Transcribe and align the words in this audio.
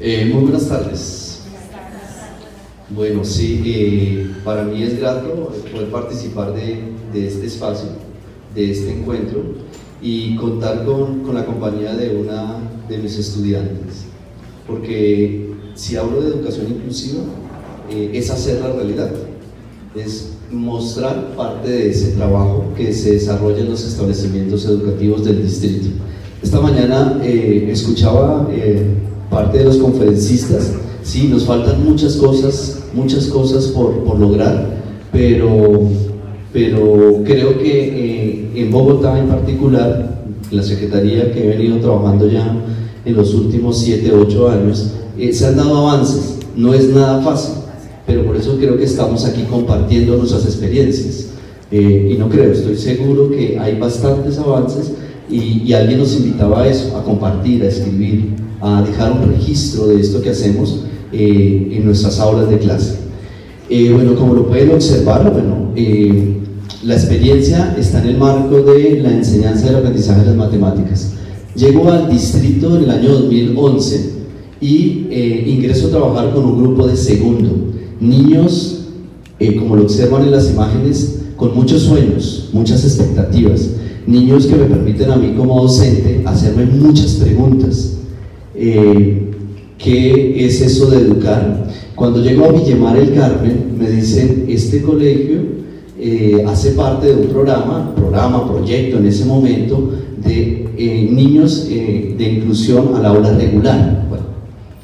Eh, 0.00 0.30
muy 0.32 0.42
buenas 0.42 0.68
tardes. 0.68 1.40
Bueno, 2.88 3.24
sí, 3.24 3.62
eh, 3.66 4.30
para 4.44 4.62
mí 4.62 4.80
es 4.80 5.00
grato 5.00 5.52
poder 5.72 5.90
participar 5.90 6.54
de, 6.54 6.84
de, 7.12 7.26
este 7.26 7.46
espacio, 7.46 7.88
de 8.54 8.70
este 8.70 8.92
encuentro 8.92 9.42
y 10.00 10.36
contar 10.36 10.84
con, 10.84 11.24
con, 11.24 11.34
la 11.34 11.44
compañía 11.44 11.94
de 11.94 12.16
una 12.16 12.58
de 12.88 12.98
mis 12.98 13.18
estudiantes. 13.18 14.04
Porque 14.68 15.52
si 15.74 15.96
hablo 15.96 16.20
de 16.20 16.28
educación 16.28 16.68
inclusiva, 16.68 17.24
eh, 17.90 18.12
es 18.14 18.30
hacer 18.30 18.60
la 18.60 18.72
realidad, 18.72 19.10
es 19.96 20.34
mostrar 20.52 21.34
parte 21.34 21.70
de 21.70 21.90
ese 21.90 22.12
trabajo 22.12 22.72
que 22.76 22.92
se 22.92 23.14
desarrolla 23.14 23.58
en 23.58 23.70
los 23.70 23.84
establecimientos 23.84 24.64
educativos 24.64 25.24
del 25.24 25.42
distrito. 25.42 25.88
Esta 26.40 26.60
mañana 26.60 27.20
eh, 27.24 27.68
escuchaba 27.72 28.48
eh, 28.52 28.86
parte 29.30 29.58
de 29.58 29.64
los 29.64 29.76
conferencistas, 29.76 30.72
sí, 31.02 31.28
nos 31.28 31.44
faltan 31.44 31.84
muchas 31.84 32.16
cosas, 32.16 32.80
muchas 32.94 33.26
cosas 33.26 33.66
por, 33.66 34.04
por 34.04 34.18
lograr, 34.18 34.78
pero, 35.12 35.88
pero 36.52 37.22
creo 37.24 37.58
que 37.58 37.72
eh, 37.72 38.50
en 38.54 38.70
Bogotá 38.70 39.18
en 39.18 39.28
particular, 39.28 40.22
la 40.50 40.62
Secretaría 40.62 41.32
que 41.32 41.44
he 41.44 41.48
venido 41.48 41.78
trabajando 41.78 42.26
ya 42.28 42.56
en 43.04 43.16
los 43.16 43.34
últimos 43.34 43.78
7, 43.78 44.10
8 44.12 44.50
años, 44.50 44.92
eh, 45.18 45.32
se 45.32 45.46
han 45.46 45.56
dado 45.56 45.76
avances, 45.76 46.38
no 46.56 46.74
es 46.74 46.88
nada 46.88 47.22
fácil, 47.22 47.54
pero 48.06 48.24
por 48.24 48.36
eso 48.36 48.56
creo 48.58 48.76
que 48.76 48.84
estamos 48.84 49.24
aquí 49.24 49.42
compartiendo 49.42 50.16
nuestras 50.16 50.44
experiencias. 50.44 51.26
Eh, 51.70 52.12
y 52.14 52.18
no 52.18 52.30
creo, 52.30 52.50
estoy 52.50 52.76
seguro 52.78 53.30
que 53.30 53.58
hay 53.58 53.78
bastantes 53.78 54.38
avances 54.38 54.92
y, 55.28 55.62
y, 55.66 55.74
alguien 55.74 55.98
nos 55.98 56.16
invitaba 56.16 56.62
a 56.62 56.68
eso, 56.68 56.96
a 56.96 57.04
compartir, 57.04 57.62
a 57.62 57.68
escribir, 57.68 58.30
a 58.60 58.82
dejar 58.82 59.12
un 59.12 59.32
registro 59.32 59.88
de 59.88 60.00
esto 60.00 60.20
que 60.20 60.30
hacemos 60.30 60.84
eh, 61.12 61.68
en 61.72 61.86
nuestras 61.86 62.18
aulas 62.18 62.50
de 62.50 62.58
clase. 62.58 62.96
Eh, 63.70 63.90
bueno, 63.92 64.14
como 64.14 64.34
lo 64.34 64.46
pueden 64.46 64.72
observar, 64.72 65.30
bueno, 65.32 65.72
eh, 65.76 66.36
la 66.82 66.94
experiencia 66.94 67.74
está 67.78 68.02
en 68.02 68.08
el 68.08 68.18
marco 68.18 68.62
de 68.62 69.00
la 69.00 69.12
enseñanza 69.12 69.66
del 69.66 69.76
aprendizaje 69.76 70.20
de 70.20 70.26
las 70.26 70.36
matemáticas. 70.36 71.12
Llego 71.54 71.90
al 71.90 72.10
distrito 72.10 72.76
en 72.76 72.84
el 72.84 72.90
año 72.90 73.12
2011 73.12 74.18
y 74.60 75.06
ingreso 75.46 75.88
a 75.88 75.90
trabajar 75.90 76.34
con 76.34 76.44
un 76.44 76.62
grupo 76.62 76.86
de 76.86 76.96
segundo, 76.96 77.50
niños, 78.00 78.86
como 79.58 79.76
lo 79.76 79.82
observan 79.82 80.22
en 80.22 80.32
las 80.32 80.50
imágenes, 80.50 81.20
con 81.36 81.54
muchos 81.54 81.82
sueños, 81.82 82.50
muchas 82.52 82.84
expectativas, 82.84 83.70
niños 84.06 84.46
que 84.46 84.56
me 84.56 84.64
permiten 84.64 85.10
a 85.10 85.16
mí 85.16 85.34
como 85.36 85.62
docente 85.62 86.22
hacerme 86.26 86.66
muchas 86.66 87.12
preguntas. 87.12 87.97
Eh, 88.58 89.30
¿Qué 89.78 90.44
es 90.44 90.60
eso 90.60 90.90
de 90.90 90.98
educar? 90.98 91.68
Cuando 91.94 92.20
llego 92.20 92.46
a 92.46 92.52
Villemar 92.52 92.96
el 92.96 93.14
Carmen, 93.14 93.76
me 93.78 93.88
dicen, 93.88 94.46
este 94.48 94.82
colegio 94.82 95.38
eh, 95.98 96.44
hace 96.46 96.72
parte 96.72 97.06
de 97.06 97.14
un 97.14 97.28
programa, 97.28 97.94
programa, 97.94 98.46
proyecto 98.50 98.98
en 98.98 99.06
ese 99.06 99.24
momento, 99.24 99.92
de 100.24 100.68
eh, 100.76 101.08
niños 101.10 101.68
eh, 101.70 102.14
de 102.18 102.24
inclusión 102.24 102.94
a 102.94 103.00
la 103.00 103.10
aula 103.10 103.32
regular. 103.32 104.06
Bueno, 104.08 104.24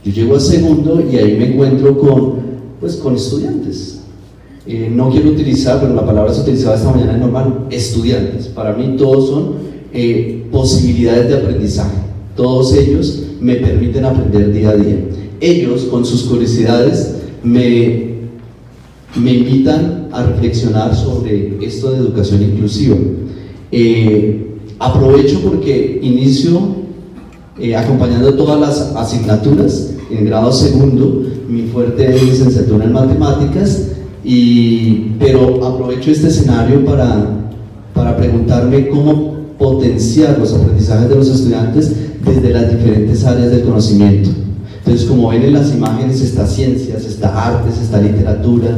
yo 0.04 0.12
llego 0.12 0.34
al 0.34 0.40
segundo 0.40 1.02
y 1.10 1.16
ahí 1.16 1.36
me 1.36 1.52
encuentro 1.52 1.98
con, 1.98 2.34
pues, 2.80 2.96
con 2.96 3.16
estudiantes. 3.16 4.00
Eh, 4.66 4.90
no 4.90 5.10
quiero 5.10 5.30
utilizar, 5.30 5.80
pero 5.80 5.94
la 5.94 6.06
palabra 6.06 6.32
se 6.32 6.40
utilizaba 6.40 6.76
esta 6.76 6.90
mañana 6.90 7.12
es 7.12 7.20
normal, 7.20 7.66
estudiantes. 7.70 8.46
Para 8.48 8.72
mí 8.72 8.96
todos 8.96 9.28
son 9.28 9.54
eh, 9.92 10.46
posibilidades 10.50 11.28
de 11.28 11.34
aprendizaje. 11.34 11.98
Todos 12.34 12.74
ellos 12.74 13.24
me 13.44 13.56
permiten 13.56 14.06
aprender 14.06 14.52
día 14.52 14.70
a 14.70 14.76
día. 14.76 14.96
Ellos, 15.38 15.82
con 15.84 16.06
sus 16.06 16.22
curiosidades, 16.22 17.16
me, 17.42 18.14
me 19.22 19.34
invitan 19.34 20.08
a 20.12 20.22
reflexionar 20.22 20.96
sobre 20.96 21.58
esto 21.62 21.90
de 21.90 21.98
educación 21.98 22.42
inclusiva. 22.42 22.96
Eh, 23.70 24.46
aprovecho 24.78 25.40
porque 25.42 26.00
inicio 26.02 26.58
eh, 27.60 27.76
acompañando 27.76 28.32
todas 28.32 28.58
las 28.58 28.80
asignaturas 28.96 29.90
en 30.10 30.24
grado 30.24 30.50
segundo, 30.50 31.24
mi 31.46 31.62
fuerte 31.62 32.14
es 32.14 32.22
licenciatura 32.22 32.86
en 32.86 32.92
matemáticas, 32.92 33.88
y, 34.24 35.10
pero 35.18 35.62
aprovecho 35.66 36.10
este 36.10 36.28
escenario 36.28 36.82
para, 36.82 37.50
para 37.92 38.16
preguntarme 38.16 38.88
cómo 38.88 39.34
potenciar 39.58 40.38
los 40.38 40.54
aprendizajes 40.54 41.10
de 41.10 41.14
los 41.14 41.28
estudiantes 41.28 42.03
desde 42.24 42.50
las 42.52 42.70
diferentes 42.70 43.24
áreas 43.24 43.50
del 43.50 43.62
conocimiento. 43.62 44.30
Entonces, 44.78 45.08
como 45.08 45.28
ven 45.28 45.42
en 45.42 45.54
las 45.54 45.74
imágenes, 45.74 46.20
está 46.20 46.46
ciencias, 46.46 47.04
está 47.06 47.56
artes, 47.56 47.80
está 47.80 48.00
literatura, 48.00 48.76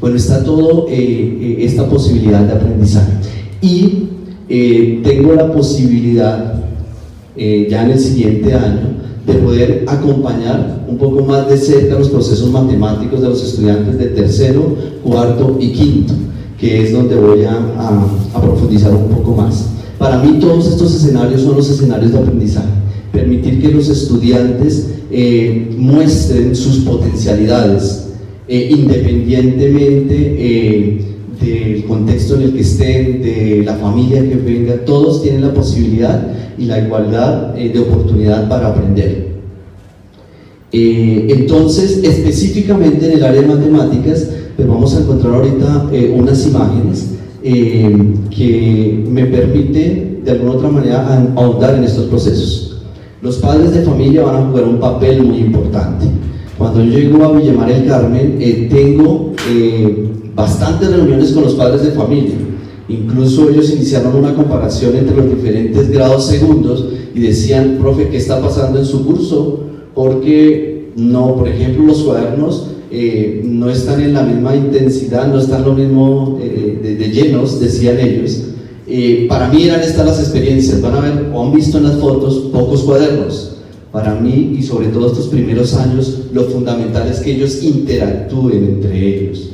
bueno, 0.00 0.16
está 0.16 0.44
todo 0.44 0.86
eh, 0.88 0.94
eh, 0.98 1.56
esta 1.60 1.88
posibilidad 1.88 2.40
de 2.40 2.52
aprendizaje. 2.52 3.12
Y 3.62 4.08
eh, 4.48 5.00
tengo 5.02 5.34
la 5.34 5.50
posibilidad, 5.50 6.62
eh, 7.36 7.68
ya 7.70 7.84
en 7.84 7.92
el 7.92 7.98
siguiente 7.98 8.52
año, 8.52 8.96
de 9.26 9.34
poder 9.34 9.84
acompañar 9.88 10.84
un 10.86 10.98
poco 10.98 11.24
más 11.24 11.48
de 11.48 11.56
cerca 11.56 11.98
los 11.98 12.10
procesos 12.10 12.50
matemáticos 12.50 13.22
de 13.22 13.28
los 13.28 13.42
estudiantes 13.42 13.98
de 13.98 14.06
tercero, 14.08 14.76
cuarto 15.02 15.56
y 15.58 15.72
quinto, 15.72 16.12
que 16.60 16.84
es 16.84 16.92
donde 16.92 17.16
voy 17.16 17.44
a, 17.44 17.52
a, 17.52 18.06
a 18.34 18.40
profundizar 18.40 18.94
un 18.94 19.08
poco 19.08 19.34
más. 19.34 19.70
Para 19.98 20.22
mí 20.22 20.38
todos 20.38 20.68
estos 20.68 20.94
escenarios 20.94 21.40
son 21.40 21.56
los 21.56 21.68
escenarios 21.68 22.12
de 22.12 22.18
aprendizaje 22.18 22.68
permitir 23.16 23.60
que 23.60 23.68
los 23.68 23.88
estudiantes 23.88 24.88
eh, 25.10 25.74
muestren 25.76 26.54
sus 26.54 26.80
potencialidades, 26.80 28.08
eh, 28.46 28.68
independientemente 28.70 30.36
eh, 30.38 31.00
del 31.40 31.84
contexto 31.84 32.36
en 32.36 32.42
el 32.42 32.52
que 32.52 32.60
estén, 32.60 33.22
de 33.22 33.62
la 33.64 33.74
familia 33.76 34.20
que 34.20 34.36
venga, 34.36 34.84
todos 34.84 35.22
tienen 35.22 35.42
la 35.42 35.54
posibilidad 35.54 36.32
y 36.58 36.66
la 36.66 36.80
igualdad 36.80 37.54
de 37.54 37.78
oportunidad 37.78 38.48
para 38.48 38.68
aprender. 38.68 39.26
entonces, 40.72 42.00
específicamente 42.02 43.06
en 43.06 43.12
el 43.12 43.24
área 43.24 43.42
de 43.42 43.48
matemáticas, 43.48 44.30
pues 44.56 44.68
vamos 44.68 44.94
a 44.94 45.00
encontrar 45.00 45.34
ahorita 45.34 45.90
unas 46.14 46.46
imágenes 46.46 47.06
que 47.42 49.04
me 49.10 49.26
permiten 49.26 50.22
de 50.24 50.30
alguna 50.30 50.52
otra 50.52 50.70
manera 50.70 51.32
ahondar 51.36 51.76
en 51.76 51.84
estos 51.84 52.06
procesos. 52.06 52.75
Los 53.26 53.38
padres 53.38 53.74
de 53.74 53.82
familia 53.82 54.22
van 54.22 54.36
a 54.36 54.46
jugar 54.46 54.64
un 54.66 54.78
papel 54.78 55.20
muy 55.20 55.38
importante. 55.38 56.06
Cuando 56.56 56.84
yo 56.84 56.96
llego 56.96 57.24
a 57.24 57.32
Villamar 57.32 57.68
el 57.72 57.84
Carmen, 57.84 58.36
eh, 58.38 58.68
tengo 58.70 59.32
eh, 59.50 60.10
bastantes 60.36 60.92
reuniones 60.92 61.32
con 61.32 61.42
los 61.42 61.54
padres 61.54 61.82
de 61.82 61.90
familia. 61.90 62.36
Incluso 62.88 63.50
ellos 63.50 63.72
iniciaron 63.72 64.14
una 64.14 64.32
comparación 64.32 64.94
entre 64.94 65.16
los 65.16 65.28
diferentes 65.28 65.90
grados 65.90 66.24
segundos 66.24 66.86
y 67.16 67.18
decían, 67.18 67.78
profe, 67.80 68.10
¿qué 68.10 68.16
está 68.18 68.40
pasando 68.40 68.78
en 68.78 68.84
su 68.84 69.04
curso? 69.04 69.58
Porque 69.92 70.92
no, 70.94 71.34
por 71.34 71.48
ejemplo, 71.48 71.84
los 71.84 72.04
cuadernos 72.04 72.68
eh, 72.92 73.40
no 73.44 73.68
están 73.68 74.02
en 74.02 74.14
la 74.14 74.22
misma 74.22 74.54
intensidad, 74.54 75.26
no 75.26 75.40
están 75.40 75.64
lo 75.64 75.72
mismo 75.72 76.38
de 76.38 77.10
llenos, 77.12 77.58
decían 77.58 77.98
ellos. 77.98 78.45
Para 79.28 79.48
mí 79.48 79.64
eran 79.64 79.80
estas 79.80 80.06
las 80.06 80.20
experiencias, 80.20 80.80
van 80.80 80.94
a 80.94 81.00
ver 81.00 81.30
o 81.34 81.42
han 81.42 81.52
visto 81.52 81.78
en 81.78 81.84
las 81.84 81.96
fotos 81.96 82.48
pocos 82.52 82.82
cuadernos. 82.82 83.52
Para 83.92 84.14
mí 84.14 84.56
y 84.58 84.62
sobre 84.62 84.88
todo 84.88 85.08
estos 85.08 85.26
primeros 85.26 85.74
años, 85.74 86.20
lo 86.32 86.44
fundamental 86.44 87.08
es 87.08 87.20
que 87.20 87.32
ellos 87.32 87.62
interactúen 87.62 88.64
entre 88.64 89.08
ellos. 89.08 89.50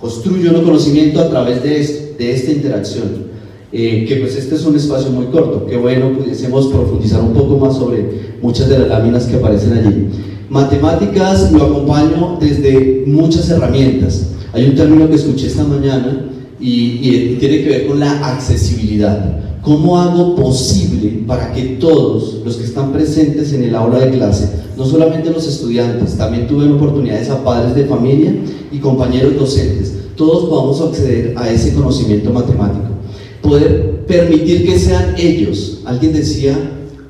Construyo 0.00 0.58
un 0.58 0.64
conocimiento 0.64 1.20
a 1.20 1.28
través 1.28 1.62
de, 1.62 1.80
esto, 1.80 2.14
de 2.18 2.32
esta 2.32 2.52
interacción. 2.52 3.26
Eh, 3.72 4.06
que 4.08 4.16
pues 4.16 4.36
este 4.36 4.54
es 4.54 4.64
un 4.64 4.76
espacio 4.76 5.10
muy 5.10 5.26
corto, 5.26 5.66
que 5.66 5.76
bueno, 5.76 6.12
pudiésemos 6.16 6.68
profundizar 6.68 7.20
un 7.20 7.34
poco 7.34 7.58
más 7.58 7.76
sobre 7.76 8.36
muchas 8.40 8.68
de 8.68 8.78
las 8.78 8.88
láminas 8.88 9.26
que 9.26 9.36
aparecen 9.36 9.72
allí. 9.72 10.06
Matemáticas 10.48 11.52
lo 11.52 11.64
acompaño 11.64 12.38
desde 12.40 13.02
muchas 13.06 13.50
herramientas. 13.50 14.28
Hay 14.52 14.66
un 14.66 14.76
término 14.76 15.08
que 15.08 15.16
escuché 15.16 15.48
esta 15.48 15.64
mañana 15.64 16.30
y, 16.66 16.98
y, 17.00 17.36
tiene 17.38 17.62
que 17.62 17.68
ver 17.68 17.86
con 17.86 18.00
la 18.00 18.26
accesibilidad. 18.26 19.40
¿Cómo 19.62 20.00
hago 20.00 20.34
posible 20.34 21.22
para 21.24 21.52
que 21.52 21.62
todos 21.80 22.40
los 22.44 22.56
que 22.56 22.64
están 22.64 22.92
presentes 22.92 23.52
en 23.52 23.62
el 23.62 23.74
aula 23.76 24.00
de 24.00 24.10
clase, 24.10 24.48
no 24.76 24.84
solamente 24.84 25.30
los 25.30 25.46
estudiantes, 25.46 26.16
también 26.16 26.48
tuve 26.48 26.68
oportunidades 26.68 27.30
a 27.30 27.44
padres 27.44 27.76
de 27.76 27.84
familia 27.84 28.34
y 28.72 28.78
compañeros 28.78 29.36
docentes, 29.36 29.94
todos 30.16 30.48
podamos 30.48 30.80
acceder 30.80 31.34
a 31.36 31.48
ese 31.48 31.72
conocimiento 31.72 32.32
matemático? 32.32 32.86
Poder 33.42 34.04
permitir 34.06 34.66
que 34.66 34.76
sean 34.76 35.14
ellos. 35.16 35.82
Alguien 35.84 36.14
decía, 36.14 36.58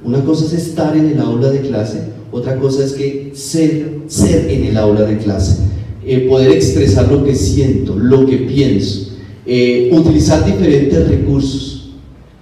una 0.04 0.22
cosa 0.22 0.44
es 0.44 0.52
estar 0.52 0.94
en 0.94 1.06
el 1.08 1.20
aula 1.20 1.50
de 1.50 1.62
clase, 1.62 2.02
otra 2.30 2.58
cosa 2.58 2.84
es 2.84 2.92
que 2.92 3.32
ser, 3.34 4.00
ser 4.08 4.50
en 4.50 4.64
el 4.64 4.76
aula 4.76 5.02
de 5.02 5.16
clase. 5.16 5.62
Eh, 6.04 6.26
poder 6.28 6.52
expresar 6.52 7.10
lo 7.10 7.24
que 7.24 7.34
siento, 7.34 7.96
lo 7.96 8.26
que 8.26 8.36
pienso 8.36 9.05
eh, 9.48 9.90
utilizar 9.92 10.44
diferentes 10.44 11.08
recursos, 11.08 11.90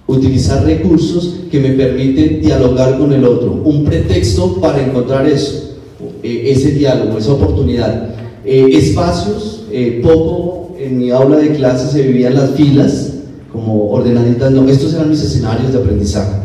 utilizar 0.07 0.65
recursos 0.65 1.35
que 1.51 1.59
me 1.59 1.69
permiten 1.69 2.41
dialogar 2.41 2.97
con 2.97 3.13
el 3.13 3.23
otro, 3.23 3.61
un 3.63 3.83
pretexto 3.83 4.59
para 4.59 4.83
encontrar 4.83 5.27
eso, 5.27 5.75
ese 6.23 6.71
diálogo, 6.71 7.19
esa 7.19 7.33
oportunidad. 7.33 8.15
espacios, 8.43 9.65
poco 10.01 10.75
en 10.79 10.97
mi 10.97 11.11
aula 11.11 11.37
de 11.37 11.49
clase 11.49 11.91
se 11.91 12.07
vivían 12.07 12.33
las 12.33 12.51
filas 12.51 13.13
como 13.51 13.91
ordenaditas, 13.91 14.51
no, 14.51 14.67
estos 14.67 14.95
eran 14.95 15.09
mis 15.09 15.21
escenarios 15.21 15.73
de 15.73 15.79
aprendizaje, 15.79 16.37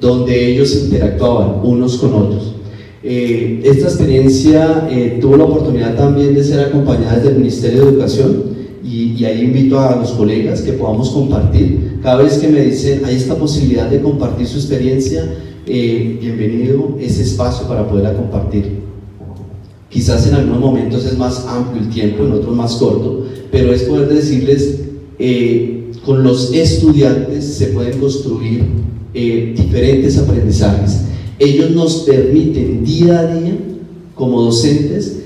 donde 0.00 0.52
ellos 0.52 0.74
interactuaban 0.74 1.60
unos 1.62 1.96
con 1.96 2.14
otros. 2.14 2.54
esta 3.02 3.86
experiencia 3.86 4.88
tuvo 5.20 5.36
la 5.36 5.44
oportunidad 5.44 5.96
también 5.96 6.34
de 6.34 6.42
ser 6.42 6.60
acompañada 6.60 7.16
desde 7.16 7.30
el 7.30 7.36
Ministerio 7.36 7.84
de 7.84 7.90
Educación 7.92 8.57
y, 8.90 9.24
ahí 9.24 9.42
invito 9.42 9.78
a 9.78 9.96
los 9.96 10.12
colegas 10.12 10.62
que 10.62 10.72
podamos 10.72 11.10
compartir. 11.10 11.98
Cada 12.02 12.22
vez 12.22 12.38
que 12.38 12.48
me 12.48 12.62
dicen 12.62 13.04
hay 13.04 13.16
esta 13.16 13.34
posibilidad 13.34 13.90
de 13.90 14.00
compartir 14.00 14.46
su 14.46 14.56
experiencia, 14.58 15.28
eh, 15.66 16.18
bienvenido 16.20 16.96
ese 16.98 17.22
espacio 17.22 17.66
para 17.68 17.86
poderla 17.86 18.14
compartir. 18.14 18.78
Quizás 19.90 20.26
en 20.26 20.34
algunos 20.34 20.60
momentos 20.60 21.04
es 21.04 21.18
más 21.18 21.46
amplio 21.46 21.82
el 21.82 21.90
tiempo, 21.90 22.24
en 22.24 22.32
otros 22.32 22.54
más 22.54 22.76
corto, 22.76 23.26
pero 23.50 23.72
es 23.72 23.82
poder 23.82 24.08
decirles, 24.08 24.80
eh, 25.18 25.90
con 26.04 26.22
los 26.22 26.54
estudiantes 26.54 27.44
se 27.44 27.66
pueden 27.68 27.98
construir 27.98 28.64
eh, 29.12 29.54
diferentes 29.56 30.16
aprendizajes. 30.16 31.02
Ellos 31.38 31.70
nos 31.72 31.96
permiten 32.00 32.84
día 32.84 33.20
a 33.20 33.34
día, 33.34 33.56
como 34.14 34.42
docentes, 34.42 35.16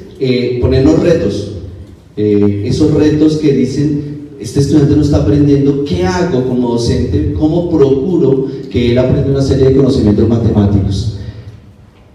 ponernos 0.61 1.01
retos, 1.01 1.52
eh, 2.17 2.65
esos 2.67 2.93
retos 2.93 3.37
que 3.37 3.53
dicen, 3.53 4.13
este 4.41 4.61
estudiante 4.61 4.97
no 4.97 5.03
está 5.03 5.19
aprendiendo, 5.19 5.85
¿qué 5.85 6.05
hago 6.05 6.45
como 6.45 6.71
docente? 6.71 7.35
¿Cómo 7.39 7.71
procuro 7.71 8.47
que 8.71 8.93
él 8.93 8.99
aprenda 8.99 9.31
una 9.31 9.43
serie 9.43 9.69
de 9.69 9.77
conocimientos 9.77 10.29
matemáticos? 10.29 11.19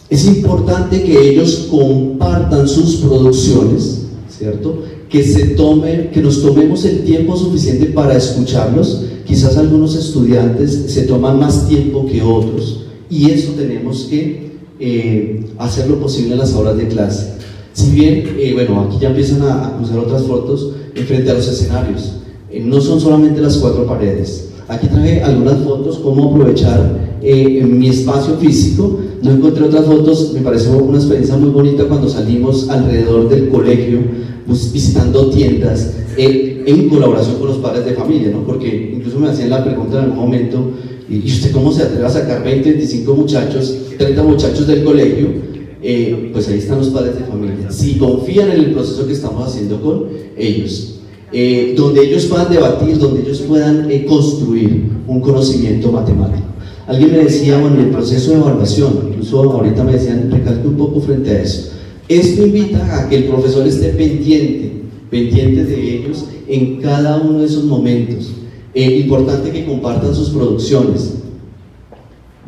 Es 0.10 0.26
importante 0.26 1.04
que 1.04 1.30
ellos 1.30 1.68
compartan 1.70 2.68
sus 2.68 2.98
producciones, 2.98 4.04
¿cierto? 4.30 4.84
Que, 5.10 6.22
nos 6.22 6.42
tomemos 6.42 6.84
el 6.86 7.04
tiempo 7.04 7.36
suficiente 7.38 7.88
para 7.88 8.18
escucharlos. 8.18 9.06
Quizás 9.26 9.58
algunos 9.58 9.96
estudiantes 9.96 10.86
se 10.88 11.04
toman 11.04 11.40
más 11.40 11.68
tiempo 11.68 12.06
que 12.06 12.22
otros 12.22 12.86
y 13.10 13.30
eso 13.32 13.54
tenemos 13.54 14.04
que 14.10 14.52
eh, 14.80 15.46
hacer 15.58 15.90
lo 15.90 16.00
posible 16.00 16.34
en 16.34 16.40
las 16.40 16.54
horas 16.54 16.78
de 16.78 16.88
clase. 16.88 17.37
Si 17.78 17.92
bien, 17.92 18.24
eh, 18.40 18.54
bueno, 18.56 18.88
aquí 18.88 18.98
ya 19.00 19.10
empiezan 19.10 19.44
a, 19.44 19.76
cruzar 19.78 20.00
otras 20.00 20.24
fotos 20.24 20.72
frente 20.96 21.30
a 21.30 21.36
los 21.36 21.48
escenarios. 21.48 22.14
Eh, 22.50 22.60
no 22.60 22.82
son 22.82 23.00
solamente 23.00 23.40
las 23.40 23.58
cuatro 23.58 23.86
paredes. 23.86 24.50
Aquí 24.68 24.88
traje 24.88 25.22
algunas 25.22 25.60
fotos, 25.60 26.00
cómo 26.00 26.32
aprovechar 26.32 27.18
eh, 27.22 27.64
mi 27.64 27.90
espacio 27.90 28.34
físico. 28.38 29.00
No 29.22 29.30
encontré 29.30 29.66
otras 29.66 29.86
fotos, 29.86 30.34
me 30.34 30.42
pareció 30.42 30.76
una 30.76 30.98
experiencia 30.98 31.38
muy 31.38 31.52
bonita 31.52 31.84
cuando 31.84 32.10
salimos 32.10 32.68
alrededor 32.68 33.30
del 33.30 33.50
colegio, 33.50 34.00
pues, 34.48 34.74
visitando 34.74 35.30
tiendas, 35.30 35.94
en 36.18 36.90
colaboración 36.90 37.36
con 37.36 37.50
los 37.50 37.58
padres 37.58 37.86
de 37.86 37.94
familia, 37.94 38.32
¿no? 38.32 38.44
porque 38.44 38.94
incluso 38.96 39.20
me 39.20 39.30
hacían 39.30 39.52
la 39.52 39.64
pregunta 39.64 40.00
en 40.00 40.06
algún 40.06 40.18
momento, 40.18 40.72
¿y 41.08 41.24
usted 41.28 41.52
cómo 41.52 41.72
se 41.72 41.84
atreve 41.84 42.08
a 42.08 42.10
sacar 42.10 42.44
20, 42.44 42.72
25 42.72 43.14
muchachos, 43.14 43.78
30 44.00 44.24
muchachos 44.24 44.66
del 44.66 44.84
colegio? 44.84 45.47
Eh, 45.82 46.32
pues 46.34 46.48
ahí 46.48 46.58
están 46.58 46.80
los 46.80 46.90
padres 46.90 47.20
de 47.20 47.26
familia. 47.26 47.72
Si 47.72 47.98
confían 47.98 48.52
en 48.52 48.60
el 48.60 48.72
proceso 48.72 49.06
que 49.06 49.14
estamos 49.14 49.48
haciendo 49.48 49.80
con 49.82 50.08
ellos, 50.36 50.96
eh, 51.32 51.74
donde 51.78 52.08
ellos 52.08 52.26
puedan 52.26 52.52
debatir, 52.52 52.98
donde 52.98 53.22
ellos 53.22 53.40
puedan 53.42 53.90
eh, 53.92 54.06
construir 54.06 54.86
un 55.08 55.22
conocimiento 55.22 55.92
matemático. 55.92 56.48
Alguien 56.88 57.12
me 57.12 57.18
decía, 57.20 57.60
bueno, 57.60 57.80
el 57.80 57.90
proceso 57.90 58.32
de 58.32 58.38
evaluación, 58.38 59.10
incluso 59.10 59.44
ahorita 59.44 59.84
me 59.84 59.94
decían, 59.94 60.32
recalque 60.32 60.68
un 60.68 60.78
poco 60.78 61.02
frente 61.02 61.32
a 61.32 61.42
eso. 61.42 61.74
Esto 62.08 62.46
invita 62.46 62.98
a 62.98 63.10
que 63.10 63.18
el 63.18 63.24
profesor 63.26 63.68
esté 63.68 63.90
pendiente, 63.90 64.84
pendiente 65.12 65.66
de 65.66 65.96
ellos 65.96 66.26
en 66.48 66.78
cada 66.82 67.18
uno 67.18 67.40
de 67.40 67.46
esos 67.46 67.66
momentos. 67.66 68.32
importante 68.74 69.52
que 69.52 69.66
compartan 69.66 70.16
sus 70.16 70.30
producciones, 70.30 71.16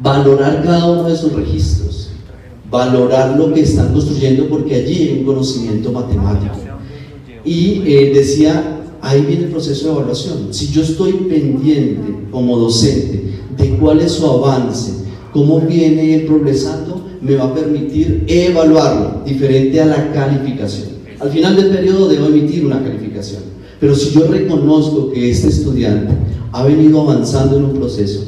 valorar 0.01 0.63
cada 0.63 0.89
uno 0.89 1.09
de 1.09 1.17
sus 1.17 1.33
registros 1.33 2.08
valorar 2.69 3.37
lo 3.37 3.53
que 3.53 3.61
están 3.61 3.93
construyendo 3.93 4.47
porque 4.47 4.75
allí 4.75 4.95
hay 4.95 5.19
un 5.19 5.25
conocimiento 5.25 5.91
matemático. 5.91 6.55
Y 7.43 7.81
eh, 7.85 8.11
decía, 8.13 8.81
ahí 9.01 9.21
viene 9.21 9.45
el 9.45 9.51
proceso 9.51 9.87
de 9.87 9.93
evaluación. 9.93 10.53
Si 10.53 10.67
yo 10.67 10.81
estoy 10.81 11.13
pendiente 11.13 12.27
como 12.31 12.57
docente 12.57 13.23
de 13.57 13.77
cuál 13.77 14.01
es 14.01 14.13
su 14.13 14.25
avance, 14.25 14.93
cómo 15.33 15.61
viene 15.61 16.19
progresando, 16.27 17.05
me 17.21 17.35
va 17.35 17.45
a 17.45 17.53
permitir 17.53 18.23
evaluarlo 18.27 19.21
diferente 19.25 19.81
a 19.81 19.85
la 19.85 20.11
calificación. 20.11 20.89
Al 21.19 21.29
final 21.31 21.55
del 21.55 21.69
periodo 21.69 22.07
debo 22.07 22.27
emitir 22.27 22.65
una 22.65 22.81
calificación. 22.81 23.43
Pero 23.79 23.95
si 23.95 24.11
yo 24.11 24.27
reconozco 24.27 25.11
que 25.11 25.29
este 25.31 25.47
estudiante 25.47 26.13
ha 26.51 26.63
venido 26.63 27.01
avanzando 27.01 27.57
en 27.57 27.65
un 27.65 27.73
proceso, 27.73 28.23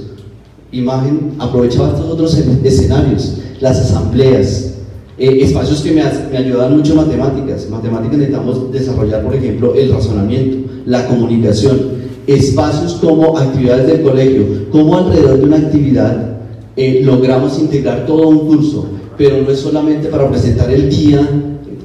imagen, 0.72 1.34
aprovechaba 1.40 1.90
estos 1.90 2.10
otros 2.10 2.38
escenarios, 2.64 3.34
las 3.62 3.80
asambleas, 3.80 4.74
eh, 5.18 5.40
espacios 5.42 5.82
que 5.82 5.92
me, 5.92 6.02
ayudan 6.02 6.76
mucho 6.76 6.96
matemáticas. 6.96 7.70
Matemáticas 7.70 8.18
necesitamos 8.18 8.72
desarrollar, 8.72 9.24
por 9.24 9.36
ejemplo, 9.36 9.76
el 9.76 9.94
razonamiento, 9.94 10.70
la 10.86 11.08
comunicación, 11.08 12.02
espacios 12.28 12.96
como 12.96 13.38
actividades 13.38 13.88
del 13.88 14.02
colegio, 14.02 14.70
como 14.72 14.98
alrededor 14.98 15.40
de 15.40 15.46
una 15.46 15.58
actividad 15.58 16.28
eh, 16.76 17.02
logramos 17.04 17.60
integrar 17.60 18.06
todo 18.06 18.30
un 18.30 18.48
curso, 18.48 18.86
pero 19.18 19.42
no 19.42 19.52
es 19.52 19.60
solamente 19.60 20.08
para 20.08 20.30
presentar 20.30 20.72
el 20.72 20.90
día 20.90 21.28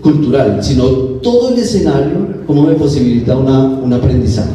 cultural, 0.01 0.59
sino 0.63 0.87
todo 1.21 1.51
el 1.51 1.59
escenario, 1.59 2.45
cómo 2.47 2.63
me 2.63 2.75
posibilita 2.75 3.37
una, 3.37 3.65
un 3.65 3.93
aprendizaje. 3.93 4.53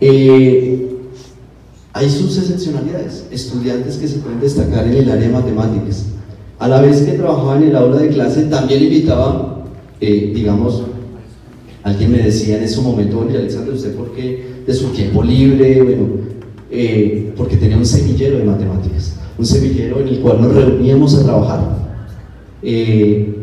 Eh, 0.00 0.91
hay 1.94 2.08
sus 2.08 2.38
excepcionalidades, 2.38 3.26
estudiantes 3.30 3.96
que 3.96 4.08
se 4.08 4.18
pueden 4.18 4.40
destacar 4.40 4.86
en 4.86 4.94
el 4.94 5.10
área 5.10 5.28
de 5.28 5.34
matemáticas. 5.34 6.06
A 6.58 6.68
la 6.68 6.80
vez 6.80 7.02
que 7.02 7.12
trabajaba 7.12 7.56
en 7.56 7.64
el 7.64 7.76
aula 7.76 7.98
de 7.98 8.08
clase, 8.08 8.44
también 8.44 8.82
invitaba, 8.84 9.64
eh, 10.00 10.32
digamos, 10.34 10.84
alguien 11.82 12.12
me 12.12 12.18
decía 12.18 12.56
en 12.56 12.64
ese 12.64 12.80
momento, 12.80 13.18
bueno, 13.18 13.36
Alexander, 13.36 13.74
¿usted 13.74 13.94
por 13.94 14.12
qué 14.12 14.62
de 14.66 14.74
su 14.74 14.88
tiempo 14.88 15.22
libre? 15.22 15.82
Bueno, 15.82 16.06
eh, 16.70 17.32
porque 17.36 17.56
tenía 17.56 17.76
un 17.76 17.84
semillero 17.84 18.38
de 18.38 18.44
matemáticas, 18.44 19.16
un 19.36 19.44
semillero 19.44 20.00
en 20.00 20.08
el 20.08 20.20
cual 20.20 20.40
nos 20.40 20.54
reuníamos 20.54 21.14
a 21.16 21.24
trabajar. 21.24 21.60
Eh, 22.62 23.34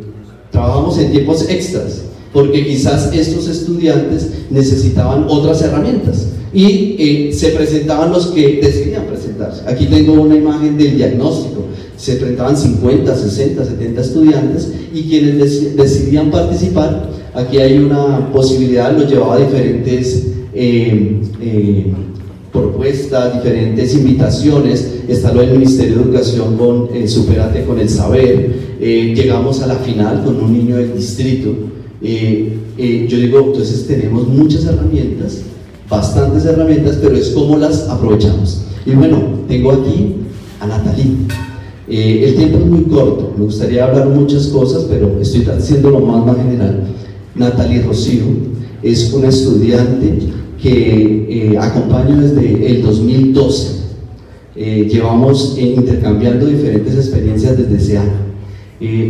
trabajamos 0.50 0.98
en 0.98 1.12
tiempos 1.12 1.48
extras, 1.50 2.06
porque 2.34 2.66
quizás 2.66 3.12
estos 3.14 3.48
estudiantes 3.48 4.30
necesitaban 4.50 5.26
otras 5.28 5.62
herramientas 5.62 6.28
y 6.54 6.96
eh, 6.98 7.34
se 7.34 7.50
presentaban 7.50 8.12
los 8.12 8.28
que 8.28 8.60
decidían 8.62 9.06
presentarse. 9.06 9.62
Aquí 9.68 9.86
tengo 9.86 10.14
una 10.14 10.36
imagen 10.36 10.78
del 10.78 10.98
diagnóstico. 10.98 11.66
Se 11.96 12.16
presentaban 12.16 12.56
50, 12.58 13.16
60, 13.16 13.66
70 13.66 14.02
estudiantes 14.02 14.72
y 14.94 15.04
quienes 15.04 15.76
decidían 15.76 16.32
participar, 16.32 17.10
aquí 17.34 17.58
hay 17.58 17.78
una 17.78 18.32
posibilidad, 18.32 18.98
los 18.98 19.10
llevaba 19.10 19.36
a 19.36 19.40
diferentes 19.40 20.28
eh, 20.54 21.22
eh, 21.42 21.94
propuestas, 22.54 23.36
diferentes 23.36 23.94
invitaciones. 23.96 25.02
Está 25.08 25.34
lo 25.34 25.42
del 25.42 25.52
Ministerio 25.52 25.98
de 25.98 26.04
Educación 26.04 26.58
con 26.58 26.90
Superate 27.08 27.66
con 27.66 27.80
el 27.80 27.90
Saber. 27.90 28.78
llegamos 28.80 29.62
a 29.62 29.68
la 29.68 29.76
final 29.76 30.24
con 30.24 30.38
un 30.42 30.54
niño 30.54 30.78
del 30.78 30.96
distrito. 30.96 31.69
Yo 32.02 33.18
digo, 33.18 33.40
entonces 33.40 33.88
tenemos 33.88 34.28
muchas 34.28 34.66
herramientas 34.66 35.44
bastantes 35.90 36.46
herramientas, 36.46 37.00
pero 37.02 37.16
es 37.16 37.30
cómo 37.30 37.58
las 37.58 37.90
aprovechamos. 37.90 38.62
Y 38.86 38.92
bueno, 38.92 39.18
tengo 39.48 39.72
aquí 39.72 40.16
a 40.60 40.68
Natalie. 40.68 41.06
Eh, 41.90 42.26
el 42.28 42.36
tiempo 42.36 42.60
es 42.60 42.66
muy 42.68 42.84
corto, 42.84 43.34
me 43.36 43.46
gustaría 43.46 43.86
hablar 43.86 44.08
muchas 44.10 44.48
cosas, 44.48 44.86
pero 44.88 45.20
estoy 45.20 45.44
haciendo 45.46 45.90
lo 45.90 46.00
más, 46.02 46.24
más 46.24 46.38
general. 46.38 46.84
Natalie 47.34 47.82
Rocío 47.82 48.26
es 48.84 49.12
una 49.12 49.30
estudiante 49.30 50.20
que 50.62 51.52
eh, 51.54 51.58
acompaño 51.58 52.22
desde 52.22 52.76
el 52.76 52.84
2012. 52.84 53.80
Eh, 54.56 54.88
llevamos 54.92 55.58
intercambiando 55.58 56.46
diferentes 56.46 56.94
experiencias 56.96 57.58
desde 57.58 57.78
ese 57.78 57.98
año. 57.98 58.30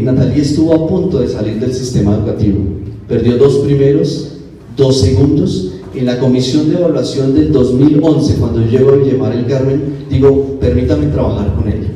Natalie 0.03 0.41
estuvo 0.41 0.73
a 0.73 0.87
punto 0.87 1.19
de 1.19 1.27
salir 1.27 1.59
del 1.59 1.73
sistema 1.73 2.15
educativo. 2.15 2.78
Perdió 3.09 3.37
dos 3.37 3.57
primeros, 3.65 4.33
dos 4.77 5.01
segundos 5.01 5.73
en 5.95 6.05
la 6.05 6.19
comisión 6.19 6.69
de 6.69 6.77
evaluación 6.77 7.33
del 7.33 7.51
2011, 7.51 8.35
cuando 8.35 8.61
llego 8.61 8.91
a 8.91 8.95
Villamar 8.97 9.33
el 9.33 9.47
Carmen, 9.47 9.81
digo, 10.09 10.57
permítame 10.61 11.07
trabajar 11.07 11.53
con 11.55 11.67
ella. 11.67 11.89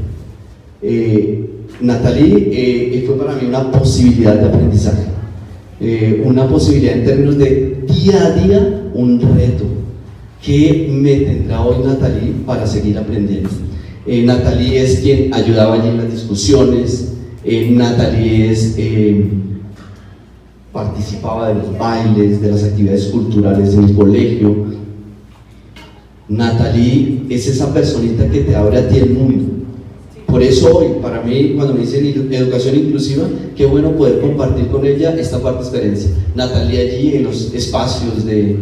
Eh, 0.82 1.50
eh, 1.82 3.04
fue 3.06 3.16
para 3.18 3.36
mí 3.36 3.48
una 3.48 3.72
posibilidad 3.72 4.36
de 4.36 4.48
aprendizaje, 4.48 5.04
eh, 5.80 6.24
una 6.26 6.48
posibilidad 6.48 6.98
en 6.98 7.06
términos 7.06 7.38
de 7.38 7.86
día 7.88 8.26
a 8.26 8.32
día, 8.32 8.92
un 8.94 9.20
reto. 9.22 9.66
que 10.44 10.90
me 10.92 11.16
tendrá 11.22 11.62
hoy 11.62 11.78
Natalie 11.86 12.34
para 12.46 12.68
seguir 12.68 12.98
aprendiendo? 12.98 13.50
Natalie 14.06 14.82
es 14.84 15.00
quien 15.00 15.34
ayudaba 15.34 15.76
allí 15.76 15.88
en 15.88 15.98
las 16.00 16.12
discusiones, 16.12 17.14
Eh, 17.46 17.70
Natalie 17.72 18.52
es, 18.52 18.76
eh, 18.78 19.26
participaba 20.74 21.50
de 21.50 21.56
los 21.56 21.78
bailes, 21.78 22.42
de 22.42 22.52
las 22.52 22.64
actividades 22.64 23.06
culturales 23.06 23.74
en 23.76 23.84
el 23.84 23.96
colegio. 23.96 24.66
Natalie 26.28 27.26
es 27.30 27.48
esa 27.48 27.72
personita 27.72 28.28
que 28.30 28.42
te 28.42 28.56
abre 28.56 28.80
a 28.80 28.90
ti 28.90 28.98
el 28.98 29.12
mundo. 29.12 29.54
Por 30.26 30.42
eso 30.42 30.76
hoy, 30.76 30.88
para 31.00 31.22
mí, 31.22 31.54
cuando 31.56 31.76
me 31.76 31.82
dicen 31.82 32.06
educación 32.34 32.76
inclusiva, 32.76 33.26
qué 33.56 33.68
bueno 33.68 33.92
poder 33.92 34.20
compartir 34.20 34.68
con 34.70 34.84
ella 34.84 35.16
esta 35.16 35.40
parte 35.40 35.62
experiencia. 35.62 36.10
Natalia 36.34 36.80
allí 36.80 37.18
en 37.18 37.26
los 37.26 37.54
espacios 37.54 38.26
de, 38.26 38.58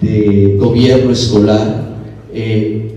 de 0.00 0.56
gobierno 0.58 1.12
escolar, 1.12 1.98
eh, 2.32 2.94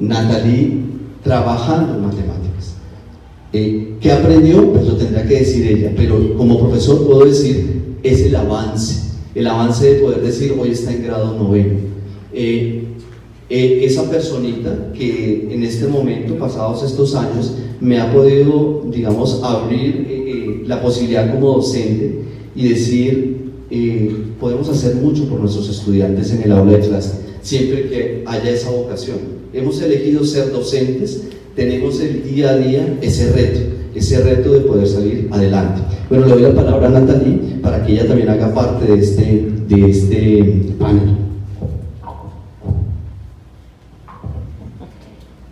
Natalie 0.00 0.78
trabajando 1.22 1.96
en 1.96 2.06
matemáticas. 2.06 2.41
Eh, 3.52 3.94
¿Qué 4.00 4.10
aprendió? 4.10 4.72
Pues 4.72 4.86
lo 4.86 4.96
tendrá 4.96 5.26
que 5.26 5.40
decir 5.40 5.66
ella, 5.66 5.92
pero 5.96 6.36
como 6.36 6.58
profesor 6.58 7.06
puedo 7.06 7.26
decir, 7.26 7.96
es 8.02 8.20
el 8.22 8.34
avance, 8.34 9.12
el 9.34 9.46
avance 9.46 9.94
de 9.94 10.00
poder 10.00 10.22
decir, 10.22 10.54
hoy 10.58 10.70
está 10.70 10.92
en 10.92 11.04
grado 11.04 11.36
noveno. 11.36 11.78
Eh, 12.32 12.82
eh, 13.54 13.84
esa 13.84 14.10
personita 14.10 14.92
que 14.96 15.48
en 15.50 15.62
este 15.62 15.86
momento, 15.86 16.38
pasados 16.38 16.82
estos 16.84 17.14
años, 17.14 17.52
me 17.82 18.00
ha 18.00 18.10
podido, 18.10 18.82
digamos, 18.90 19.42
abrir 19.42 20.06
eh, 20.08 20.24
eh, 20.26 20.62
la 20.66 20.80
posibilidad 20.80 21.30
como 21.30 21.56
docente 21.56 22.20
y 22.56 22.68
decir, 22.70 23.42
podemos 24.40 24.70
hacer 24.70 24.94
mucho 24.94 25.28
por 25.28 25.38
nuestros 25.38 25.68
estudiantes 25.68 26.32
en 26.32 26.44
el 26.44 26.52
aula 26.52 26.72
de 26.72 26.80
clase, 26.80 27.12
siempre 27.42 27.90
que 27.90 28.24
haya 28.24 28.50
esa 28.50 28.70
vocación. 28.70 29.18
Hemos 29.52 29.82
elegido 29.82 30.24
ser 30.24 30.50
docentes, 30.50 31.24
tenemos 31.54 32.00
el 32.00 32.24
día 32.24 32.50
a 32.50 32.56
día 32.56 32.98
ese 33.00 33.32
reto, 33.32 33.60
ese 33.94 34.22
reto 34.22 34.52
de 34.52 34.60
poder 34.60 34.86
salir 34.86 35.28
adelante. 35.30 35.82
Bueno, 36.08 36.26
le 36.26 36.32
doy 36.32 36.42
la 36.42 36.54
palabra 36.54 36.88
a 36.88 36.90
Natalie 36.90 37.58
para 37.62 37.84
que 37.84 37.92
ella 37.92 38.06
también 38.06 38.28
haga 38.28 38.52
parte 38.54 38.84
de 38.86 39.02
este, 39.02 39.50
de 39.68 39.90
este 39.90 40.74
panel. 40.78 41.16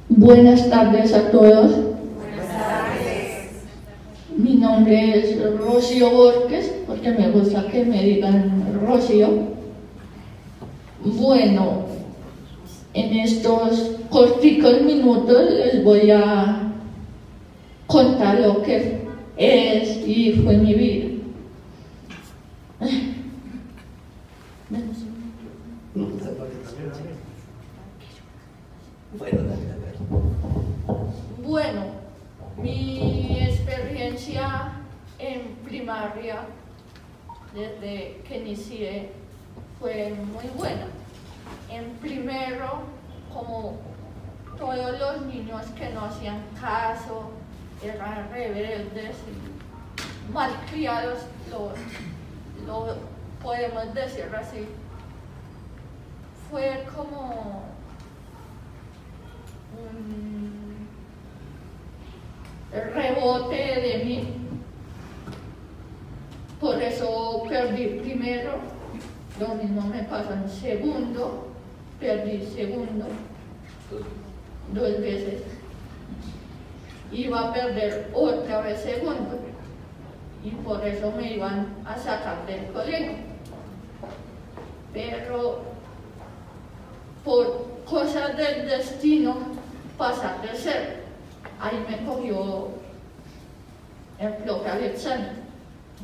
Buenas 0.08 0.68
tardes 0.68 1.14
a 1.14 1.30
todos. 1.30 1.70
Buenas 1.70 2.48
tardes. 2.48 3.50
Mi 4.36 4.56
nombre 4.56 5.18
es 5.18 5.36
Rocío 5.58 6.10
Borges, 6.10 6.72
porque 6.86 7.10
me 7.12 7.30
gusta 7.30 7.66
que 7.68 7.84
me 7.84 8.02
digan 8.02 8.64
Rocío. 8.86 9.28
Bueno, 11.04 11.89
en 12.94 13.18
estos 13.18 13.96
corticos 14.10 14.82
minutos 14.82 15.50
les 15.50 15.84
voy 15.84 16.10
a 16.10 16.72
contar 17.86 18.40
lo 18.40 18.62
que 18.62 19.00
es 19.36 20.06
y 20.06 20.32
fue 20.32 20.56
mi 20.56 20.74
vida. 20.74 21.06
Bueno, 31.42 31.82
mi 32.56 33.38
experiencia 33.40 34.72
en 35.18 35.42
primaria 35.64 36.46
desde 37.54 38.20
que 38.26 38.38
inicié 38.38 39.08
fue 39.80 40.14
muy 40.32 40.44
buena. 40.56 40.99
En 41.70 41.90
primero, 42.00 42.82
como 43.32 43.78
todos 44.58 44.98
los 44.98 45.22
niños 45.26 45.66
que 45.76 45.90
no 45.90 46.04
hacían 46.06 46.42
caso, 46.60 47.30
eran 47.82 48.30
rebeldes 48.30 49.16
y 49.26 50.32
malcriados, 50.32 51.20
lo, 51.50 51.72
lo 52.66 52.96
podemos 53.42 53.94
decir 53.94 54.28
así, 54.38 54.66
fue 56.50 56.84
como 56.94 57.64
un 59.78 60.88
rebote 62.72 63.56
de 63.56 64.04
mí. 64.04 64.36
Por 66.60 66.82
eso 66.82 67.44
perdí 67.48 68.00
primero, 68.00 68.58
lo 69.40 69.54
mismo 69.54 69.80
me 69.82 70.02
pasó 70.04 70.34
en 70.34 70.48
segundo, 70.48 71.48
perdí 71.98 72.44
segundo 72.44 73.06
dos 74.72 75.00
veces. 75.00 75.42
Iba 77.10 77.48
a 77.48 77.52
perder 77.52 78.10
otra 78.12 78.60
vez 78.60 78.80
segundo 78.80 79.40
y 80.44 80.50
por 80.50 80.86
eso 80.86 81.10
me 81.16 81.32
iban 81.32 81.74
a 81.86 81.96
sacar 81.96 82.46
del 82.46 82.66
colegio. 82.66 83.14
Pero 84.92 85.62
por 87.24 87.66
cosas 87.84 88.36
del 88.36 88.68
destino 88.68 89.36
pasar 89.96 90.40
de 90.42 90.56
ser. 90.56 91.00
Ahí 91.60 91.84
me 91.88 92.06
cogió 92.06 92.68
el 94.18 94.32
profe 94.34 94.68
Alexander, 94.68 95.32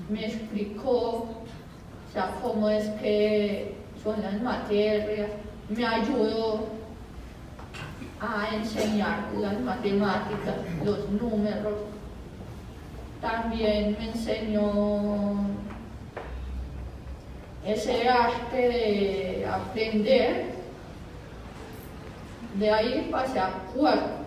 me 0.08 0.26
explicó 0.26 1.35
sea, 2.16 2.34
cómo 2.42 2.70
es 2.70 2.88
que 3.00 3.74
son 4.02 4.22
las 4.22 4.40
materias, 4.40 5.28
me 5.68 5.86
ayudó 5.86 6.66
a 8.20 8.54
enseñar 8.54 9.28
las 9.38 9.60
matemáticas, 9.60 10.54
los 10.82 11.10
números. 11.10 11.74
También 13.20 13.96
me 13.98 14.10
enseñó 14.10 15.34
ese 17.66 18.08
arte 18.08 18.56
de 18.56 19.46
aprender. 19.46 20.56
De 22.58 22.70
ahí 22.70 23.08
pasé 23.10 23.38
a 23.38 23.50
cuarto, 23.74 24.24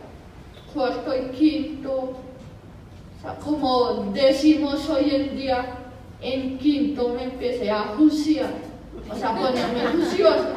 cuarto 0.72 1.12
y 1.16 1.30
quinto, 1.36 2.14
como 3.44 4.12
decimos 4.14 4.88
hoy 4.88 5.16
en 5.16 5.36
día, 5.36 5.79
en 6.22 6.58
quinto 6.58 7.14
me 7.16 7.24
empecé 7.24 7.70
a 7.72 7.94
juiciar, 7.98 8.52
o 9.10 9.16
sea, 9.16 9.36
ponerme 9.36 9.82
juiciosa. 9.94 10.56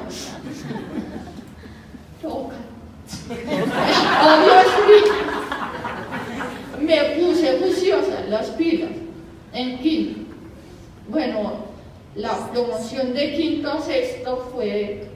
Toca. 2.20 2.56
me 6.80 7.02
puse 7.16 7.58
juiciosa, 7.58 8.24
las 8.28 8.48
pilas, 8.50 8.90
en 9.52 9.78
quinto. 9.78 10.20
Bueno, 11.08 11.52
la 12.14 12.50
promoción 12.52 13.14
de 13.14 13.34
quinto 13.34 13.70
a 13.70 13.80
sexto 13.80 14.48
fue 14.52 15.06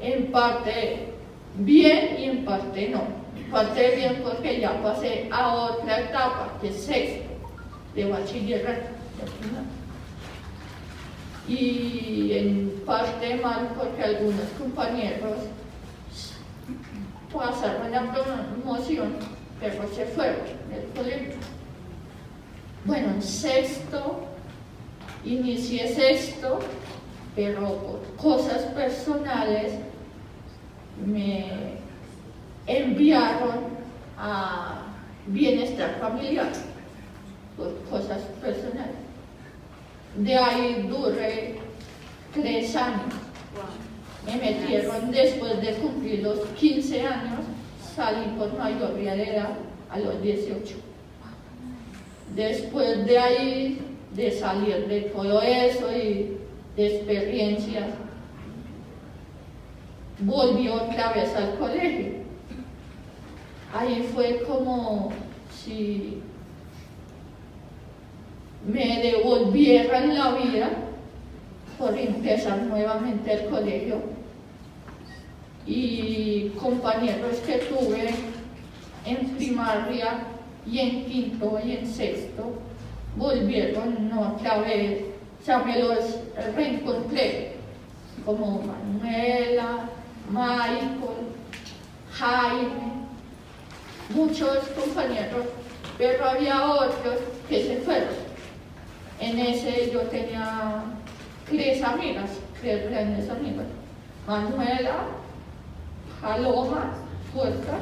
en 0.00 0.30
parte 0.30 1.06
bien 1.56 2.16
y 2.18 2.24
en 2.24 2.44
parte 2.44 2.88
no. 2.88 3.02
En 3.36 3.50
parte 3.50 3.96
bien 3.96 4.20
porque 4.22 4.60
ya 4.60 4.82
pasé 4.82 5.28
a 5.30 5.54
otra 5.54 6.00
etapa, 6.00 6.58
que 6.60 6.68
es 6.68 6.82
sexto, 6.82 7.24
de 7.94 8.04
bachillerato. 8.04 8.99
Y 11.48 12.32
en 12.32 12.82
parte 12.86 13.36
mal 13.36 13.70
porque 13.76 14.02
algunos 14.02 14.48
compañeros 14.58 15.38
pasaron 17.32 17.90
la 17.90 18.12
promoción, 18.12 19.14
pero 19.60 19.88
se 19.94 20.06
fueron 20.06 20.46
del 20.68 20.84
colegio. 20.94 21.34
Bueno, 22.84 23.10
en 23.10 23.22
sexto, 23.22 24.20
inicié 25.24 25.94
sexto, 25.94 26.60
pero 27.36 27.60
por 27.78 28.16
cosas 28.16 28.62
personales 28.74 29.74
me 31.04 31.78
enviaron 32.66 33.70
a 34.18 34.82
bienestar 35.26 35.98
familiar 36.00 36.50
por 37.56 37.74
cosas 37.90 38.22
personales. 38.40 38.96
De 40.20 40.36
ahí 40.36 40.86
duré 40.86 41.54
tres 42.34 42.76
años. 42.76 43.14
Me 44.26 44.36
metieron 44.36 45.10
después 45.10 45.62
de 45.62 45.72
cumplir 45.76 46.22
los 46.22 46.40
15 46.58 47.06
años, 47.06 47.40
salí 47.96 48.26
por 48.36 48.52
mayoría 48.58 49.14
de 49.14 49.38
a 49.38 49.98
los 49.98 50.22
18. 50.22 50.76
Después 52.36 53.06
de 53.06 53.18
ahí, 53.18 53.80
de 54.14 54.30
salir 54.30 54.86
de 54.88 55.00
todo 55.02 55.40
eso 55.40 55.90
y 55.90 56.36
de 56.76 56.96
experiencias, 56.96 57.88
volvió 60.18 60.74
otra 60.74 61.14
vez 61.14 61.34
al 61.34 61.56
colegio. 61.58 62.12
Ahí 63.72 64.06
fue 64.12 64.42
como 64.46 65.12
si 65.50 66.22
me 68.66 69.02
devolvieran 69.02 70.14
la 70.14 70.32
vida 70.32 70.70
por 71.78 71.96
empezar 71.96 72.58
nuevamente 72.62 73.32
el 73.32 73.48
colegio. 73.48 74.02
Y 75.66 76.50
compañeros 76.60 77.36
que 77.46 77.58
tuve 77.58 78.10
en 79.06 79.28
primaria 79.36 80.24
y 80.66 80.78
en 80.78 81.04
quinto 81.06 81.58
y 81.64 81.76
en 81.76 81.86
sexto 81.86 82.52
volvieron 83.16 84.12
otra 84.12 84.58
vez, 84.58 85.02
o 85.40 85.44
sea, 85.44 85.58
me 85.60 85.78
los 85.78 86.18
reencontré, 86.54 87.56
como 88.24 88.62
Manuela, 88.62 89.88
Michael, 90.30 91.26
Jaime, 92.12 92.90
muchos 94.10 94.58
compañeros, 94.68 95.46
pero 95.98 96.28
había 96.28 96.70
otros 96.72 97.16
que 97.48 97.64
se 97.64 97.76
fueron. 97.78 98.29
En 99.20 99.38
ese 99.38 99.90
yo 99.92 100.00
tenía 100.04 100.82
tres 101.46 101.82
amigas, 101.82 102.30
tres 102.58 102.88
grandes 102.90 103.28
amigas, 103.28 103.66
Manuela, 104.26 105.08
Paloma, 106.22 106.94
Puerta 107.34 107.78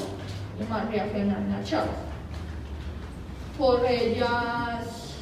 y 0.61 0.65
María 0.69 1.05
Fernanda 1.07 1.63
Chávez. 1.63 1.91
Por 3.57 3.87
ellas 3.87 5.15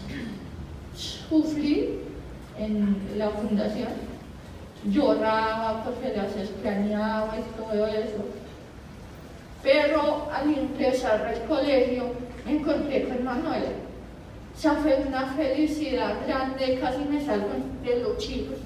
sufrí 0.94 2.00
en 2.58 2.96
la 3.18 3.28
fundación, 3.28 3.88
lloraba 4.86 5.84
porque 5.84 6.16
las 6.16 6.34
extrañaba 6.34 7.34
y 7.36 7.60
todo 7.60 7.86
eso. 7.88 8.24
Pero 9.62 10.30
al 10.32 10.48
empezar 10.48 11.30
el 11.34 11.42
colegio 11.46 12.04
me 12.46 12.52
encontré 12.56 13.06
con 13.06 13.22
Manuela 13.22 13.68
sea, 14.58 14.72
fue 14.74 15.04
una 15.06 15.26
felicidad 15.26 16.14
grande, 16.26 16.78
casi 16.80 17.04
me 17.04 17.24
salgo 17.24 17.48
de 17.84 18.00
los 18.00 18.18
chicos. 18.18 18.58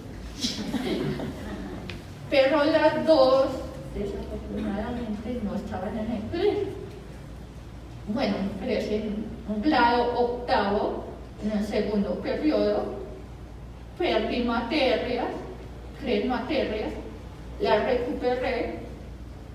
Pero 2.30 2.64
las 2.64 3.06
dos, 3.06 3.46
desafortunadamente, 3.94 5.40
no 5.42 5.56
estaban 5.56 5.98
en 5.98 6.12
el 6.12 6.22
colegio. 6.30 6.80
Bueno, 8.08 8.36
empecé 8.60 8.96
en 8.96 9.24
un 9.48 9.62
grado 9.62 10.18
octavo, 10.18 11.04
en 11.44 11.58
el 11.58 11.66
segundo 11.66 12.14
periodo, 12.20 12.94
perdí 13.98 14.44
materias, 14.44 15.26
tres 16.00 16.24
materias, 16.24 16.92
las 17.60 17.84
recuperé, 17.84 18.78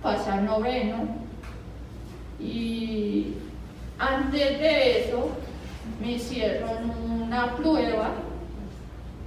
pasé 0.01 0.31
a 0.31 0.41
noveno, 0.41 1.07
y 2.39 3.35
antes 3.97 4.59
de 4.59 5.01
eso 5.01 5.29
me 6.01 6.13
hicieron 6.13 6.91
una 7.21 7.55
prueba 7.55 8.11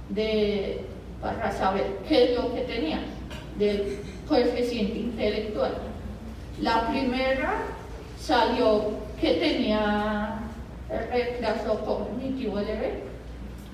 de, 0.09 0.81
para 1.21 1.51
saber 1.51 1.99
qué 2.07 2.25
es 2.25 2.39
lo 2.39 2.53
que 2.53 2.61
tenía 2.61 2.99
del 3.57 3.99
coeficiente 4.27 4.99
intelectual. 4.99 5.73
La 6.61 6.87
primera 6.89 7.63
salió 8.19 8.91
que 9.19 9.33
tenía 9.35 10.39
retraso 11.11 11.79
cognitivo 11.85 12.59
leve 12.59 13.03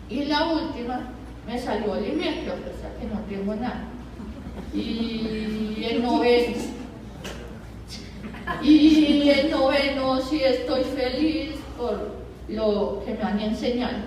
y 0.10 0.26
la 0.26 0.46
última 0.52 1.02
me 1.48 1.60
salió 1.60 1.96
limitro, 1.96 2.54
o 2.54 2.80
sea 2.80 2.92
que 3.00 3.06
no 3.08 3.20
tengo 3.30 3.56
nada. 3.56 3.84
Y 4.74 5.86
el 5.90 6.04
noveno, 6.04 6.58
y 8.62 9.30
el 9.30 9.52
noveno 9.52 10.22
sí 10.22 10.42
estoy 10.44 10.84
feliz 10.84 11.52
por 11.78 12.25
lo 12.50 13.02
que 13.06 13.14
me 13.14 13.22
han 13.22 13.40
enseñado. 13.40 13.98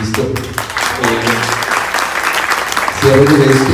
Listo. 0.00 0.22
Eh, 0.22 1.22
cierro 3.00 3.24
con 3.24 3.40
esto. 3.42 3.72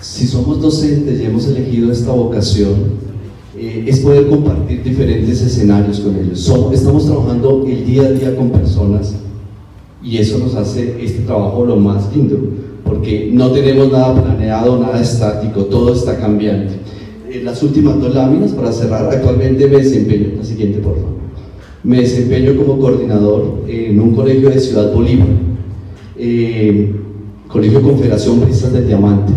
Si 0.00 0.26
somos 0.26 0.60
docentes 0.60 1.20
y 1.20 1.26
hemos 1.26 1.46
elegido 1.46 1.92
esta 1.92 2.10
vocación, 2.12 3.04
eh, 3.56 3.84
es 3.86 4.00
poder 4.00 4.28
compartir 4.28 4.82
diferentes 4.82 5.40
escenarios 5.40 6.00
con 6.00 6.16
ellos. 6.16 6.40
Somos, 6.40 6.74
estamos 6.74 7.06
trabajando 7.06 7.64
el 7.66 7.86
día 7.86 8.02
a 8.02 8.10
día 8.10 8.36
con 8.36 8.50
personas 8.50 9.14
y 10.02 10.18
eso 10.18 10.38
nos 10.38 10.54
hace 10.54 11.02
este 11.02 11.22
trabajo 11.22 11.64
lo 11.64 11.76
más 11.76 12.14
lindo, 12.14 12.36
porque 12.84 13.30
no 13.32 13.50
tenemos 13.52 13.90
nada 13.90 14.22
planeado, 14.22 14.78
nada 14.78 15.00
estático, 15.00 15.64
todo 15.64 15.94
está 15.94 16.18
cambiante 16.18 16.84
las 17.42 17.62
últimas 17.62 18.00
dos 18.00 18.14
láminas 18.14 18.52
para 18.52 18.72
cerrar. 18.72 19.10
Actualmente 19.10 19.66
me 19.66 19.78
desempeño, 19.78 20.28
la 20.36 20.44
siguiente 20.44 20.78
por 20.78 20.94
favor. 20.94 21.14
Me 21.82 22.00
desempeño 22.00 22.56
como 22.56 22.78
coordinador 22.78 23.64
en 23.68 24.00
un 24.00 24.14
colegio 24.14 24.50
de 24.50 24.60
Ciudad 24.60 24.92
Bolívar, 24.92 25.28
eh, 26.16 26.92
Colegio 27.48 27.82
Confederación 27.82 28.40
Brisas 28.40 28.72
del 28.72 28.86
Diamante. 28.86 29.32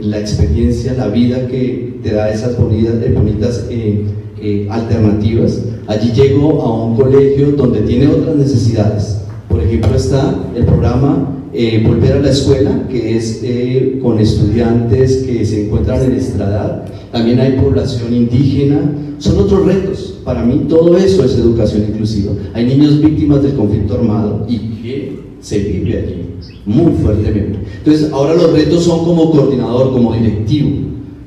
La 0.00 0.18
experiencia, 0.18 0.94
la 0.94 1.08
vida 1.08 1.46
que 1.46 1.98
te 2.02 2.12
da 2.14 2.30
esas 2.30 2.58
bonitas, 2.58 2.94
eh, 2.94 3.12
bonitas 3.14 3.66
eh, 3.70 4.66
alternativas. 4.70 5.62
Allí 5.86 6.10
llego 6.12 6.62
a 6.62 6.84
un 6.84 6.96
colegio 6.96 7.52
donde 7.52 7.82
tiene 7.82 8.08
otras 8.08 8.36
necesidades. 8.36 9.20
Por 9.48 9.60
ejemplo, 9.60 9.94
está 9.94 10.34
el 10.56 10.64
programa 10.64 11.28
eh, 11.52 11.82
volver 11.86 12.12
a 12.12 12.20
la 12.20 12.30
escuela, 12.30 12.86
que 12.88 13.16
es 13.16 13.40
eh, 13.42 13.98
con 14.02 14.18
estudiantes 14.18 15.18
que 15.18 15.44
se 15.44 15.66
encuentran 15.66 16.02
en 16.02 16.12
estrada, 16.12 16.86
también 17.10 17.40
hay 17.40 17.52
población 17.52 18.14
indígena, 18.14 18.80
son 19.18 19.38
otros 19.38 19.66
retos. 19.66 20.20
Para 20.24 20.44
mí 20.44 20.64
todo 20.68 20.96
eso 20.96 21.24
es 21.24 21.34
educación 21.34 21.84
inclusiva. 21.88 22.32
Hay 22.54 22.64
niños 22.64 23.00
víctimas 23.00 23.42
del 23.42 23.54
conflicto 23.54 23.94
armado 23.94 24.46
y 24.48 24.58
que 24.82 25.22
se 25.40 25.58
vive 25.58 25.98
allí 25.98 26.22
muy 26.64 26.92
fuertemente. 26.94 27.58
Entonces 27.78 28.10
ahora 28.12 28.34
los 28.34 28.52
retos 28.52 28.84
son 28.84 29.04
como 29.04 29.30
coordinador, 29.30 29.92
como 29.92 30.14
directivo, 30.14 30.70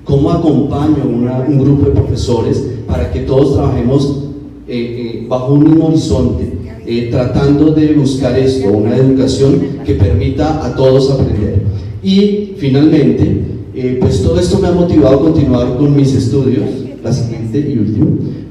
cómo 0.04 0.32
acompaño 0.32 1.04
un 1.06 1.60
grupo 1.60 1.86
de 1.86 1.92
profesores 1.92 2.64
para 2.88 3.12
que 3.12 3.22
todos 3.22 3.54
trabajemos 3.54 4.24
eh, 4.68 5.26
bajo 5.28 5.54
un 5.54 5.64
mismo 5.64 5.88
horizonte, 5.88 6.55
eh, 6.88 7.10
tratando 7.12 7.72
de 7.72 7.94
buscar 7.94 8.38
esto, 8.38 8.70
una 8.70 8.96
educación 8.96 9.60
que 9.84 9.96
permita 9.96 10.64
a 10.64 10.76
todos 10.76 11.10
aprender. 11.10 11.64
Y 12.04 12.54
finalmente, 12.58 13.42
eh, 13.74 13.98
pues 14.00 14.22
todo 14.22 14.40
esto 14.40 14.60
me 14.60 14.68
ha 14.68 14.72
motivado 14.72 15.18
a 15.18 15.22
continuar 15.22 15.78
con 15.78 15.96
mis 15.96 16.14
estudios, 16.14 16.64
la 17.04 17.12
siguiente 17.12 17.60
y 17.60 17.80
última. 17.80 18.08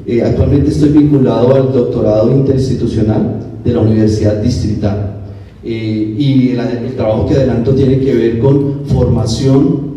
Eh, 0.07 0.23
actualmente 0.23 0.71
estoy 0.71 0.89
vinculado 0.89 1.55
al 1.55 1.73
doctorado 1.73 2.33
interinstitucional 2.33 3.41
de 3.65 3.73
la 3.73 3.81
Universidad 3.81 4.43
Distrital. 4.43 5.11
y 5.65 6.51
el, 6.51 6.61
el 6.61 6.95
trabajo 6.95 7.27
que 7.27 7.35
adelanto 7.35 7.73
tiene 7.75 7.99
que 8.01 8.15
ver 8.15 8.39
con 8.39 8.85
formación 8.87 9.95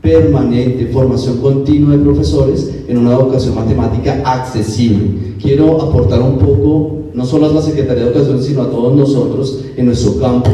permanente, 0.00 0.86
formación 0.92 1.38
continua 1.38 1.96
de 1.96 2.04
profesores 2.04 2.84
en 2.86 2.98
una 2.98 3.14
educación 3.14 3.54
matemática 3.54 4.22
accesible. 4.24 5.34
Quiero 5.40 5.80
aportar 5.80 6.20
un 6.20 6.38
poco 6.38 7.01
no 7.14 7.26
solo 7.26 7.46
a 7.46 7.52
la 7.52 7.62
Secretaría 7.62 8.04
de 8.04 8.10
Educación, 8.10 8.42
sino 8.42 8.62
a 8.62 8.70
todos 8.70 8.94
nosotros 8.94 9.60
en 9.76 9.86
nuestro 9.86 10.18
campo, 10.18 10.50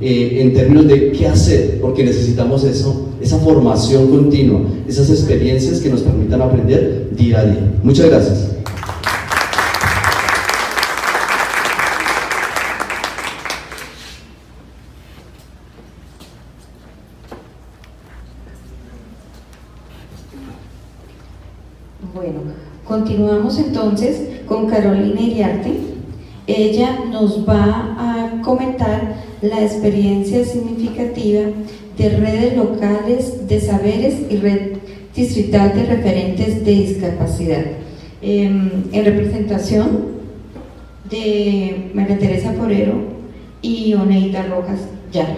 eh, 0.00 0.38
en 0.40 0.54
términos 0.54 0.86
de 0.86 1.12
qué 1.12 1.26
hacer, 1.26 1.80
porque 1.80 2.04
necesitamos 2.04 2.64
eso, 2.64 3.08
esa 3.20 3.38
formación 3.38 4.08
continua, 4.08 4.60
esas 4.86 5.10
experiencias 5.10 5.80
que 5.80 5.90
nos 5.90 6.02
permitan 6.02 6.40
aprender 6.40 7.10
día 7.16 7.40
a 7.40 7.44
día. 7.44 7.72
Muchas 7.82 8.06
gracias. 8.06 8.48
Bueno, 22.14 22.40
continuamos 22.84 23.58
entonces 23.58 24.20
con 24.46 24.66
Carolina 24.66 25.20
Iriarte. 25.20 25.97
Ella 26.48 27.04
nos 27.10 27.46
va 27.46 27.94
a 27.98 28.40
comentar 28.40 29.16
la 29.42 29.62
experiencia 29.62 30.42
significativa 30.46 31.42
de 31.98 32.08
redes 32.08 32.56
locales 32.56 33.46
de 33.46 33.60
saberes 33.60 34.14
y 34.30 34.36
red 34.38 34.78
distrital 35.14 35.74
de 35.74 35.84
referentes 35.84 36.64
de 36.64 36.70
discapacidad. 36.72 37.64
Em, 38.22 38.84
en 38.92 39.04
representación 39.04 40.18
de 41.10 41.90
María 41.92 42.18
Teresa 42.18 42.54
Forero 42.54 42.94
y 43.60 43.92
Oneida 43.92 44.42
Rojas 44.44 44.80
Yara. 45.12 45.36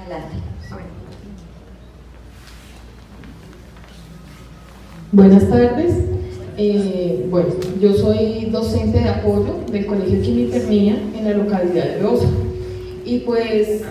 Adelante. 0.00 0.36
Buenas 5.10 5.50
tardes. 5.50 6.17
Eh, 6.60 7.24
bueno, 7.30 7.50
yo 7.80 7.94
soy 7.94 8.48
docente 8.50 8.98
de 8.98 9.08
apoyo 9.08 9.60
del 9.70 9.86
Colegio 9.86 10.20
Quimitermía 10.20 11.00
en 11.16 11.24
la 11.24 11.30
localidad 11.30 11.84
de 11.84 11.98
Rosa. 12.00 12.26
Y 13.04 13.20
pues 13.20 13.82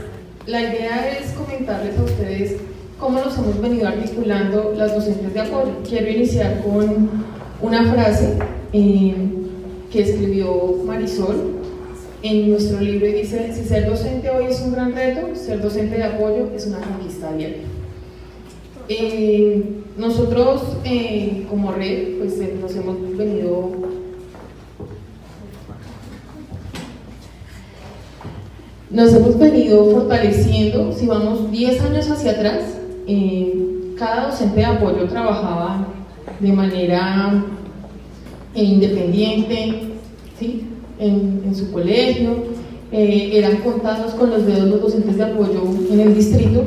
la 0.46 0.62
idea 0.62 1.18
es 1.18 1.32
comentarles 1.32 1.98
a 1.98 2.04
ustedes 2.04 2.58
cómo 3.00 3.22
nos 3.22 3.38
hemos 3.38 3.62
venido 3.62 3.88
articulando 3.88 4.74
las 4.76 4.94
docentes 4.94 5.34
de 5.34 5.40
apoyo. 5.40 5.78
Quiero 5.88 6.10
iniciar 6.10 6.62
con 6.62 7.10
una 7.62 7.90
frase 7.94 8.34
eh, 8.74 9.16
que 9.90 10.02
escribió 10.02 10.82
Marisol 10.86 11.54
en 12.22 12.52
nuestro 12.52 12.82
libro 12.82 13.08
y 13.08 13.14
dice, 13.14 13.54
si 13.54 13.64
ser 13.64 13.90
docente 13.90 14.30
hoy 14.30 14.48
es 14.50 14.60
un 14.60 14.74
gran 14.74 14.94
reto, 14.94 15.34
ser 15.36 15.62
docente 15.62 15.96
de 15.96 16.04
apoyo 16.04 16.50
es 16.54 16.68
una 16.68 16.80
conquista 16.80 17.32
diaria. 17.32 17.64
Nosotros 19.98 20.62
eh, 20.84 21.46
como 21.50 21.72
red 21.72 22.20
pues 22.20 22.40
eh, 22.40 22.56
nos 22.62 22.76
hemos 22.76 23.18
venido 23.18 23.72
nos 28.90 29.14
hemos 29.14 29.38
venido 29.38 29.92
fortaleciendo, 29.92 30.94
si 30.94 31.08
vamos 31.08 31.52
10 31.52 31.82
años 31.82 32.10
hacia 32.10 32.32
atrás, 32.32 32.78
cada 33.98 34.28
docente 34.28 34.62
de 34.62 34.66
apoyo 34.66 35.06
trabajaba 35.08 35.88
de 36.40 36.54
manera 36.54 37.44
independiente, 38.56 39.90
¿sí? 40.40 40.68
en, 41.00 41.54
su 41.54 41.72
colegio, 41.72 42.46
eran 42.92 43.58
contados 43.58 44.14
con 44.14 44.30
los 44.30 44.46
dedos 44.46 44.70
los 44.70 44.82
docentes 44.82 45.18
de 45.18 45.24
apoyo 45.24 45.64
en 45.92 46.00
el 46.00 46.16
distrito, 46.16 46.64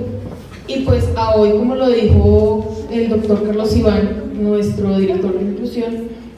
y 0.69 0.81
pues 0.81 1.09
a 1.17 1.37
hoy, 1.37 1.53
como 1.53 1.75
lo 1.75 1.89
dijo 1.89 2.70
el 2.93 3.09
doctor 3.09 3.45
Carlos 3.47 3.77
Iván, 3.77 4.33
nuestro 4.41 4.99
director 4.99 5.39
de 5.39 5.45
inclusión, 5.45 5.91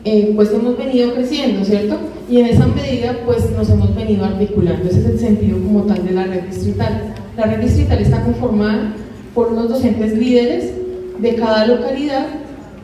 eh, 0.05 0.33
pues 0.35 0.53
hemos 0.53 0.77
venido 0.77 1.15
creciendo, 1.15 1.65
¿cierto? 1.65 1.97
Y 2.29 2.41
en 2.41 2.47
esa 2.47 2.67
medida, 2.67 3.19
pues 3.25 3.51
nos 3.51 3.71
hemos 3.71 3.95
venido 3.95 4.25
articulando. 4.25 4.89
Ese 4.89 5.01
es 5.01 5.07
el 5.07 5.19
sentido 5.19 5.59
como 5.59 5.83
tal 5.83 6.05
de 6.05 6.13
la 6.13 6.25
red 6.25 6.43
distrital. 6.45 7.15
La 7.37 7.47
red 7.47 7.61
distrital 7.61 7.99
está 7.99 8.23
conformada 8.25 8.95
por 9.35 9.49
unos 9.53 9.69
docentes 9.69 10.17
líderes 10.17 10.73
de 11.19 11.35
cada 11.37 11.67
localidad, 11.67 12.27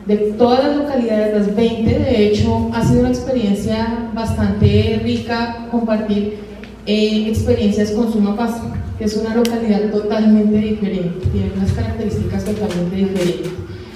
de 0.05 0.15
todas 0.37 0.63
las 0.63 0.77
localidades, 0.77 1.33
las 1.33 1.55
20. 1.55 1.99
De 1.99 2.27
hecho, 2.27 2.69
ha 2.73 2.85
sido 2.85 3.01
una 3.01 3.09
experiencia 3.09 4.09
bastante 4.13 5.01
rica 5.03 5.67
compartir 5.69 6.48
eh, 6.89 7.29
experiencias 7.29 7.91
con 7.91 8.11
Suma 8.11 8.35
Paz 8.35 8.55
que 8.97 9.05
es 9.05 9.15
una 9.15 9.35
localidad 9.35 9.91
totalmente 9.91 10.57
diferente, 10.57 11.25
tiene 11.31 11.51
unas 11.55 11.71
características 11.71 12.43
totalmente 12.43 12.95
diferentes. 12.95 13.51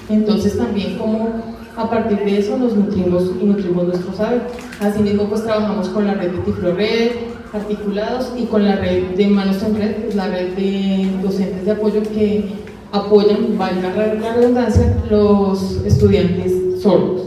Entonces 0.10 0.58
también 0.58 0.97
como 0.97 1.29
a 1.75 1.89
partir 1.89 2.19
de 2.19 2.38
eso 2.38 2.58
nos 2.58 2.75
nutrimos 2.75 3.32
y 3.41 3.45
nutrimos 3.45 3.88
nuestro 3.88 4.13
saber. 4.13 4.43
Asimismo 4.79 5.25
pues 5.25 5.43
trabajamos 5.43 5.89
con 5.89 6.08
la 6.08 6.13
red 6.13 6.32
de 6.32 6.38
Tiflored, 6.39 7.12
articulados 7.51 8.32
y 8.38 8.45
con 8.45 8.63
la 8.63 8.75
red 8.75 9.15
de 9.15 9.27
Manos 9.27 9.62
en 9.63 9.75
Red, 9.75 10.13
la 10.13 10.27
red 10.27 10.53
de 10.53 11.10
docentes 11.21 11.65
de 11.65 11.71
apoyo 11.71 12.01
que 12.03 12.45
apoyan, 12.91 13.58
valga 13.58 14.13
la 14.21 14.34
redundancia, 14.36 14.95
los 15.10 15.82
estudiantes 15.86 16.82
sordos. 16.82 17.23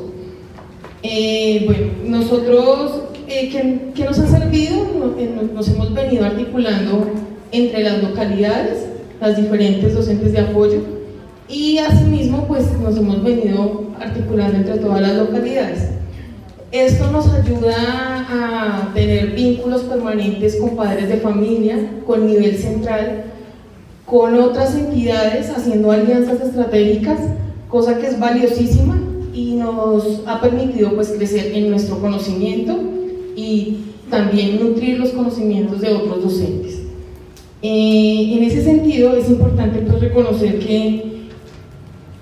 Eh, 1.02 1.64
bueno, 1.66 2.18
nosotros, 2.18 3.02
eh, 3.28 3.90
¿qué, 3.94 4.04
nos 4.04 4.18
ha 4.18 4.26
servido? 4.26 4.86
nos 5.54 5.68
hemos 5.68 5.94
venido 5.94 6.24
articulando 6.24 7.10
entre 7.52 7.82
las 7.82 8.02
localidades, 8.02 8.86
las 9.20 9.36
diferentes 9.36 9.94
docentes 9.94 10.32
de 10.32 10.40
apoyo 10.40 10.96
y 11.48 11.78
asimismo 11.78 12.44
pues 12.46 12.64
nos 12.80 12.96
hemos 12.96 13.22
venido 13.22 13.84
articulando 14.00 14.56
entre 14.58 14.78
todas 14.78 15.00
las 15.00 15.14
localidades. 15.14 15.90
Esto 16.72 17.10
nos 17.10 17.32
ayuda 17.32 18.26
a 18.28 18.92
tener 18.92 19.28
vínculos 19.30 19.82
permanentes 19.82 20.56
con 20.56 20.76
padres 20.76 21.08
de 21.08 21.18
familia, 21.18 21.78
con 22.06 22.26
nivel 22.26 22.56
central, 22.56 23.24
con 24.04 24.34
otras 24.34 24.74
entidades, 24.74 25.48
haciendo 25.50 25.92
alianzas 25.92 26.40
estratégicas, 26.40 27.20
cosa 27.68 27.98
que 27.98 28.08
es 28.08 28.18
valiosísima 28.18 29.00
y 29.32 29.54
nos 29.54 30.22
ha 30.26 30.40
permitido 30.40 30.94
pues 30.94 31.10
crecer 31.10 31.52
en 31.54 31.70
nuestro 31.70 32.00
conocimiento 32.00 32.78
y 33.36 33.76
también 34.10 34.58
nutrir 34.58 34.98
los 34.98 35.10
conocimientos 35.10 35.80
de 35.80 35.92
otros 35.92 36.24
docentes. 36.24 36.80
Eh, 37.62 38.34
en 38.36 38.44
ese 38.44 38.64
sentido 38.64 39.16
es 39.16 39.28
importante 39.28 39.80
pues, 39.80 40.00
reconocer 40.00 40.58
que, 40.58 41.28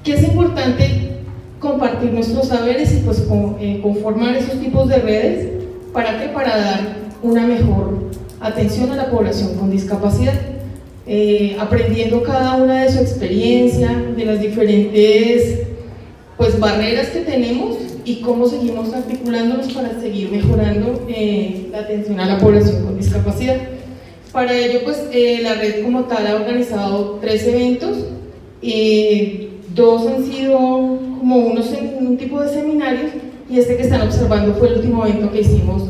que, 0.02 0.12
es 0.12 0.22
importante 0.22 1.12
compartir 1.58 2.12
nuestros 2.12 2.48
saberes 2.48 2.94
y 2.94 3.00
pues 3.00 3.26
eh, 3.60 3.80
conformar 3.82 4.36
esos 4.36 4.60
tipos 4.60 4.88
de 4.88 4.96
redes 4.96 5.48
para 5.92 6.20
que 6.20 6.28
para 6.28 6.56
dar 6.56 6.96
una 7.22 7.46
mejor 7.46 8.10
atención 8.40 8.90
a 8.92 8.96
la 8.96 9.10
población 9.10 9.56
con 9.56 9.70
discapacidad, 9.70 10.34
eh, 11.06 11.56
aprendiendo 11.58 12.22
cada 12.22 12.56
una 12.56 12.84
de 12.84 12.92
su 12.92 13.00
experiencia, 13.00 13.90
de 14.16 14.24
las 14.24 14.40
diferentes 14.40 15.60
pues, 16.36 16.58
barreras 16.58 17.08
que 17.08 17.20
tenemos 17.20 17.76
y 18.04 18.16
cómo 18.16 18.46
seguimos 18.46 18.92
articulándonos 18.92 19.72
para 19.72 19.98
seguir 20.00 20.30
mejorando 20.30 21.06
la 21.70 21.78
atención 21.78 22.20
a 22.20 22.26
la 22.26 22.38
población 22.38 22.84
con 22.84 22.98
discapacidad. 22.98 23.56
Para 24.32 24.52
ello, 24.52 24.80
pues 24.84 25.08
eh, 25.12 25.40
la 25.42 25.54
red 25.54 25.82
como 25.82 26.04
tal 26.04 26.26
ha 26.26 26.34
organizado 26.34 27.18
tres 27.20 27.46
eventos, 27.46 27.98
eh, 28.62 29.50
dos 29.74 30.06
han 30.06 30.24
sido 30.24 30.56
como 30.56 31.36
unos, 31.36 31.72
un 32.00 32.16
tipo 32.16 32.40
de 32.40 32.48
seminarios 32.48 33.12
y 33.48 33.58
este 33.58 33.76
que 33.76 33.82
están 33.82 34.02
observando 34.02 34.54
fue 34.54 34.68
el 34.68 34.78
último 34.78 35.06
evento 35.06 35.30
que 35.30 35.40
hicimos 35.40 35.84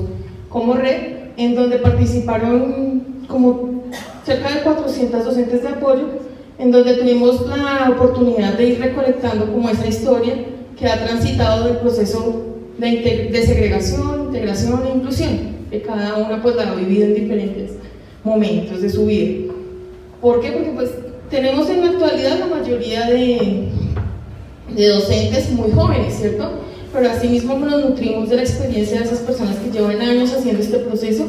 como 0.48 0.74
red, 0.74 1.14
en 1.37 1.55
donde 1.55 1.79
participaron 1.79 3.24
como 3.27 3.83
cerca 4.24 4.50
de 4.55 4.61
400 4.61 5.24
docentes 5.24 5.62
de 5.62 5.68
apoyo, 5.68 6.05
en 6.59 6.70
donde 6.70 6.94
tuvimos 6.94 7.46
la 7.48 7.90
oportunidad 7.90 8.55
de 8.55 8.68
ir 8.68 8.79
recolectando 8.81 9.50
como 9.50 9.68
esa 9.68 9.87
historia 9.87 10.35
que 10.79 10.87
ha 10.87 11.05
transitado 11.05 11.67
del 11.67 11.79
proceso 11.79 12.43
de, 12.79 13.31
de 13.33 13.47
segregación, 13.47 14.27
integración 14.27 14.83
e 14.87 14.97
inclusión, 14.97 15.39
que 15.71 15.83
cada 15.83 16.17
una 16.17 16.43
pues 16.43 16.57
la 16.57 16.71
ha 16.71 16.75
vivido 16.75 17.07
en 17.07 17.15
diferentes 17.15 17.73
momentos 18.25 18.83
de 18.83 18.91
su 18.91 19.07
vida. 19.07 19.53
¿Por 20.21 20.41
qué? 20.41 20.51
Porque 20.53 20.71
pues 20.71 20.91
tenemos 21.31 21.69
en 21.69 21.81
la 21.81 21.91
actualidad 21.91 22.39
la 22.39 22.47
mayoría 22.47 23.07
de, 23.07 23.69
de 24.75 24.89
docentes 24.89 25.51
muy 25.51 25.71
jóvenes, 25.71 26.15
¿cierto? 26.15 26.51
Pero 26.93 27.11
asimismo 27.11 27.59
nos 27.59 27.85
nutrimos 27.85 28.29
de 28.31 28.37
la 28.37 28.43
experiencia 28.43 29.01
de 29.01 29.05
esas 29.05 29.21
personas 29.21 29.57
que 29.57 29.71
llevan 29.71 30.01
años 30.01 30.33
haciendo 30.33 30.63
este 30.63 30.79
proceso 30.79 31.27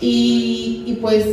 y, 0.00 0.84
y 0.86 0.98
pues 1.00 1.24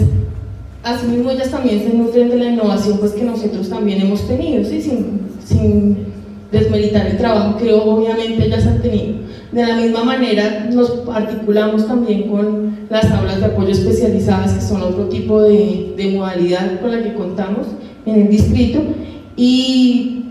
asimismo 0.83 1.31
ellas 1.31 1.51
también 1.51 1.83
se 1.83 1.89
nutren 1.89 2.29
de 2.29 2.37
la 2.37 2.45
innovación 2.45 2.97
pues 2.99 3.11
que 3.11 3.23
nosotros 3.23 3.69
también 3.69 4.01
hemos 4.01 4.27
tenido, 4.27 4.63
¿sí? 4.63 4.81
sin, 4.81 5.21
sin 5.45 6.14
desmeritar 6.55 7.07
el 7.07 7.17
trabajo 7.17 7.57
que 7.57 7.73
obviamente 7.73 8.45
ellas 8.45 8.65
han 8.65 8.81
tenido. 8.81 9.15
De 9.51 9.65
la 9.65 9.75
misma 9.75 10.03
manera 10.03 10.67
nos 10.71 10.91
articulamos 11.11 11.87
también 11.87 12.23
con 12.23 12.87
las 12.89 13.09
aulas 13.11 13.39
de 13.39 13.45
apoyo 13.45 13.69
especializadas, 13.69 14.53
que 14.53 14.61
son 14.61 14.81
otro 14.81 15.05
tipo 15.05 15.41
de, 15.41 16.11
modalidad 16.15 16.79
con 16.81 16.91
la 16.91 17.03
que 17.03 17.13
contamos 17.13 17.67
en 18.05 18.21
el 18.21 18.29
distrito. 18.29 18.81
Y 19.35 20.25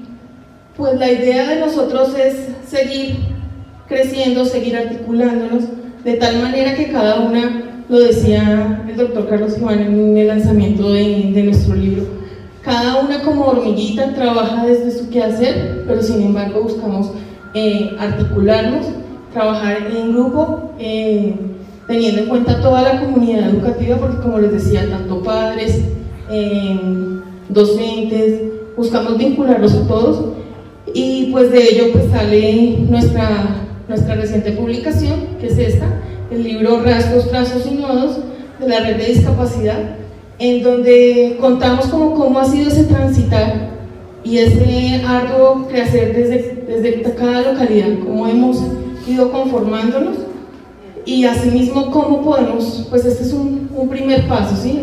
pues 0.76 0.98
la 0.98 1.10
idea 1.10 1.48
de 1.48 1.60
nosotros 1.60 2.14
es 2.18 2.48
seguir 2.68 3.16
creciendo, 3.88 4.44
seguir 4.44 4.76
articulándonos, 4.76 5.64
de 6.04 6.14
tal 6.14 6.42
manera 6.42 6.74
que 6.74 6.90
cada 6.90 7.20
una, 7.20 7.82
lo 7.88 8.00
decía 8.00 8.82
el 8.88 8.96
doctor 8.96 9.28
Carlos 9.28 9.58
Iván 9.58 9.80
en 9.80 10.16
el 10.16 10.26
lanzamiento 10.26 10.92
de 10.92 11.42
nuestro 11.44 11.74
libro, 11.74 12.23
cada 12.64 13.00
una 13.00 13.22
como 13.22 13.46
hormiguita 13.46 14.14
trabaja 14.14 14.64
desde 14.64 14.90
su 14.90 15.10
quehacer, 15.10 15.84
pero 15.86 16.02
sin 16.02 16.22
embargo 16.22 16.62
buscamos 16.62 17.10
eh, 17.54 17.94
articularnos 17.98 18.86
trabajar 19.34 19.88
en 19.94 20.12
grupo, 20.12 20.70
eh, 20.78 21.34
teniendo 21.86 22.22
en 22.22 22.28
cuenta 22.28 22.62
toda 22.62 22.80
la 22.80 23.00
comunidad 23.00 23.50
educativa, 23.50 23.96
porque 23.96 24.22
como 24.22 24.38
les 24.38 24.52
decía, 24.52 24.88
tanto 24.88 25.22
padres, 25.22 25.80
eh, 26.30 26.80
docentes, 27.48 28.40
buscamos 28.76 29.18
vincularlos 29.18 29.74
a 29.74 29.86
todos. 29.86 30.24
Y 30.94 31.30
pues 31.32 31.50
de 31.50 31.62
ello 31.64 31.92
pues 31.92 32.08
sale 32.10 32.78
nuestra, 32.88 33.66
nuestra 33.88 34.14
reciente 34.14 34.52
publicación, 34.52 35.20
que 35.40 35.48
es 35.48 35.58
esta, 35.58 35.86
el 36.30 36.44
libro 36.44 36.82
Rasgos, 36.82 37.28
Trazos 37.28 37.66
y 37.66 37.74
Nodos 37.74 38.20
de 38.60 38.68
la 38.68 38.80
Red 38.80 38.96
de 38.98 39.06
Discapacidad, 39.06 39.96
en 40.38 40.62
donde 40.62 41.36
contamos 41.40 41.86
como 41.86 42.14
cómo 42.14 42.38
ha 42.38 42.44
sido 42.44 42.68
ese 42.68 42.84
transitar 42.84 43.70
y 44.24 44.38
ese 44.38 45.02
arduo 45.06 45.66
crecer 45.68 46.14
desde, 46.16 46.64
desde 46.66 47.02
cada 47.14 47.52
localidad, 47.52 47.88
cómo 48.04 48.26
hemos 48.26 48.62
ido 49.06 49.30
conformándonos 49.30 50.16
y 51.04 51.24
asimismo 51.26 51.90
cómo 51.90 52.22
podemos, 52.22 52.86
pues 52.88 53.04
este 53.04 53.24
es 53.24 53.32
un, 53.32 53.68
un 53.76 53.88
primer 53.88 54.26
paso, 54.26 54.56
¿sí? 54.56 54.80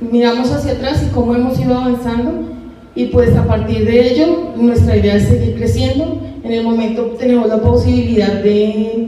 miramos 0.00 0.50
hacia 0.50 0.72
atrás 0.72 1.02
y 1.06 1.12
cómo 1.12 1.34
hemos 1.34 1.58
ido 1.58 1.74
avanzando 1.74 2.58
y 2.94 3.06
pues 3.06 3.34
a 3.36 3.46
partir 3.46 3.84
de 3.84 4.12
ello 4.12 4.52
nuestra 4.56 4.96
idea 4.96 5.16
es 5.16 5.28
seguir 5.28 5.56
creciendo. 5.56 6.20
En 6.42 6.52
el 6.52 6.64
momento 6.64 7.14
tenemos 7.18 7.48
la 7.48 7.58
posibilidad 7.58 8.42
de, 8.42 9.06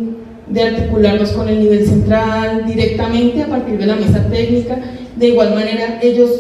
de 0.48 0.62
articularnos 0.62 1.30
con 1.33 1.48
el 1.48 1.61
nivel 1.61 1.85
central 1.87 2.66
directamente 2.66 3.42
a 3.42 3.48
partir 3.48 3.78
de 3.78 3.87
la 3.87 3.96
mesa 3.96 4.28
técnica. 4.30 4.78
De 5.20 5.28
igual 5.28 5.54
manera 5.54 6.00
ellos 6.02 6.30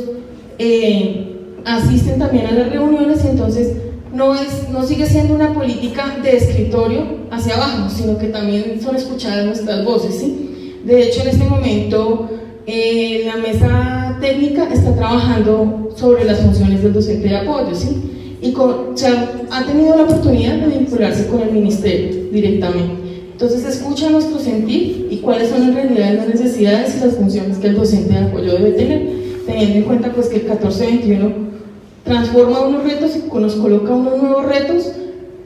eh, 0.58 1.36
asisten 1.64 2.18
también 2.18 2.46
a 2.46 2.52
las 2.52 2.70
reuniones 2.70 3.24
y 3.24 3.28
entonces 3.28 3.76
no, 4.12 4.34
es, 4.34 4.68
no 4.70 4.82
sigue 4.82 5.06
siendo 5.06 5.34
una 5.34 5.54
política 5.54 6.16
de 6.22 6.36
escritorio 6.36 7.02
hacia 7.30 7.54
abajo, 7.54 7.88
sino 7.88 8.18
que 8.18 8.26
también 8.28 8.80
son 8.82 8.96
escuchadas 8.96 9.46
nuestras 9.46 9.84
voces. 9.84 10.16
¿sí? 10.16 10.80
De 10.84 11.02
hecho, 11.02 11.20
en 11.20 11.28
este 11.28 11.44
momento, 11.44 12.28
eh, 12.66 13.22
la 13.26 13.36
mesa 13.36 14.18
técnica 14.20 14.68
está 14.72 14.96
trabajando 14.96 15.90
sobre 15.94 16.24
las 16.24 16.40
funciones 16.40 16.82
del 16.82 16.92
docente 16.92 17.28
de 17.28 17.36
apoyo. 17.36 17.74
¿sí? 17.74 18.10
y 18.42 18.52
con, 18.52 18.94
han, 19.50 19.66
tenido 19.66 19.96
la 19.96 20.04
oportunidad 20.04 20.56
de 20.56 20.78
vincularse 20.78 21.26
con 21.26 21.42
el 21.42 21.52
ministerio 21.52 22.30
directamente. 22.32 22.99
Entonces 23.40 23.64
escucha 23.64 24.10
nuestro 24.10 24.38
sentir 24.38 25.08
y 25.10 25.16
cuáles 25.16 25.48
son 25.48 25.62
en 25.62 25.74
realidad 25.74 26.12
las 26.12 26.28
necesidades 26.28 26.94
y 26.96 27.06
las 27.06 27.16
funciones 27.16 27.56
que 27.56 27.68
el 27.68 27.74
docente 27.74 28.12
de 28.12 28.18
apoyo 28.18 28.52
debe 28.52 28.72
tener, 28.72 29.08
teniendo 29.46 29.76
en 29.76 29.84
cuenta 29.84 30.12
pues 30.12 30.26
que 30.26 30.36
el 30.36 30.42
1421 30.42 31.34
transforma 32.04 32.60
unos 32.60 32.84
retos 32.84 33.16
y 33.16 33.38
nos 33.38 33.54
coloca 33.54 33.94
unos 33.94 34.20
nuevos 34.20 34.44
retos 34.44 34.92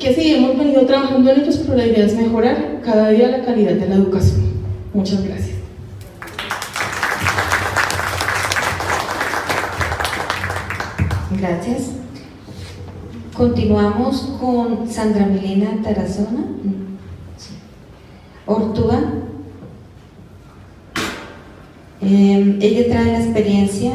que 0.00 0.12
sí 0.12 0.35
hemos 0.35 0.59
venido 0.59 0.85
trabajando 0.87 1.30
en 1.30 1.42
ellos, 1.42 1.61
pero 1.64 1.78
la 1.78 1.87
idea 1.87 2.04
es 2.04 2.16
mejorar 2.16 2.80
cada 2.85 3.11
día 3.11 3.28
la 3.28 3.44
calidad 3.44 3.74
de 3.74 3.88
la 3.88 3.94
educación. 3.94 4.42
Muchas 4.92 5.24
gracias. 5.24 5.54
Gracias. 11.38 11.90
Continuamos 13.37 14.33
con 14.40 14.90
Sandra 14.90 15.26
Milena 15.26 15.80
Tarazona. 15.80 16.44
Ortúa. 18.46 19.00
Eh, 22.02 22.59
ella 22.61 22.88
trae 22.88 23.12
la 23.12 23.20
experiencia 23.20 23.92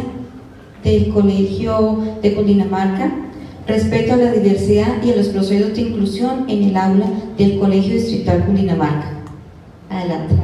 del 0.84 1.10
Colegio 1.10 2.00
de 2.24 2.34
Cundinamarca, 2.34 3.12
respecto 3.68 4.14
a 4.14 4.18
la 4.18 4.32
diversidad 4.32 5.04
y 5.04 5.12
a 5.12 5.16
los 5.18 5.28
procesos 5.28 5.76
de 5.76 5.82
inclusión 5.82 6.46
en 6.48 6.64
el 6.64 6.78
aula 6.78 7.06
del 7.38 7.60
Colegio 7.60 7.94
Distrital 7.94 8.46
Cundinamarca. 8.46 9.12
Adelante. 9.90 10.36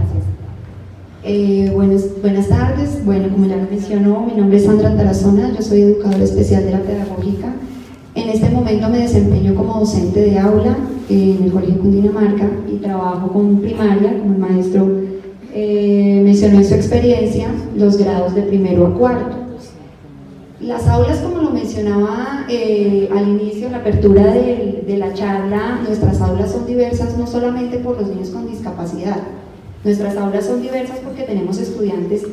Eh, 1.24 1.72
buenas, 1.74 2.04
buenas 2.22 2.48
tardes. 2.50 3.04
Bueno, 3.04 3.30
como 3.30 3.48
ya 3.48 3.56
mencionó, 3.56 4.22
mi 4.22 4.40
nombre 4.40 4.58
es 4.58 4.66
Sandra 4.66 4.96
Tarazona, 4.96 5.52
yo 5.56 5.62
soy 5.64 5.82
educadora 5.82 6.24
especial 6.24 6.66
de 6.66 6.72
la 6.72 6.80
pedagógica. 6.82 7.48
En 8.14 8.30
este 8.30 8.50
momento 8.50 8.88
me 8.90 9.00
desempeño 9.00 9.56
como 9.56 9.80
docente 9.80 10.22
de 10.22 10.38
aula 10.38 10.78
en 11.10 11.44
el 11.44 11.52
Colegio 11.52 11.80
Cundinamarca 11.80 12.50
y 12.72 12.78
trabajo 12.78 13.32
con 13.32 13.62
primaria, 13.62 14.18
como 14.20 14.34
el 14.34 14.40
maestro 14.40 14.88
eh, 15.54 16.22
mencionó 16.24 16.58
en 16.58 16.66
su 16.66 16.74
experiencia, 16.74 17.48
los 17.76 17.98
grados 17.98 18.36
de 18.36 18.42
primero 18.44 18.88
a 18.88 18.94
cuarto. 18.94 19.38
Las 20.60 20.88
aulas, 20.88 21.20
como 21.20 21.42
lo 21.42 21.52
mencionaba 21.52 22.46
eh, 22.50 23.10
al 23.16 23.28
inicio, 23.28 23.70
la 23.70 23.78
apertura 23.78 24.34
de, 24.34 24.84
de 24.88 24.98
la 24.98 25.14
charla, 25.14 25.82
nuestras 25.86 26.22
aulas 26.22 26.52
son 26.52 26.66
diversas 26.66 27.18
no 27.18 27.28
solamente 27.28 27.78
por 27.78 28.00
los 28.00 28.10
niños 28.10 28.30
con 28.30 28.48
discapacidad, 28.48 29.18
Nuestras 29.86 30.18
aulas 30.18 30.48
son 30.48 30.64
diversas 30.64 30.98
porque 30.98 31.22
tenemos 31.22 31.60
estudiantes, 31.60 32.24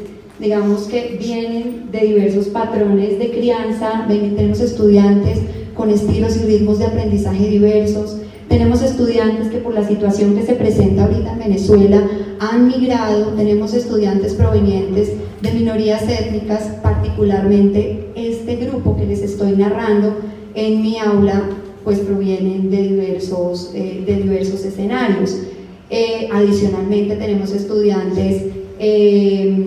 digamos 0.41 0.85
que 0.85 1.19
vienen 1.21 1.91
de 1.93 2.01
diversos 2.01 2.47
patrones 2.47 3.19
de 3.19 3.31
crianza, 3.31 4.07
tenemos 4.09 4.59
estudiantes 4.59 5.41
con 5.75 5.91
estilos 5.91 6.35
y 6.39 6.47
ritmos 6.47 6.79
de 6.79 6.87
aprendizaje 6.87 7.49
diversos, 7.49 8.22
tenemos 8.53 8.83
estudiantes 8.83 9.49
que 9.49 9.57
por 9.57 9.73
la 9.73 9.83
situación 9.89 10.35
que 10.35 10.43
se 10.43 10.53
presenta 10.53 11.05
ahorita 11.05 11.33
en 11.33 11.39
Venezuela 11.39 12.07
han 12.39 12.69
migrado, 12.69 13.29
tenemos 13.29 13.73
estudiantes 13.73 14.35
provenientes 14.35 15.11
de 15.41 15.53
minorías 15.53 16.03
étnicas, 16.07 16.65
particularmente 16.83 18.11
este 18.15 18.57
grupo 18.57 18.95
que 18.95 19.07
les 19.07 19.23
estoy 19.23 19.53
narrando 19.53 20.17
en 20.55 20.83
mi 20.83 20.99
aula, 20.99 21.45
pues 21.83 22.01
provienen 22.01 22.71
de 22.71 22.83
diversos, 22.83 23.71
eh, 23.75 24.05
de 24.07 24.17
diversos 24.17 24.63
escenarios. 24.67 25.35
Eh, 25.89 26.29
adicionalmente 26.31 27.17
tenemos 27.17 27.53
estudiantes 27.53 28.43
eh, 28.79 29.67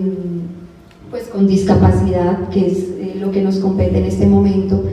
pues 1.10 1.24
con 1.24 1.48
discapacidad, 1.48 2.48
que 2.50 2.66
es 2.66 2.78
eh, 2.78 3.16
lo 3.18 3.32
que 3.32 3.42
nos 3.42 3.56
compete 3.56 3.98
en 3.98 4.04
este 4.04 4.26
momento. 4.26 4.84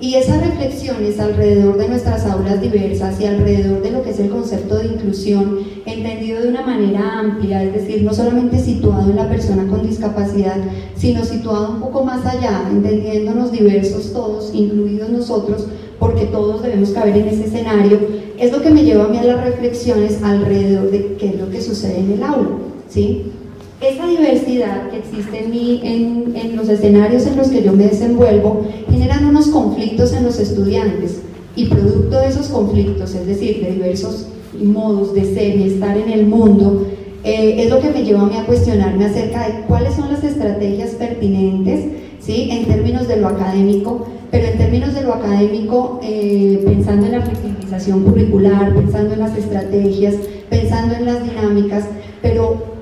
Y 0.00 0.14
esas 0.14 0.40
reflexiones 0.40 1.20
alrededor 1.20 1.76
de 1.76 1.88
nuestras 1.88 2.24
aulas 2.24 2.62
diversas 2.62 3.20
y 3.20 3.26
alrededor 3.26 3.82
de 3.82 3.90
lo 3.90 4.02
que 4.02 4.10
es 4.10 4.18
el 4.18 4.30
concepto 4.30 4.76
de 4.78 4.86
inclusión, 4.86 5.58
entendido 5.84 6.40
de 6.40 6.48
una 6.48 6.62
manera 6.62 7.18
amplia, 7.18 7.62
es 7.62 7.74
decir, 7.74 8.02
no 8.02 8.14
solamente 8.14 8.58
situado 8.58 9.10
en 9.10 9.16
la 9.16 9.28
persona 9.28 9.66
con 9.68 9.86
discapacidad, 9.86 10.56
sino 10.96 11.22
situado 11.22 11.72
un 11.74 11.80
poco 11.80 12.02
más 12.02 12.24
allá, 12.24 12.66
entendiéndonos 12.70 13.52
diversos 13.52 14.14
todos, 14.14 14.52
incluidos 14.54 15.10
nosotros, 15.10 15.66
porque 15.98 16.24
todos 16.24 16.62
debemos 16.62 16.90
caber 16.90 17.18
en 17.18 17.28
ese 17.28 17.44
escenario, 17.44 17.98
es 18.38 18.50
lo 18.52 18.62
que 18.62 18.70
me 18.70 18.84
lleva 18.84 19.04
a 19.04 19.08
mí 19.08 19.18
a 19.18 19.24
las 19.24 19.44
reflexiones 19.44 20.22
alrededor 20.22 20.90
de 20.90 21.16
qué 21.16 21.26
es 21.26 21.38
lo 21.38 21.50
que 21.50 21.60
sucede 21.60 21.98
en 21.98 22.12
el 22.12 22.22
aula. 22.22 22.48
¿sí? 22.88 23.32
Esa 23.80 24.06
diversidad 24.06 24.90
que 24.90 24.98
existe 24.98 25.44
en, 25.44 25.50
mí, 25.50 25.80
en, 25.82 26.36
en 26.36 26.56
los 26.56 26.68
escenarios 26.68 27.26
en 27.26 27.36
los 27.36 27.48
que 27.48 27.62
yo 27.62 27.72
me 27.72 27.84
desenvuelvo 27.84 28.66
generan 28.90 29.24
unos 29.24 29.48
conflictos 29.48 30.12
en 30.12 30.24
los 30.24 30.38
estudiantes 30.38 31.22
y 31.56 31.66
producto 31.66 32.18
de 32.18 32.28
esos 32.28 32.48
conflictos, 32.48 33.14
es 33.14 33.26
decir, 33.26 33.64
de 33.64 33.72
diversos 33.72 34.26
modos 34.62 35.14
de 35.14 35.24
ser 35.34 35.56
y 35.56 35.64
estar 35.64 35.96
en 35.96 36.10
el 36.10 36.26
mundo, 36.26 36.86
eh, 37.24 37.62
es 37.62 37.70
lo 37.70 37.80
que 37.80 37.90
me 37.90 38.04
lleva 38.04 38.22
a 38.22 38.26
mí 38.26 38.36
a 38.36 38.46
cuestionarme 38.46 39.06
acerca 39.06 39.48
de 39.48 39.62
cuáles 39.62 39.94
son 39.94 40.12
las 40.12 40.24
estrategias 40.24 40.90
pertinentes 40.90 41.84
¿sí? 42.20 42.48
en 42.50 42.66
términos 42.66 43.08
de 43.08 43.16
lo 43.16 43.28
académico 43.28 44.06
pero 44.30 44.46
en 44.46 44.58
términos 44.58 44.94
de 44.94 45.02
lo 45.02 45.14
académico, 45.14 46.00
eh, 46.02 46.62
pensando 46.64 47.06
en 47.06 47.12
la 47.12 47.22
flexibilización 47.22 48.04
curricular, 48.04 48.72
pensando 48.74 49.14
en 49.14 49.20
las 49.20 49.36
estrategias, 49.36 50.14
pensando 50.48 50.94
en 50.94 51.04
las 51.06 51.24
dinámicas, 51.24 51.86
pero 52.22 52.79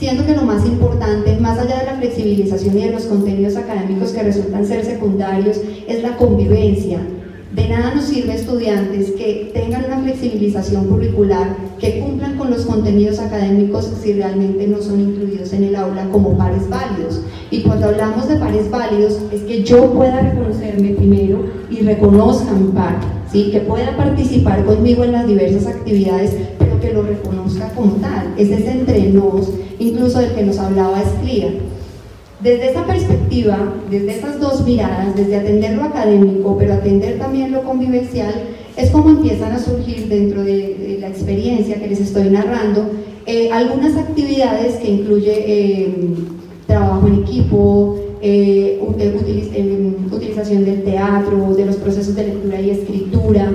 siendo 0.00 0.24
que 0.24 0.34
lo 0.34 0.42
más 0.42 0.64
importante, 0.64 1.38
más 1.38 1.58
allá 1.58 1.80
de 1.80 1.84
la 1.84 1.96
flexibilización 1.96 2.78
y 2.78 2.84
de 2.84 2.90
los 2.90 3.04
contenidos 3.04 3.56
académicos 3.56 4.12
que 4.12 4.22
resultan 4.22 4.66
ser 4.66 4.82
secundarios, 4.82 5.60
es 5.86 6.02
la 6.02 6.16
convivencia, 6.16 7.00
de 7.52 7.68
nada 7.68 7.94
nos 7.94 8.04
sirve 8.04 8.34
estudiantes 8.34 9.10
que 9.12 9.50
tengan 9.52 9.84
una 9.86 9.98
flexibilización 9.98 10.86
curricular, 10.86 11.56
que 11.80 11.98
cumplan 11.98 12.38
con 12.38 12.50
los 12.50 12.64
contenidos 12.64 13.18
académicos 13.18 13.90
si 14.00 14.12
realmente 14.12 14.68
no 14.68 14.80
son 14.80 15.00
incluidos 15.00 15.52
en 15.52 15.64
el 15.64 15.74
aula 15.74 16.08
como 16.12 16.38
pares 16.38 16.68
válidos. 16.68 17.22
Y 17.50 17.62
cuando 17.62 17.86
hablamos 17.86 18.28
de 18.28 18.36
pares 18.36 18.70
válidos 18.70 19.18
es 19.32 19.40
que 19.42 19.64
yo 19.64 19.92
pueda 19.92 20.20
reconocerme 20.20 20.90
primero 20.90 21.44
y 21.68 21.80
reconozca 21.80 22.52
mi 22.52 22.70
par, 22.70 23.00
¿sí? 23.32 23.50
que 23.50 23.60
pueda 23.60 23.96
participar 23.96 24.64
conmigo 24.64 25.02
en 25.02 25.12
las 25.12 25.26
diversas 25.26 25.66
actividades, 25.66 26.32
pero 26.56 26.78
que 26.80 26.92
lo 26.92 27.02
reconozca 27.02 27.68
como 27.70 27.94
tal. 27.94 28.32
Ese 28.36 28.54
es 28.54 28.66
entre 28.66 29.10
nos, 29.10 29.50
incluso 29.80 30.20
del 30.20 30.34
que 30.34 30.44
nos 30.44 30.58
hablaba 30.58 31.02
Esclía 31.02 31.48
desde 32.42 32.70
esa 32.70 32.86
perspectiva, 32.86 33.74
desde 33.90 34.18
esas 34.18 34.40
dos 34.40 34.64
miradas, 34.64 35.14
desde 35.14 35.36
atender 35.36 35.74
lo 35.74 35.84
académico, 35.84 36.56
pero 36.58 36.74
atender 36.74 37.18
también 37.18 37.52
lo 37.52 37.62
convivencial, 37.62 38.34
es 38.76 38.90
como 38.90 39.10
empiezan 39.10 39.52
a 39.52 39.58
surgir 39.58 40.08
dentro 40.08 40.42
de, 40.42 40.98
la 41.00 41.08
experiencia 41.08 41.76
que 41.76 41.88
les 41.88 42.00
estoy 42.00 42.28
narrando 42.28 42.90
eh, 43.24 43.50
algunas 43.50 43.96
actividades 43.96 44.76
que 44.76 44.90
incluye 44.90 45.32
eh, 45.46 45.94
trabajo 46.66 47.06
en 47.06 47.22
equipo, 47.22 47.96
eh, 48.20 48.78
utilización 50.12 50.64
del 50.64 50.82
teatro, 50.82 51.54
de 51.54 51.66
los 51.66 51.76
procesos 51.76 52.14
de 52.14 52.24
lectura 52.24 52.60
y 52.60 52.70
escritura, 52.70 53.50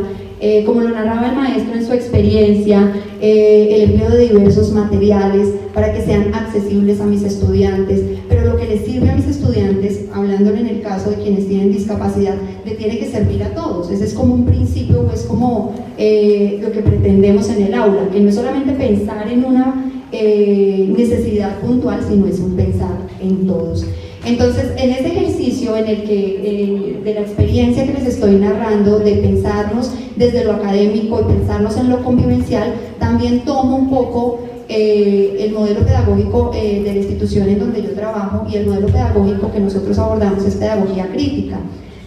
como 0.66 0.82
lo 0.82 0.90
narraba 0.90 1.30
el 1.30 1.36
maestro 1.36 1.76
en 1.76 1.86
su 1.86 1.94
experiencia, 1.94 2.94
el 3.22 3.82
empleo 3.82 4.12
de 4.12 4.30
diversos 4.30 4.72
materiales 4.72 5.50
para 5.74 5.94
que 5.94 6.02
sean 6.02 6.34
accesibles 6.34 7.02
a 7.02 7.06
mis 7.06 7.24
estudiantes, 7.24 8.02
pero 8.30 8.46
lo 8.46 8.58
que 8.58 8.66
les 8.66 8.86
sirve 8.86 9.10
a 9.10 9.16
mis 9.16 9.28
estudiantes, 9.28 10.06
hablándole 10.14 10.62
en 10.62 10.68
el 10.68 10.82
caso 10.82 11.10
de 11.10 11.18
quienes 11.18 11.48
tienen 11.48 11.72
discapacidad, 11.72 12.36
le 12.66 12.76
tiene 12.76 12.98
que 12.98 13.10
servir 13.10 13.44
a 13.44 13.54
todos. 13.54 13.92
Ese 13.92 14.06
es 14.06 14.14
como 14.14 14.34
un 14.34 14.46
principio, 14.46 15.10
es 15.14 15.24
como 15.24 15.74
eh, 15.98 16.60
lo 16.62 16.72
que 16.72 16.82
pretendemos 16.82 17.50
en 17.50 17.64
el 17.64 17.74
aula, 17.74 18.10
que 18.12 18.20
no 18.20 18.30
es 18.30 18.36
solamente 18.36 18.74
pensar 18.74 19.28
en 19.28 19.44
una 19.44 19.92
eh, 20.12 20.94
necesidad 20.96 21.60
puntual, 21.60 22.00
sino 22.08 22.26
es 22.28 22.40
un 22.40 22.56
pensar 22.56 22.98
en 23.22 23.46
todos. 23.48 23.86
Entonces, 24.26 24.72
en 24.78 24.90
ese 24.90 25.08
ejercicio 25.08 25.78
en 25.78 25.88
el 25.88 26.04
que, 26.04 26.42
eh, 26.44 27.00
de 27.04 27.14
la 27.14 27.22
experiencia 27.22 27.86
que 27.86 27.94
les 27.94 28.08
estoy 28.08 28.38
narrando, 28.38 28.98
de 28.98 29.18
pensarnos 29.18 29.92
desde 30.16 30.44
lo 30.44 30.54
académico 30.54 31.22
y 31.22 31.34
pensarnos 31.34 31.78
en 31.78 31.90
lo 31.90 32.04
convivencial, 32.04 32.74
también 32.98 33.46
tomo 33.46 33.78
un 33.78 33.90
poco 33.90 34.40
eh, 34.68 35.38
el 35.42 35.54
modelo 35.54 35.82
pedagógico 35.82 36.52
eh, 36.56 36.82
de 36.84 36.92
la 36.92 36.98
institución 36.98 37.50
en 37.50 37.60
donde 37.60 37.84
yo 37.84 37.92
trabajo 37.92 38.48
y 38.52 38.56
el 38.56 38.66
modelo 38.66 38.88
pedagógico 38.88 39.52
que 39.52 39.60
nosotros 39.60 39.98
abordamos 40.00 40.44
es 40.44 40.56
pedagogía 40.56 41.08
crítica. 41.12 41.60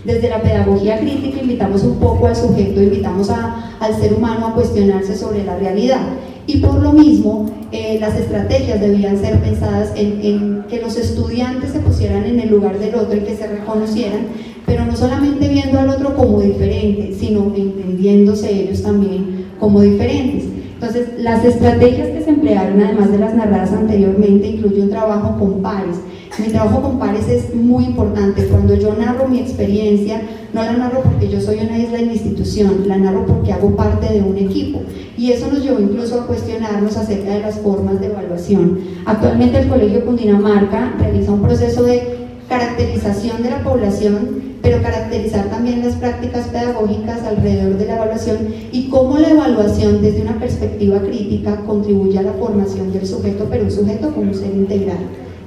Desde 0.05 0.29
la 0.29 0.43
pedagogía 0.43 0.99
crítica 0.99 1.41
invitamos 1.41 1.85
un 1.85 2.01
poco 2.01 2.27
al 2.27 2.35
sujeto, 2.35 2.83
invitamos 2.83 3.31
al 3.31 3.95
ser 4.01 4.13
humano 4.13 4.49
a 4.49 4.55
cuestionarse 4.55 5.17
sobre 5.17 5.45
la 5.45 5.57
realidad. 5.57 6.01
Y 6.49 6.59
por 6.59 6.83
lo 6.83 6.93
mismo, 6.93 7.47
eh, 7.71 7.99
las 8.01 8.19
estrategias 8.19 8.81
debían 8.81 9.19
ser 9.19 9.39
pensadas 9.41 9.93
en, 9.95 10.65
que 10.69 10.81
los 10.81 10.97
estudiantes 10.97 11.73
se 11.73 11.81
pusieran 11.81 12.25
en 12.25 12.41
el 12.41 12.49
lugar 12.49 12.79
del 12.79 12.95
otro 12.95 13.17
y 13.17 13.21
que 13.21 13.37
se 13.37 13.47
reconocieran, 13.47 14.29
pero 14.65 14.87
no 14.87 14.97
solamente 14.97 15.49
viendo 15.49 15.79
al 15.79 15.91
otro 15.91 16.15
como 16.17 16.41
diferente, 16.41 17.15
sino 17.19 17.53
entendiéndose 17.55 18.51
ellos 18.51 18.83
también 18.83 19.47
como 19.61 19.83
diferentes. 19.83 20.45
Entonces, 20.75 21.09
las 21.19 21.45
estrategias 21.45 22.09
que 22.09 22.23
se 22.23 22.31
emplearon, 22.31 22.81
además 22.81 23.11
de 23.11 23.19
las 23.19 23.35
narradas 23.35 23.73
anteriormente, 23.73 24.47
incluye 24.47 24.81
un 24.81 24.91
trabajo 24.91 25.39
con 25.39 25.61
pares, 25.61 25.97
Mi 26.39 26.53
trabajo 26.53 26.81
con 26.83 26.99
pares 27.01 27.29
es 27.29 27.53
muy 27.53 27.85
importante. 27.85 28.47
Cuando 28.47 28.75
yo 28.77 28.95
narro 28.95 29.27
mi 29.27 29.41
experiencia, 29.41 30.23
no 30.53 30.63
la 30.63 30.73
narro 30.73 31.03
porque 31.03 31.29
yo 31.29 31.41
soy 31.41 31.59
una 31.59 31.77
isla 31.77 31.99
en 31.99 32.07
la 32.07 32.13
institución, 32.13 32.85
la 32.87 32.97
narro 32.97 33.27
porque 33.27 33.53
hago 33.53 33.75
parte 33.75 34.13
de 34.13 34.23
un 34.23 34.39
equipo. 34.39 34.81
Y 35.17 35.33
eso 35.33 35.51
nos 35.51 35.65
llevó 35.65 35.81
incluso 35.81 36.21
a 36.21 36.27
cuestionarnos 36.27 36.97
acerca 36.97 37.35
de 37.35 37.41
las 37.41 37.57
formas 37.57 38.01
de 38.01 38.07
evaluación. 38.07 38.79
Actualmente 39.05 39.59
el 39.59 39.69
Colegio 39.69 40.05
Cundinamarca 40.05 40.95
realiza 41.01 41.33
un 41.33 41.43
proceso 41.43 41.83
de 41.83 42.29
caracterización 42.49 43.43
de 43.43 43.51
la 43.51 43.65
población, 43.65 44.43
pero 44.63 44.81
caracterizar 44.81 45.47
también 45.47 45.85
las 45.85 45.97
prácticas 45.97 46.47
pedagógicas 46.47 47.25
alrededor 47.25 47.77
de 47.79 47.87
la 47.87 47.97
evaluación 47.97 48.39
y 48.71 48.89
cómo 48.89 49.19
la 49.19 49.31
evaluación 49.31 50.01
desde 50.03 50.23
una 50.23 50.39
perspectiva 50.39 51.01
crítica 51.01 51.57
contribuye 51.67 52.17
a 52.17 52.23
la 52.23 52.33
formación 52.33 52.93
del 52.93 53.07
sujeto, 53.07 53.49
pero 53.51 53.65
un 53.65 53.71
sujeto 53.73 54.15
como 54.15 54.31
un 54.31 54.35
ser 54.35 54.55
integral. 54.55 54.99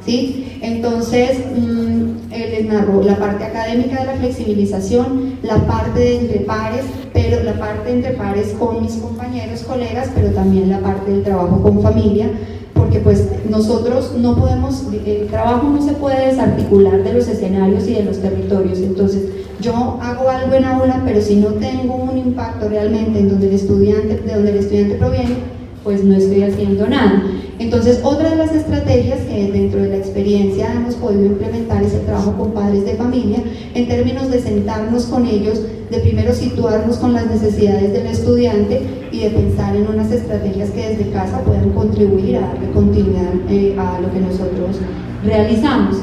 ¿Sí? 0.06 0.58
Entonces, 0.62 1.38
mmm, 1.56 2.32
les 2.32 2.66
narro 2.66 3.02
la 3.04 3.18
parte 3.18 3.44
académica 3.44 4.00
de 4.00 4.06
la 4.06 4.14
flexibilización, 4.14 5.36
la 5.44 5.58
parte 5.66 6.00
de 6.00 6.20
entre 6.20 6.40
pares, 6.42 6.86
pero 7.14 7.44
la 7.44 7.54
parte 7.54 7.92
entre 7.92 8.12
pares 8.12 8.56
con 8.60 8.82
mis 8.82 8.94
compañeros, 8.94 9.64
colegas, 9.64 10.10
pero 10.16 10.30
también 10.30 10.70
la 10.70 10.80
parte 10.80 11.12
del 11.12 11.24
trabajo 11.24 11.62
con 11.62 11.82
familia, 11.82 12.30
porque 12.74 13.00
pues 13.00 13.28
nosotros 13.50 14.14
no 14.18 14.36
podemos, 14.36 14.86
el 15.06 15.28
trabajo 15.28 15.68
no 15.70 15.82
se 15.82 15.94
puede 15.94 16.28
desarticular 16.28 17.04
de 17.04 17.14
los 17.14 17.28
escenarios 17.28 17.88
y 17.88 17.94
de 17.94 18.04
los 18.04 18.20
territorios, 18.20 18.80
entonces 18.80 19.24
yo 19.62 20.00
hago 20.02 20.30
algo 20.30 20.56
en 20.56 20.66
aula, 20.66 21.02
pero 21.06 21.22
si 21.22 21.36
no 21.36 21.50
tengo 21.50 21.96
un 21.96 22.18
impacto 22.18 22.68
realmente 22.68 23.20
en 23.20 23.30
donde 23.30 23.48
el 23.48 23.54
estudiante, 23.54 24.18
de 24.18 24.34
donde 24.34 24.52
el 24.52 24.58
estudiante 24.58 24.96
proviene, 24.96 25.36
pues 25.84 26.04
no 26.04 26.16
estoy 26.16 26.44
haciendo 26.44 26.88
nada. 26.88 27.24
Entonces, 27.62 28.00
otra 28.04 28.32
de 28.32 28.38
las 28.38 28.52
estrategias 28.56 29.20
que 29.20 29.52
dentro 29.52 29.84
de 29.84 29.90
la 29.90 29.98
experiencia 29.98 30.74
hemos 30.74 30.96
podido 30.96 31.28
implementar 31.28 31.84
es 31.84 31.94
el 31.94 32.02
trabajo 32.02 32.36
con 32.36 32.54
padres 32.54 32.86
de 32.86 32.96
familia, 32.96 33.38
en 33.76 33.88
términos 33.88 34.32
de 34.32 34.40
sentarnos 34.40 35.06
con 35.06 35.28
ellos, 35.28 35.62
de 35.92 36.00
primero 36.00 36.34
situarnos 36.34 36.98
con 36.98 37.14
las 37.14 37.28
necesidades 37.28 37.94
del 37.94 38.08
estudiante 38.08 38.82
y 39.12 39.20
de 39.20 39.30
pensar 39.30 39.76
en 39.76 39.88
unas 39.88 40.12
estrategias 40.12 40.72
que 40.72 40.90
desde 40.90 41.12
casa 41.12 41.42
puedan 41.42 41.70
contribuir 41.70 42.38
a 42.38 42.48
darle 42.48 42.72
continuidad 42.72 43.32
eh, 43.48 43.76
a 43.78 44.02
lo 44.02 44.12
que 44.12 44.22
nosotros 44.22 44.78
realizamos. 45.24 45.98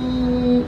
Mm, 0.00 0.60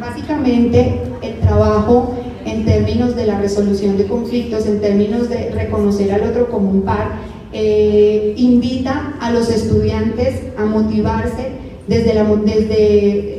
básicamente, 0.00 1.00
el 1.22 1.38
trabajo 1.38 2.12
en 2.44 2.64
términos 2.64 3.14
de 3.14 3.26
la 3.26 3.38
resolución 3.38 3.96
de 3.96 4.06
conflictos, 4.06 4.66
en 4.66 4.80
términos 4.80 5.28
de 5.28 5.50
reconocer 5.50 6.10
al 6.10 6.24
otro 6.24 6.48
como 6.48 6.70
un 6.70 6.82
par, 6.82 7.37
eh, 7.52 8.34
invita 8.36 9.14
a 9.20 9.30
los 9.30 9.48
estudiantes 9.48 10.42
a 10.56 10.64
motivarse 10.64 11.48
desde, 11.86 12.12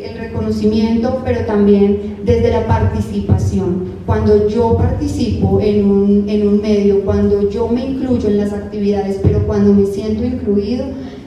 el 0.05 0.17
reconocimiento, 0.17 1.21
pero 1.23 1.45
también 1.45 2.17
desde 2.25 2.51
la 2.51 2.65
participación. 2.65 3.99
Cuando 4.05 4.47
yo 4.49 4.75
participo 4.77 5.61
en 5.61 5.85
un, 5.85 6.25
en 6.27 6.47
un 6.47 6.61
medio, 6.61 7.05
cuando 7.05 7.49
yo 7.49 7.67
me 7.67 7.85
incluyo 7.85 8.27
en 8.27 8.37
las 8.37 8.51
actividades, 8.51 9.19
pero 9.21 9.45
cuando 9.45 9.73
me 9.73 9.85
siento 9.85 10.25
incluido, 10.25 10.85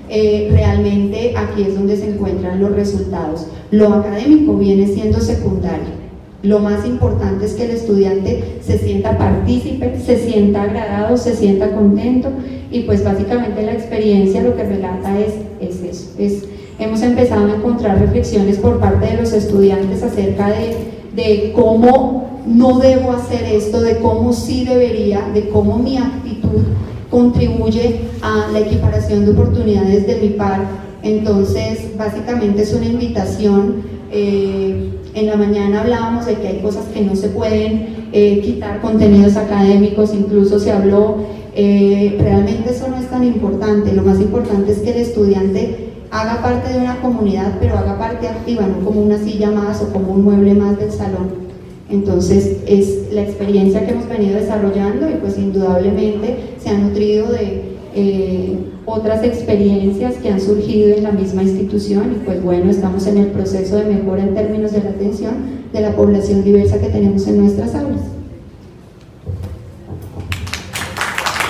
eh, 0.09 0.49
realmente 0.51 1.35
aquí 1.37 1.63
es 1.63 1.75
donde 1.75 1.97
se 1.97 2.11
encuentran 2.11 2.61
los 2.61 2.73
resultados. 2.73 3.47
Lo 3.71 3.95
académico 3.95 4.57
viene 4.57 4.87
siendo 4.87 5.21
secundario. 5.21 6.02
Lo 6.43 6.59
más 6.59 6.85
importante 6.85 7.47
es 7.47 7.55
que 7.55 7.67
el 7.67 7.71
estudiante 7.71 8.59
se 8.63 8.77
sienta 8.77 9.17
partícipe, 9.17 10.01
se 10.01 10.17
sienta 10.17 10.63
agradado, 10.63 11.17
se 11.17 11.37
sienta 11.37 11.73
contento 11.73 12.31
y 12.71 12.81
pues 12.81 13.05
básicamente 13.05 13.63
la 13.63 13.75
experiencia 13.75 14.43
lo 14.43 14.57
que 14.57 14.65
relata 14.65 15.21
es, 15.21 15.35
es 15.61 15.83
eso. 15.83 16.11
Es, 16.19 16.45
hemos 16.81 17.01
empezado 17.03 17.47
a 17.47 17.57
encontrar 17.57 18.01
reflexiones 18.01 18.59
por 18.59 18.81
parte 18.81 19.07
de 19.07 19.19
los 19.19 19.33
estudiantes 19.33 20.03
acerca 20.03 20.49
de, 20.49 20.77
de 21.15 21.53
cómo 21.55 22.41
no 22.45 22.81
debo 22.81 23.13
hacer 23.13 23.45
esto, 23.45 23.81
de 23.81 23.99
cómo 23.99 24.33
sí 24.33 24.65
debería, 24.65 25.21
de 25.33 25.49
cómo 25.49 25.79
mi 25.79 25.97
actitud 25.97 26.63
contribuye 27.09 28.01
a 28.21 28.49
la 28.53 28.59
equiparación 28.59 29.27
de 29.27 29.31
oportunidades 29.31 30.09
de 30.09 30.17
mi 30.17 30.29
par. 30.31 30.67
Entonces, 31.05 31.97
básicamente 31.97 32.63
es 32.63 32.75
una 32.75 32.87
invitación. 32.87 33.83
Eh, 34.11 34.99
en 35.15 35.27
la 35.27 35.37
mañana 35.37 35.81
hablábamos 35.81 36.27
de 36.27 36.35
que 36.35 36.49
hay 36.49 36.59
cosas 36.61 36.87
que 36.87 37.03
no 37.03 37.15
se 37.17 37.29
pueden 37.29 38.09
eh, 38.13 38.41
quitar, 38.41 38.81
contenidos 38.81 39.37
académicos, 39.37 40.15
incluso 40.15 40.59
se 40.59 40.73
habló, 40.73 41.17
eh, 41.55 42.17
realmente 42.19 42.71
eso 42.71 42.89
no 42.89 42.97
es 42.97 43.09
tan 43.09 43.25
importante, 43.25 43.93
lo 43.93 44.03
más 44.03 44.21
importante 44.21 44.73
es 44.73 44.79
que 44.79 44.91
el 44.91 44.99
estudiante 44.99 45.93
haga 46.11 46.43
parte 46.43 46.73
de 46.73 46.79
una 46.79 47.01
comunidad, 47.01 47.57
pero 47.61 47.77
haga 47.77 47.99
parte 47.99 48.29
activa, 48.29 48.67
no 48.67 48.85
como 48.85 49.03
una 49.03 49.19
silla 49.19 49.51
más 49.51 49.83
o 49.83 49.93
como 49.93 50.13
un 50.13 50.25
mueble 50.25 50.55
más 50.55 50.79
del 50.79 50.93
salón. 50.93 51.43
Entonces 51.91 52.59
es 52.67 53.13
la 53.13 53.23
experiencia 53.23 53.85
que 53.85 53.93
hemos 53.93 54.09
venido 54.09 54.39
desarrollando 54.39 55.11
y 55.11 55.15
pues 55.15 55.37
indudablemente 55.37 56.55
se 56.59 56.71
ha 56.71 56.79
nutrido 56.79 57.31
de 57.33 57.72
eh, 57.95 58.59
otras 58.85 59.23
experiencias 59.23 60.15
que 60.15 60.31
han 60.31 60.41
surgido 60.41 60.97
en 60.97 61.03
la 61.03 61.13
misma 61.13 61.43
institución 61.43 62.13
y 62.13 62.25
pues 62.25 62.43
bueno, 62.43 62.71
estamos 62.71 63.07
en 63.07 63.19
el 63.19 63.27
proceso 63.29 63.77
de 63.77 63.85
mejora 63.85 64.23
en 64.23 64.35
términos 64.35 64.73
de 64.73 64.83
la 64.83 64.91
atención 64.91 65.63
de 65.73 65.81
la 65.81 65.95
población 65.95 66.43
diversa 66.43 66.79
que 66.79 66.89
tenemos 66.89 67.27
en 67.27 67.39
nuestras 67.39 67.75
aulas. 67.75 68.01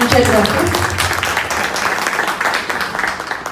Muchas 0.00 0.20
gracias. 0.20 0.72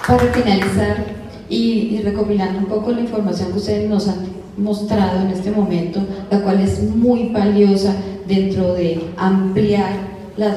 Para 0.07 0.33
finalizar 0.33 1.05
y, 1.49 1.57
y 1.57 2.03
recopilando 2.05 2.59
un 2.59 2.67
poco 2.67 2.91
la 2.93 3.01
información 3.01 3.53
que 3.53 3.59
ustedes 3.59 3.89
nos 3.89 4.09
han 4.09 4.27
mostrado 4.57 5.23
en 5.23 5.29
este 5.29 5.51
momento, 5.51 6.01
la 6.31 6.41
cual 6.41 6.61
es 6.61 6.83
muy 6.83 7.29
valiosa 7.29 7.95
dentro 8.27 8.75
de 8.75 9.01
ampliar 9.17 9.93
las 10.37 10.57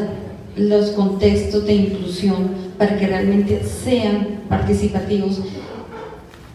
los 0.56 0.92
contextos 0.92 1.66
de 1.66 1.74
inclusión 1.74 2.50
para 2.78 2.98
que 2.98 3.08
realmente 3.08 3.64
sean 3.64 4.42
participativos. 4.50 5.42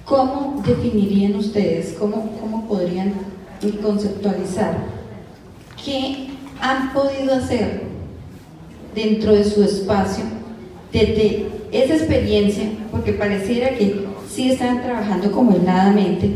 ¿Cómo 0.04 0.62
definirían 0.66 1.34
ustedes, 1.36 1.96
cómo, 1.98 2.36
cómo 2.40 2.66
podrían 2.66 3.14
conceptualizar 3.82 4.76
qué 5.84 6.28
han 6.60 6.92
podido 6.92 7.34
hacer 7.34 7.82
dentro 8.94 9.32
de 9.32 9.44
su 9.44 9.62
espacio 9.62 10.24
desde 10.92 11.46
esa 11.72 11.94
experiencia, 11.94 12.64
porque 12.90 13.12
pareciera 13.12 13.70
que 13.76 14.06
sí 14.28 14.50
están 14.50 14.82
trabajando 14.82 15.30
como 15.30 15.54
heladamente, 15.56 16.30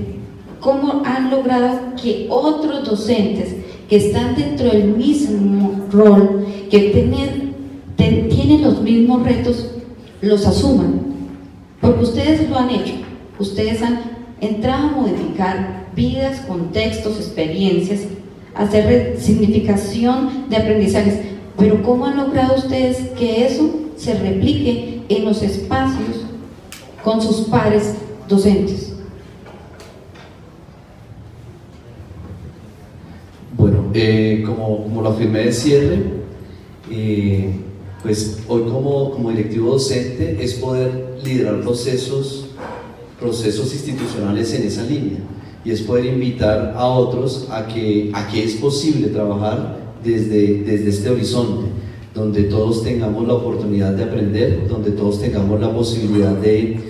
cómo 0.61 1.03
han 1.05 1.31
logrado 1.31 1.95
que 2.01 2.27
otros 2.31 2.89
docentes 2.89 3.57
que 3.89 3.97
están 3.97 4.35
dentro 4.37 4.71
del 4.71 4.95
mismo 4.95 5.87
rol, 5.91 6.47
que 6.71 6.79
tienen 6.79 7.42
tienen 7.97 8.63
los 8.63 8.83
mismos 8.83 9.23
retos, 9.25 9.71
los 10.21 10.47
asuman. 10.47 11.13
Porque 11.81 12.05
ustedes 12.05 12.49
lo 12.49 12.59
han 12.59 12.71
hecho. 12.71 12.95
Ustedes 13.39 13.83
han 13.83 14.01
entrado 14.41 14.89
a 14.89 14.93
modificar 14.93 15.87
vidas, 15.95 16.41
contextos, 16.43 17.17
experiencias, 17.17 18.03
hacer 18.55 19.19
significación 19.19 20.49
de 20.49 20.57
aprendizajes. 20.57 21.19
Pero 21.59 21.83
¿cómo 21.83 22.07
han 22.07 22.17
logrado 22.17 22.57
ustedes 22.57 22.99
que 23.19 23.47
eso 23.47 23.71
se 23.97 24.15
replique 24.15 25.03
en 25.09 25.25
los 25.25 25.43
espacios 25.43 26.25
con 27.03 27.21
sus 27.21 27.49
pares 27.49 27.95
docentes? 28.29 28.95
Bueno, 33.57 33.91
eh, 33.93 34.43
como, 34.47 34.85
como 34.85 35.03
lo 35.03 35.11
afirmé 35.11 35.41
de 35.41 35.53
cierre, 35.53 36.03
eh, 36.91 37.55
pues 38.03 38.39
hoy 38.49 38.63
como, 38.63 39.13
como 39.13 39.31
directivo 39.31 39.71
docente 39.71 40.39
es 40.43 40.55
poder 40.55 41.17
liderar 41.25 41.61
procesos, 41.61 42.47
procesos 43.21 43.73
institucionales 43.73 44.53
en 44.55 44.65
esa 44.65 44.83
línea 44.83 45.21
y 45.65 45.71
es 45.71 45.83
poder 45.83 46.07
invitar 46.07 46.75
a 46.77 46.87
otros 46.87 47.47
a 47.51 47.67
que, 47.69 48.11
a 48.13 48.27
que 48.27 48.43
es 48.43 48.55
posible 48.55 49.09
trabajar 49.09 49.79
desde, 50.03 50.63
desde 50.65 50.89
este 50.89 51.11
horizonte, 51.11 51.69
donde 52.13 52.43
todos 52.45 52.83
tengamos 52.83 53.27
la 53.27 53.35
oportunidad 53.35 53.93
de 53.93 54.03
aprender, 54.03 54.67
donde 54.69 54.91
todos 54.91 55.21
tengamos 55.21 55.61
la 55.61 55.73
posibilidad 55.73 56.33
de, 56.33 56.81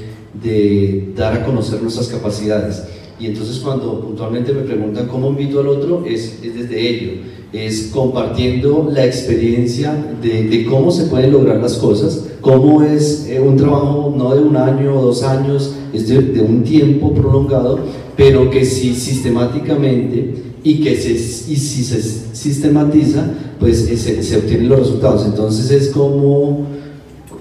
de 0.43 1.12
dar 1.14 1.34
a 1.34 1.45
conocer 1.45 1.82
nuestras 1.82 2.09
capacidades. 2.09 2.84
Y 3.20 3.26
entonces 3.26 3.59
cuando 3.59 4.01
puntualmente 4.01 4.55
me 4.55 4.62
preguntan 4.62 5.07
cómo 5.07 5.28
invito 5.28 5.61
al 5.61 5.68
otro, 5.68 6.05
es, 6.07 6.43
es 6.43 6.55
desde 6.55 6.89
ello 6.89 7.12
es 7.53 7.90
compartiendo 7.92 8.88
la 8.90 9.05
experiencia 9.05 9.94
de, 10.22 10.66
cómo 10.68 10.90
se 10.90 11.05
pueden 11.05 11.32
lograr 11.32 11.59
las 11.59 11.74
cosas, 11.74 12.24
cómo 12.40 12.82
es 12.82 13.26
eh, 13.28 13.40
un 13.40 13.57
trabajo 13.57 14.14
no 14.16 14.34
de 14.34 14.40
un 14.40 14.57
año 14.57 14.98
o 14.98 15.03
dos 15.03 15.22
años, 15.22 15.74
es 15.92 16.09
de, 16.09 16.40
un 16.40 16.62
tiempo 16.64 17.12
prolongado, 17.12 17.78
pero 18.16 18.50
que 18.50 18.64
si 18.64 18.94
sistemáticamente 18.94 20.34
y 20.64 20.80
que 20.80 20.96
se, 20.96 21.12
y 21.12 21.57
si 21.57 21.84
se 21.84 22.00
sistematiza, 22.32 23.24
pues 23.59 23.84
se, 23.84 24.22
se, 24.22 24.36
obtienen 24.36 24.68
los 24.68 24.78
resultados. 24.78 25.26
Entonces 25.26 25.70
es 25.70 25.88
como, 25.88 26.66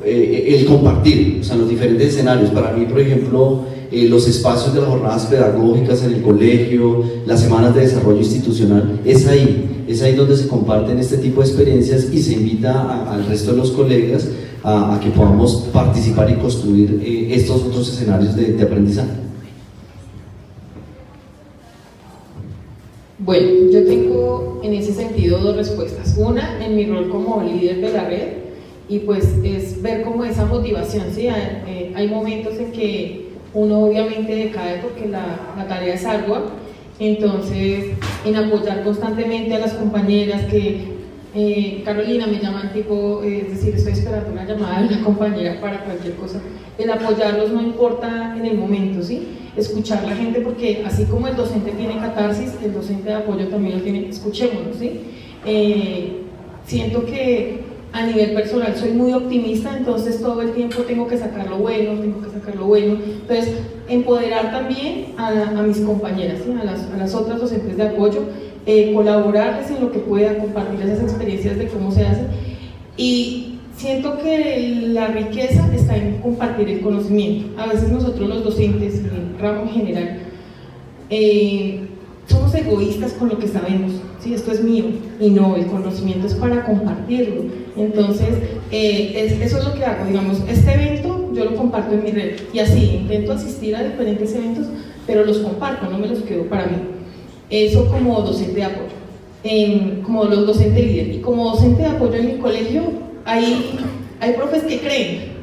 eh, 0.03 0.57
el 0.57 0.65
compartir, 0.65 1.37
o 1.41 1.43
sea, 1.43 1.55
los 1.55 1.69
diferentes 1.69 2.09
escenarios. 2.09 2.49
Para 2.49 2.73
mí, 2.73 2.85
por 2.85 2.99
ejemplo, 2.99 3.61
eh, 3.91 4.07
los 4.07 4.27
espacios 4.27 4.73
de 4.73 4.81
las 4.81 4.89
jornadas 4.89 5.25
pedagógicas 5.25 6.03
en 6.03 6.13
el 6.13 6.21
colegio, 6.21 7.03
las 7.25 7.41
semanas 7.41 7.75
de 7.75 7.81
desarrollo 7.81 8.19
institucional, 8.19 8.99
es 9.05 9.27
ahí, 9.27 9.70
es 9.91 10.01
ahí 10.01 10.15
donde 10.15 10.37
se 10.37 10.47
comparten 10.47 10.97
este 10.99 11.17
tipo 11.17 11.41
de 11.41 11.47
experiencias 11.47 12.07
y 12.11 12.21
se 12.21 12.33
invita 12.33 13.11
al 13.11 13.25
resto 13.25 13.51
de 13.51 13.57
los 13.57 13.71
colegas 13.71 14.27
a, 14.63 14.99
que 15.03 15.09
podamos 15.09 15.69
participar 15.73 16.29
y 16.29 16.35
construir 16.35 17.01
eh, 17.03 17.33
estos 17.33 17.63
otros 17.63 17.89
escenarios 17.89 18.35
de, 18.35 18.61
aprendizaje. 18.61 19.09
Bueno, 23.19 23.71
yo 23.71 23.85
tengo 23.85 24.61
en 24.63 24.73
ese 24.73 24.93
sentido 24.93 25.39
dos 25.39 25.55
respuestas. 25.55 26.15
Una, 26.17 26.63
en 26.63 26.75
mi 26.75 26.85
rol 26.85 27.09
como 27.09 27.43
líder 27.43 27.81
de 27.81 27.93
la 27.93 28.05
red, 28.05 28.27
y 28.89 28.99
pues 28.99 29.25
es 29.43 29.81
ver 29.81 30.03
como 30.03 30.25
esa 30.25 30.45
motivación, 30.45 31.05
¿sí? 31.13 31.27
Hay, 31.27 31.63
eh, 31.67 31.93
hay 31.95 32.07
momentos 32.07 32.57
en 32.57 32.71
que 32.71 33.29
uno 33.53 33.85
obviamente 33.85 34.35
decae 34.35 34.79
porque 34.81 35.07
la, 35.07 35.53
la, 35.57 35.67
tarea 35.67 35.93
es 35.93 36.05
ardua, 36.05 36.43
entonces 36.99 37.85
en 38.25 38.35
apoyar 38.35 38.83
constantemente 38.83 39.55
a 39.55 39.59
las 39.59 39.73
compañeras 39.73 40.45
que 40.45 41.01
eh, 41.33 41.81
Carolina 41.85 42.27
me 42.27 42.39
llaman 42.39 42.73
tipo, 42.73 43.21
eh, 43.23 43.45
es 43.47 43.51
decir, 43.51 43.75
estoy 43.75 43.93
esperando 43.93 44.31
una 44.31 44.45
llamada 44.45 44.81
de 44.81 44.87
una 44.87 45.03
compañera 45.03 45.61
para 45.61 45.83
cualquier 45.85 46.15
cosa, 46.15 46.41
el 46.77 46.91
apoyarlos 46.91 47.51
no 47.51 47.61
importa 47.61 48.35
en 48.37 48.45
el 48.45 48.57
momento, 48.57 49.01
¿sí? 49.01 49.39
Escuchar 49.55 49.99
a 49.99 50.07
la 50.07 50.15
gente 50.15 50.41
porque 50.41 50.83
así 50.85 51.05
como 51.05 51.27
el 51.27 51.35
docente 51.35 51.71
tiene 51.71 51.97
catarsis, 51.99 52.53
el 52.63 52.73
docente 52.73 53.09
de 53.09 53.15
apoyo 53.15 53.47
también 53.47 53.77
lo 53.77 53.83
tiene, 53.83 54.09
escuchémonos, 54.09 54.77
¿sí? 54.77 55.01
siento 56.65 57.03
que 57.05 57.70
a 57.93 58.05
nivel 58.05 58.33
personal 58.33 58.75
soy 58.75 58.91
muy 58.91 59.11
optimista, 59.13 59.75
entonces 59.77 60.21
todo 60.21 60.41
el 60.41 60.53
tiempo 60.53 60.81
tengo 60.83 61.07
que 61.07 61.17
sacar 61.17 61.49
lo 61.49 61.57
bueno, 61.57 61.99
tengo 61.99 62.21
que 62.21 62.29
sacar 62.29 62.55
lo 62.55 62.65
bueno. 62.65 62.97
Entonces, 63.03 63.55
empoderar 63.89 64.51
también 64.51 65.13
a, 65.17 65.61
mis 65.61 65.79
compañeras, 65.81 66.39
a, 66.61 66.95
las, 66.97 67.13
otras 67.13 67.39
docentes 67.39 67.75
de 67.75 67.83
apoyo, 67.83 68.23
eh, 68.65 68.93
colaborarles 68.93 69.69
en 69.71 69.81
lo 69.81 69.91
que 69.91 69.99
pueda, 69.99 70.37
compartir 70.37 70.81
esas 70.81 71.03
experiencias 71.03 71.57
de 71.57 71.67
cómo 71.67 71.91
se 71.91 72.05
hace. 72.05 72.21
Y 72.95 73.59
siento 73.75 74.19
que 74.19 74.89
la 74.93 75.07
riqueza 75.07 75.69
está 75.73 75.97
en 75.97 76.19
compartir 76.19 76.69
el 76.69 76.81
conocimiento. 76.81 77.61
A 77.61 77.67
veces 77.67 77.89
nosotros 77.89 78.29
los 78.29 78.43
docentes, 78.43 78.99
en 78.99 79.05
el 79.05 79.39
ramo 79.39 79.63
en 79.63 79.69
general, 79.69 80.19
eh, 81.09 81.87
somos 82.31 82.53
egoístas 82.55 83.13
con 83.13 83.29
lo 83.29 83.37
que 83.37 83.47
sabemos. 83.47 83.93
Sí, 84.19 84.33
esto 84.33 84.51
es 84.51 84.63
mío 84.63 84.85
y 85.19 85.29
no, 85.29 85.55
el 85.55 85.65
conocimiento 85.67 86.27
es 86.27 86.33
para 86.35 86.63
compartirlo. 86.63 87.43
Entonces, 87.75 88.29
eh, 88.71 89.39
eso 89.41 89.57
es 89.57 89.65
lo 89.65 89.73
que 89.73 89.85
hago. 89.85 90.05
Digamos, 90.05 90.39
este 90.47 90.73
evento 90.73 91.29
yo 91.33 91.45
lo 91.45 91.55
comparto 91.55 91.93
en 91.93 92.03
mi 92.03 92.11
red 92.11 92.39
y 92.53 92.59
así 92.59 92.97
intento 93.01 93.33
asistir 93.33 93.75
a 93.75 93.83
diferentes 93.83 94.33
eventos, 94.35 94.67
pero 95.05 95.25
los 95.25 95.39
comparto, 95.39 95.89
no 95.89 95.97
me 95.97 96.07
los 96.07 96.19
quedo 96.19 96.45
para 96.45 96.65
mí. 96.65 96.77
Eso 97.49 97.89
como 97.89 98.21
docente 98.21 98.53
de 98.53 98.63
apoyo, 98.63 100.03
como 100.03 100.23
los 100.25 100.47
docentes 100.47 100.85
líder. 100.85 101.15
Y 101.15 101.19
como 101.19 101.51
docente 101.51 101.81
de 101.81 101.89
apoyo 101.89 102.15
en 102.15 102.27
mi 102.27 102.37
colegio, 102.37 102.83
hay, 103.25 103.77
hay 104.19 104.33
profes 104.33 104.63
que 104.63 104.79
creen, 104.79 105.33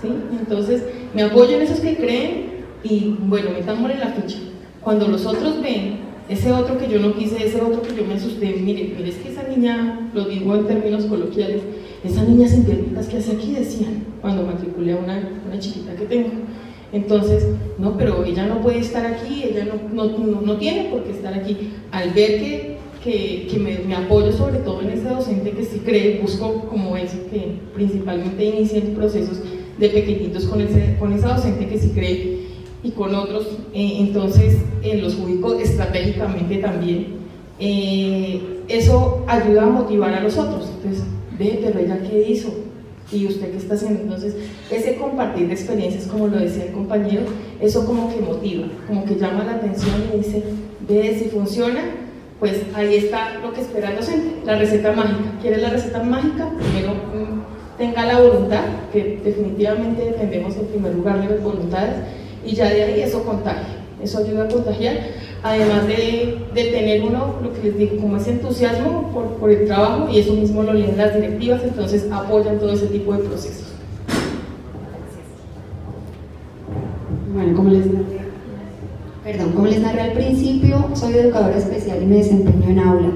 ¿sí? 0.00 0.08
Entonces, 0.40 0.82
me 1.14 1.22
apoyo 1.22 1.56
en 1.56 1.62
esos 1.62 1.80
que 1.80 1.96
creen 1.96 2.48
y 2.82 3.16
bueno, 3.20 3.50
metámosle 3.50 3.96
la 3.98 4.08
ficha. 4.08 4.38
Cuando 4.80 5.08
los 5.08 5.26
otros 5.26 5.60
ven 5.60 6.07
ese 6.28 6.52
otro 6.52 6.78
que 6.78 6.88
yo 6.88 7.00
no 7.00 7.14
quise, 7.14 7.44
ese 7.44 7.60
otro 7.60 7.80
que 7.82 7.96
yo 7.96 8.04
me 8.04 8.14
asusté, 8.14 8.46
mire, 8.60 8.92
mire, 8.96 9.08
es 9.08 9.16
que 9.16 9.30
esa 9.30 9.44
niña, 9.44 10.10
lo 10.12 10.26
digo 10.26 10.54
en 10.54 10.66
términos 10.66 11.06
coloquiales, 11.06 11.62
esa 12.04 12.22
niña 12.22 12.46
sin 12.46 12.64
piernitas 12.64 13.08
que 13.08 13.16
hace 13.16 13.32
aquí, 13.32 13.52
decían, 13.52 14.04
cuando 14.20 14.42
matriculé 14.42 14.92
a 14.92 14.96
una, 14.96 15.30
una 15.46 15.58
chiquita 15.58 15.94
que 15.94 16.04
tengo. 16.04 16.30
Entonces, 16.92 17.46
no, 17.78 17.96
pero 17.96 18.24
ella 18.24 18.46
no 18.46 18.60
puede 18.60 18.78
estar 18.78 19.06
aquí, 19.06 19.44
ella 19.44 19.66
no, 19.66 20.08
no, 20.08 20.40
no, 20.40 20.56
tiene 20.56 20.90
por 20.90 21.04
qué 21.04 21.12
estar 21.12 21.32
aquí. 21.32 21.56
Al 21.90 22.10
ver 22.10 22.40
que, 22.40 22.76
que, 23.02 23.48
que 23.50 23.58
me, 23.58 23.78
me, 23.86 23.94
apoyo 23.94 24.32
sobre 24.32 24.58
todo 24.58 24.82
en 24.82 24.90
ese 24.90 25.08
docente 25.08 25.50
que 25.50 25.64
sí 25.64 25.80
cree, 25.84 26.20
busco 26.20 26.66
como 26.68 26.96
eso, 26.96 27.16
que 27.30 27.56
principalmente 27.74 28.44
inicien 28.44 28.94
procesos 28.94 29.40
de 29.78 29.88
pequeñitos 29.88 30.44
con, 30.46 30.60
ese, 30.60 30.96
con 30.98 31.12
esa 31.12 31.34
docente 31.34 31.68
que 31.68 31.78
sí 31.78 31.92
cree 31.94 32.47
y 32.88 32.92
con 32.92 33.14
otros, 33.14 33.46
eh, 33.74 33.96
entonces 33.98 34.56
eh, 34.82 34.96
los 34.96 35.14
ubico 35.16 35.54
estratégicamente 35.54 36.56
también. 36.56 37.18
Eh, 37.60 38.62
eso 38.68 39.24
ayuda 39.26 39.64
a 39.64 39.66
motivar 39.66 40.14
a 40.14 40.20
los 40.20 40.38
otros. 40.38 40.70
Entonces, 40.76 41.04
ve, 41.38 41.60
pero 41.62 41.78
ella 41.78 42.00
qué 42.08 42.30
hizo 42.30 42.48
y 43.12 43.26
usted 43.26 43.50
qué 43.50 43.58
está 43.58 43.74
haciendo. 43.74 44.02
Entonces, 44.02 44.36
ese 44.70 44.96
compartir 44.96 45.48
de 45.48 45.54
experiencias, 45.54 46.06
como 46.06 46.28
lo 46.28 46.38
decía 46.38 46.64
el 46.64 46.72
compañero, 46.72 47.22
eso 47.60 47.84
como 47.84 48.12
que 48.12 48.20
motiva, 48.20 48.66
como 48.86 49.04
que 49.04 49.16
llama 49.16 49.44
la 49.44 49.54
atención 49.54 49.94
y 50.14 50.18
dice, 50.18 50.42
ve, 50.88 51.18
si 51.18 51.28
funciona, 51.28 51.80
pues 52.40 52.62
ahí 52.74 52.94
está 52.94 53.38
lo 53.40 53.52
que 53.52 53.62
espera 53.62 53.90
el 53.90 53.96
docente, 53.96 54.46
la 54.46 54.56
receta 54.56 54.92
mágica. 54.92 55.32
¿Quiere 55.42 55.58
la 55.58 55.70
receta 55.70 56.02
mágica? 56.02 56.50
Primero 56.58 56.94
mm, 56.94 57.76
tenga 57.76 58.06
la 58.06 58.20
voluntad, 58.20 58.64
que 58.92 59.20
definitivamente 59.24 60.04
dependemos 60.04 60.56
en 60.56 60.66
primer 60.66 60.94
lugar 60.94 61.20
de 61.20 61.34
las 61.34 61.42
voluntades 61.42 61.96
y 62.48 62.54
ya 62.54 62.68
de 62.68 62.82
ahí 62.82 63.00
eso 63.00 63.22
contagia, 63.24 63.76
eso 64.02 64.18
ayuda 64.18 64.44
a 64.44 64.48
contagiar, 64.48 64.96
además 65.42 65.86
de, 65.86 66.38
de 66.54 66.64
tener 66.64 67.02
uno, 67.02 67.34
lo 67.42 67.52
que 67.52 67.62
les 67.64 67.78
digo, 67.78 67.98
como 67.98 68.16
ese 68.16 68.30
entusiasmo 68.30 69.10
por, 69.12 69.26
por, 69.36 69.50
el 69.50 69.66
trabajo 69.66 70.08
y 70.10 70.18
eso 70.18 70.32
mismo 70.32 70.62
lo 70.62 70.72
leen 70.72 70.96
las 70.96 71.14
directivas, 71.14 71.62
entonces 71.62 72.06
apoyan 72.10 72.58
todo 72.58 72.72
ese 72.72 72.86
tipo 72.86 73.12
de 73.12 73.18
procesos. 73.18 73.66
Bueno, 77.34 77.54
como 77.54 77.68
les 77.68 77.86
narré, 77.86 78.20
perdón, 79.22 79.52
como 79.52 79.66
les 79.66 79.80
narré 79.80 80.00
al 80.00 80.12
principio, 80.12 80.88
soy 80.94 81.18
educadora 81.18 81.58
especial 81.58 82.02
y 82.02 82.06
me 82.06 82.16
desempeño 82.16 82.70
en 82.70 82.78
aula. 82.78 83.10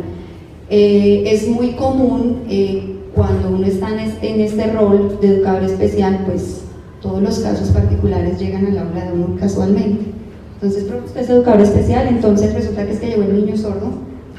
Eh, 0.68 1.24
es 1.26 1.48
muy 1.48 1.72
común 1.72 2.42
eh, 2.48 2.96
cuando 3.14 3.48
uno 3.48 3.66
está 3.66 3.90
en 3.92 4.00
este, 4.00 4.30
en 4.30 4.40
este 4.42 4.70
rol 4.72 5.18
de 5.20 5.28
educador 5.28 5.64
especial, 5.64 6.24
pues 6.26 6.61
todos 7.02 7.20
los 7.20 7.40
casos 7.40 7.68
particulares 7.70 8.38
llegan 8.38 8.66
al 8.66 8.78
aula 8.78 9.04
de 9.04 9.12
uno 9.12 9.36
casualmente. 9.38 10.12
Entonces, 10.54 10.84
usted 11.04 11.20
es 11.20 11.28
educador 11.28 11.60
especial, 11.60 12.06
entonces 12.06 12.54
resulta 12.54 12.86
que 12.86 12.92
es 12.92 13.00
que 13.00 13.08
llegó 13.08 13.22
el 13.22 13.34
niño 13.34 13.56
sordo, 13.56 13.90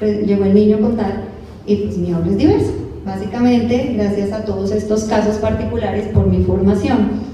llegó 0.01 0.45
el 0.45 0.53
niño 0.53 0.80
con 0.80 0.95
tal, 0.95 1.26
y 1.68 1.76
pues 1.76 1.97
mi 1.97 2.11
aula 2.11 2.32
es 2.32 2.38
diversa. 2.38 2.72
Básicamente, 3.05 3.93
gracias 3.97 4.32
a 4.32 4.45
todos 4.45 4.72
estos 4.72 5.03
casos 5.03 5.36
particulares 5.36 6.07
por 6.14 6.28
mi 6.28 6.41
formación. 6.43 7.34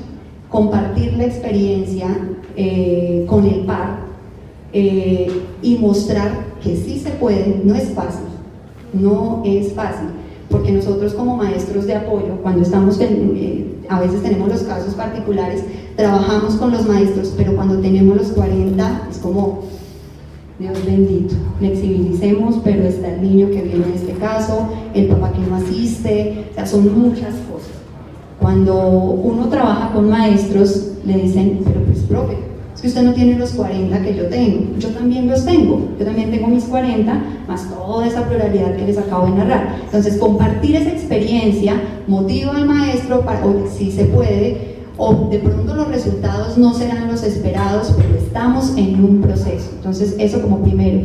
Compartir 0.49 1.13
la 1.13 1.25
experiencia 1.25 2.07
eh, 2.55 3.25
con 3.29 3.45
el 3.45 3.65
par 3.65 3.99
eh, 4.73 5.31
y 5.61 5.75
mostrar 5.75 6.31
que 6.63 6.75
sí 6.75 6.99
se 6.99 7.11
puede, 7.11 7.61
no 7.63 7.75
es 7.75 7.89
fácil, 7.89 8.25
no 8.93 9.43
es 9.45 9.73
fácil, 9.73 10.07
porque 10.49 10.71
nosotros 10.71 11.13
como 11.13 11.37
maestros 11.37 11.85
de 11.85 11.95
apoyo, 11.95 12.37
cuando 12.41 12.63
estamos 12.63 12.99
en, 12.99 13.33
eh, 13.35 13.65
a 13.87 13.99
veces 13.99 14.21
tenemos 14.21 14.49
los 14.49 14.61
casos 14.63 14.93
particulares, 14.95 15.63
trabajamos 15.95 16.55
con 16.55 16.71
los 16.71 16.87
maestros, 16.87 17.33
pero 17.37 17.55
cuando 17.55 17.79
tenemos 17.79 18.17
los 18.17 18.27
40 18.27 19.07
es 19.11 19.17
como, 19.19 19.63
Dios 20.59 20.85
bendito, 20.85 21.35
flexibilicemos, 21.59 22.55
pero 22.63 22.83
está 22.83 23.13
el 23.13 23.21
niño 23.21 23.47
que 23.49 23.61
viene 23.61 23.85
en 23.85 23.93
este 23.93 24.13
caso, 24.13 24.67
el 24.93 25.07
papá 25.07 25.31
que 25.31 25.39
no 25.39 25.55
asiste, 25.55 26.45
o 26.51 26.53
sea, 26.55 26.65
son 26.65 26.99
muchas 26.99 27.35
cosas. 27.51 27.69
Cuando 28.39 28.75
uno 28.87 29.47
trabaja 29.49 29.93
con 29.93 30.09
maestros, 30.09 30.93
le 31.05 31.17
dicen, 31.17 31.59
pero 31.63 31.81
pues 31.81 31.99
profe, 31.99 32.48
que 32.79 32.87
usted 32.87 33.01
no 33.01 33.13
tiene 33.13 33.37
los 33.37 33.51
40 33.51 34.01
que 34.01 34.15
yo 34.15 34.27
tengo, 34.27 34.77
yo 34.77 34.89
también 34.89 35.27
los 35.27 35.45
tengo, 35.45 35.89
yo 35.99 36.05
también 36.05 36.31
tengo 36.31 36.47
mis 36.47 36.63
40, 36.65 37.23
más 37.47 37.69
toda 37.69 38.07
esa 38.07 38.23
pluralidad 38.23 38.75
que 38.75 38.85
les 38.85 38.97
acabo 38.97 39.25
de 39.25 39.33
narrar. 39.33 39.75
Entonces, 39.83 40.17
compartir 40.17 40.75
esa 40.75 40.91
experiencia 40.91 41.73
motiva 42.07 42.55
al 42.55 42.65
maestro 42.65 43.21
para, 43.21 43.45
o 43.45 43.67
si 43.67 43.91
se 43.91 44.05
puede, 44.05 44.79
o 44.97 45.27
de 45.29 45.39
pronto 45.39 45.75
los 45.75 45.87
resultados 45.87 46.57
no 46.57 46.73
serán 46.73 47.09
los 47.09 47.23
esperados, 47.23 47.93
pero 47.97 48.15
estamos 48.17 48.73
en 48.77 49.03
un 49.03 49.21
proceso. 49.21 49.71
Entonces, 49.75 50.15
eso 50.17 50.41
como 50.41 50.61
primero. 50.61 51.01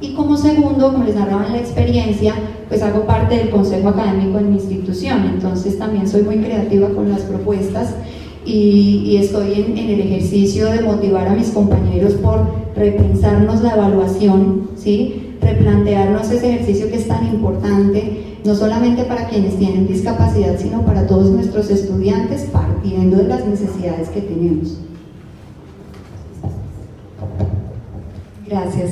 Y 0.00 0.14
como 0.14 0.36
segundo, 0.36 0.92
como 0.92 1.04
les 1.04 1.14
narraba 1.14 1.46
en 1.46 1.52
la 1.52 1.60
experiencia, 1.60 2.34
pues 2.68 2.82
hago 2.82 3.06
parte 3.06 3.36
del 3.36 3.50
consejo 3.50 3.88
académico 3.88 4.38
en 4.38 4.50
mi 4.50 4.56
institución, 4.56 5.30
entonces 5.32 5.78
también 5.78 6.08
soy 6.08 6.22
muy 6.22 6.38
creativa 6.38 6.88
con 6.88 7.08
las 7.08 7.22
propuestas 7.22 7.94
y, 8.46 9.16
estoy 9.16 9.54
en, 9.54 9.78
el 9.78 10.00
ejercicio 10.00 10.70
de 10.70 10.82
motivar 10.82 11.28
a 11.28 11.34
mis 11.34 11.48
compañeros 11.48 12.14
por 12.14 12.46
repensarnos 12.76 13.62
la 13.62 13.74
evaluación, 13.74 14.70
¿sí? 14.76 15.36
replantearnos 15.40 16.30
ese 16.30 16.54
ejercicio 16.54 16.88
que 16.90 16.96
es 16.96 17.08
tan 17.08 17.26
importante, 17.26 18.38
no 18.44 18.54
solamente 18.54 19.04
para 19.04 19.28
quienes 19.28 19.58
tienen 19.58 19.86
discapacidad, 19.86 20.58
sino 20.58 20.84
para 20.84 21.06
todos 21.06 21.30
nuestros 21.30 21.70
estudiantes, 21.70 22.46
partiendo 22.52 23.16
de 23.18 23.24
las 23.24 23.46
necesidades 23.46 24.08
que 24.08 24.20
tenemos. 24.20 24.78
Gracias. 28.46 28.90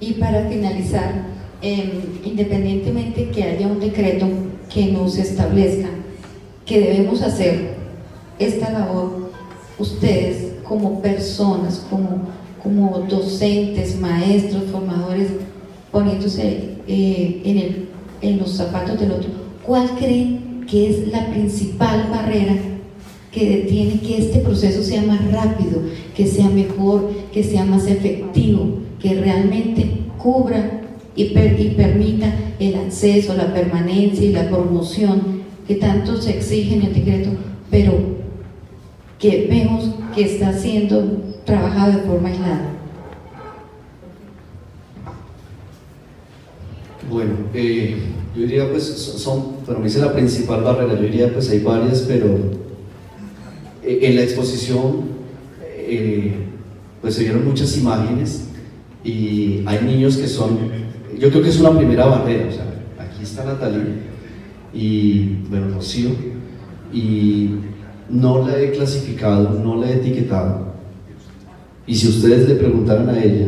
Y 0.00 0.14
para 0.14 0.48
finalizar, 0.48 1.26
em, 1.60 1.90
independientemente 2.24 3.28
que 3.30 3.44
haya 3.44 3.66
un 3.66 3.80
decreto 3.80 4.26
que 4.72 4.92
nos 4.92 5.18
establezca 5.18 5.88
que 6.64 6.80
debemos 6.80 7.22
hacer 7.22 7.83
esta 8.38 8.70
labor 8.70 9.30
ustedes 9.78 10.54
como 10.64 11.00
personas, 11.00 11.84
como, 11.90 12.28
como 12.62 13.00
docentes, 13.08 13.98
maestros, 14.00 14.64
formadores, 14.70 15.28
poniéndose 15.90 16.78
eh, 16.86 17.42
en, 17.44 17.58
el, 17.58 17.88
en 18.22 18.38
los 18.38 18.52
zapatos 18.52 18.98
del 18.98 19.12
otro, 19.12 19.30
¿cuál 19.64 19.90
creen 19.98 20.64
que 20.68 20.90
es 20.90 21.08
la 21.08 21.26
principal 21.30 22.08
barrera 22.10 22.56
que 23.30 23.48
detiene 23.48 24.00
que 24.00 24.18
este 24.18 24.38
proceso 24.38 24.82
sea 24.82 25.02
más 25.02 25.30
rápido, 25.30 25.82
que 26.16 26.26
sea 26.26 26.48
mejor, 26.48 27.10
que 27.32 27.42
sea 27.42 27.64
más 27.64 27.86
efectivo, 27.86 28.78
que 29.00 29.14
realmente 29.14 30.04
cubra 30.18 30.80
y, 31.16 31.24
y 31.24 31.74
permita 31.76 32.32
el 32.58 32.76
acceso, 32.76 33.34
la 33.34 33.52
permanencia 33.52 34.24
y 34.24 34.32
la 34.32 34.48
promoción 34.48 35.42
que 35.66 35.74
tanto 35.76 36.20
se 36.20 36.30
exige 36.30 36.76
en 36.76 36.82
el 36.82 36.94
decreto, 36.94 37.30
pero 37.70 38.23
que 39.18 39.46
vemos 39.48 39.90
que 40.14 40.22
está 40.24 40.52
siendo 40.52 41.02
trabajado 41.44 41.92
de 41.92 41.98
forma 42.06 42.28
aislada. 42.28 42.70
Bueno, 47.10 47.32
eh, 47.52 47.96
yo 48.34 48.42
diría 48.42 48.70
pues 48.70 48.84
son, 48.84 49.56
pero 49.66 49.78
me 49.78 49.84
dice 49.84 50.00
la 50.00 50.12
principal 50.12 50.62
barrera, 50.62 50.94
yo 50.94 51.02
diría 51.02 51.32
pues 51.32 51.50
hay 51.50 51.60
varias, 51.60 52.00
pero 52.02 52.26
eh, 53.82 53.98
en 54.02 54.16
la 54.16 54.22
exposición 54.22 55.04
eh, 55.76 56.34
pues 57.00 57.14
se 57.14 57.24
vieron 57.24 57.44
muchas 57.44 57.76
imágenes 57.76 58.48
y 59.04 59.62
hay 59.66 59.84
niños 59.84 60.16
que 60.16 60.26
son, 60.26 60.58
yo 61.18 61.28
creo 61.30 61.42
que 61.42 61.50
es 61.50 61.60
una 61.60 61.76
primera 61.76 62.06
barrera, 62.06 62.48
o 62.48 62.52
sea, 62.52 62.64
aquí 62.98 63.22
está 63.22 63.44
Natalia 63.44 63.84
y 64.72 65.36
bueno, 65.50 65.74
Rocío, 65.74 66.10
y 66.92 67.50
no 68.10 68.46
la 68.46 68.60
he 68.60 68.70
clasificado, 68.72 69.58
no 69.58 69.76
la 69.76 69.90
he 69.90 69.94
etiquetado, 69.94 70.74
y 71.86 71.94
si 71.94 72.08
ustedes 72.08 72.48
le 72.48 72.54
preguntaran 72.54 73.08
a 73.08 73.22
ella, 73.22 73.46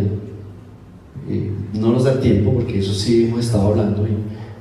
eh, 1.28 1.50
no 1.74 1.92
nos 1.92 2.04
da 2.04 2.20
tiempo 2.20 2.52
porque 2.52 2.78
eso 2.78 2.94
sí 2.94 3.24
hemos 3.24 3.40
estado 3.40 3.68
hablando, 3.68 4.06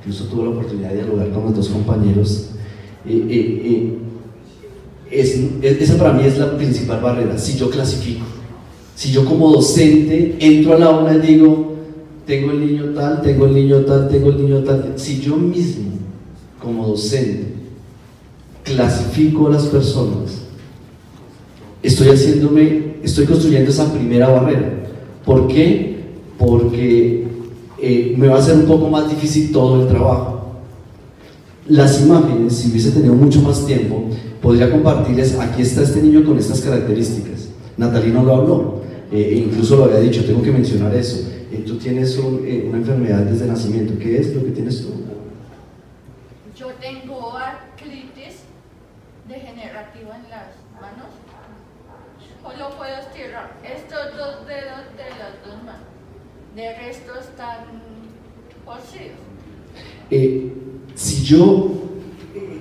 incluso 0.00 0.24
tuve 0.24 0.44
la 0.44 0.50
oportunidad 0.50 0.90
de 0.90 0.96
dialogar 0.96 1.30
con 1.30 1.44
los 1.44 1.56
dos 1.56 1.68
compañeros, 1.68 2.50
esa 5.10 5.98
para 5.98 6.12
mí 6.12 6.24
es 6.24 6.38
la 6.38 6.56
principal 6.56 7.00
barrera, 7.00 7.38
si 7.38 7.56
yo 7.56 7.70
clasifico. 7.70 8.24
Si 8.96 9.12
yo 9.12 9.26
como 9.26 9.52
docente 9.52 10.36
entro 10.40 10.74
al 10.74 10.82
aula 10.82 11.16
y 11.16 11.20
digo, 11.20 11.74
tengo 12.26 12.50
el 12.50 12.66
niño 12.66 12.84
tal, 12.94 13.20
tengo 13.20 13.44
el 13.44 13.54
niño 13.54 13.84
tal, 13.84 14.08
tengo 14.08 14.30
el 14.30 14.38
niño 14.38 14.64
tal, 14.64 14.94
si 14.96 15.20
yo 15.20 15.36
mismo 15.36 15.92
como 16.60 16.86
docente 16.88 17.55
clasifico 18.66 19.46
a 19.46 19.50
las 19.50 19.66
personas, 19.66 20.42
estoy 21.82 22.08
haciéndome, 22.08 22.96
estoy 23.02 23.24
construyendo 23.24 23.70
esa 23.70 23.92
primera 23.92 24.28
barrera. 24.28 24.72
¿Por 25.24 25.46
qué? 25.46 26.00
Porque 26.36 27.26
eh, 27.80 28.14
me 28.18 28.28
va 28.28 28.38
a 28.38 28.42
ser 28.42 28.56
un 28.56 28.66
poco 28.66 28.88
más 28.88 29.08
difícil 29.08 29.52
todo 29.52 29.82
el 29.82 29.88
trabajo. 29.88 30.56
Las 31.68 32.00
imágenes, 32.00 32.56
si 32.56 32.70
hubiese 32.70 32.90
tenido 32.90 33.14
mucho 33.14 33.40
más 33.40 33.64
tiempo, 33.64 34.10
podría 34.42 34.70
compartirles, 34.70 35.38
aquí 35.38 35.62
está 35.62 35.82
este 35.82 36.02
niño 36.02 36.24
con 36.24 36.38
estas 36.38 36.60
características. 36.60 37.48
Natalino 37.76 38.24
lo 38.24 38.34
habló, 38.34 38.80
eh, 39.12 39.30
e 39.32 39.38
incluso 39.38 39.76
lo 39.76 39.84
había 39.84 40.00
dicho, 40.00 40.24
tengo 40.24 40.42
que 40.42 40.50
mencionar 40.50 40.94
eso. 40.94 41.28
Eh, 41.52 41.62
tú 41.64 41.76
tienes 41.76 42.18
una 42.18 42.78
enfermedad 42.78 43.20
desde 43.20 43.46
nacimiento, 43.46 43.94
¿qué 43.98 44.18
es 44.18 44.34
lo 44.34 44.44
que 44.44 44.50
tienes 44.50 44.82
tú? 44.82 44.88
Yo 46.56 46.68
tengo 46.80 47.32
artritis 47.36 48.46
degenerativa 49.28 50.16
en 50.16 50.30
las 50.30 50.54
manos. 50.80 51.12
Solo 52.42 52.76
puedo 52.76 52.96
estirar 52.96 53.56
estos 53.64 54.16
dos 54.16 54.46
dedos 54.46 54.86
de 54.96 55.08
las 55.18 55.44
dos 55.44 55.62
manos. 55.64 55.88
De 56.54 56.76
resto 56.76 57.12
están 57.18 57.82
torcidos. 58.64 59.18
si 60.94 61.24
yo 61.24 61.86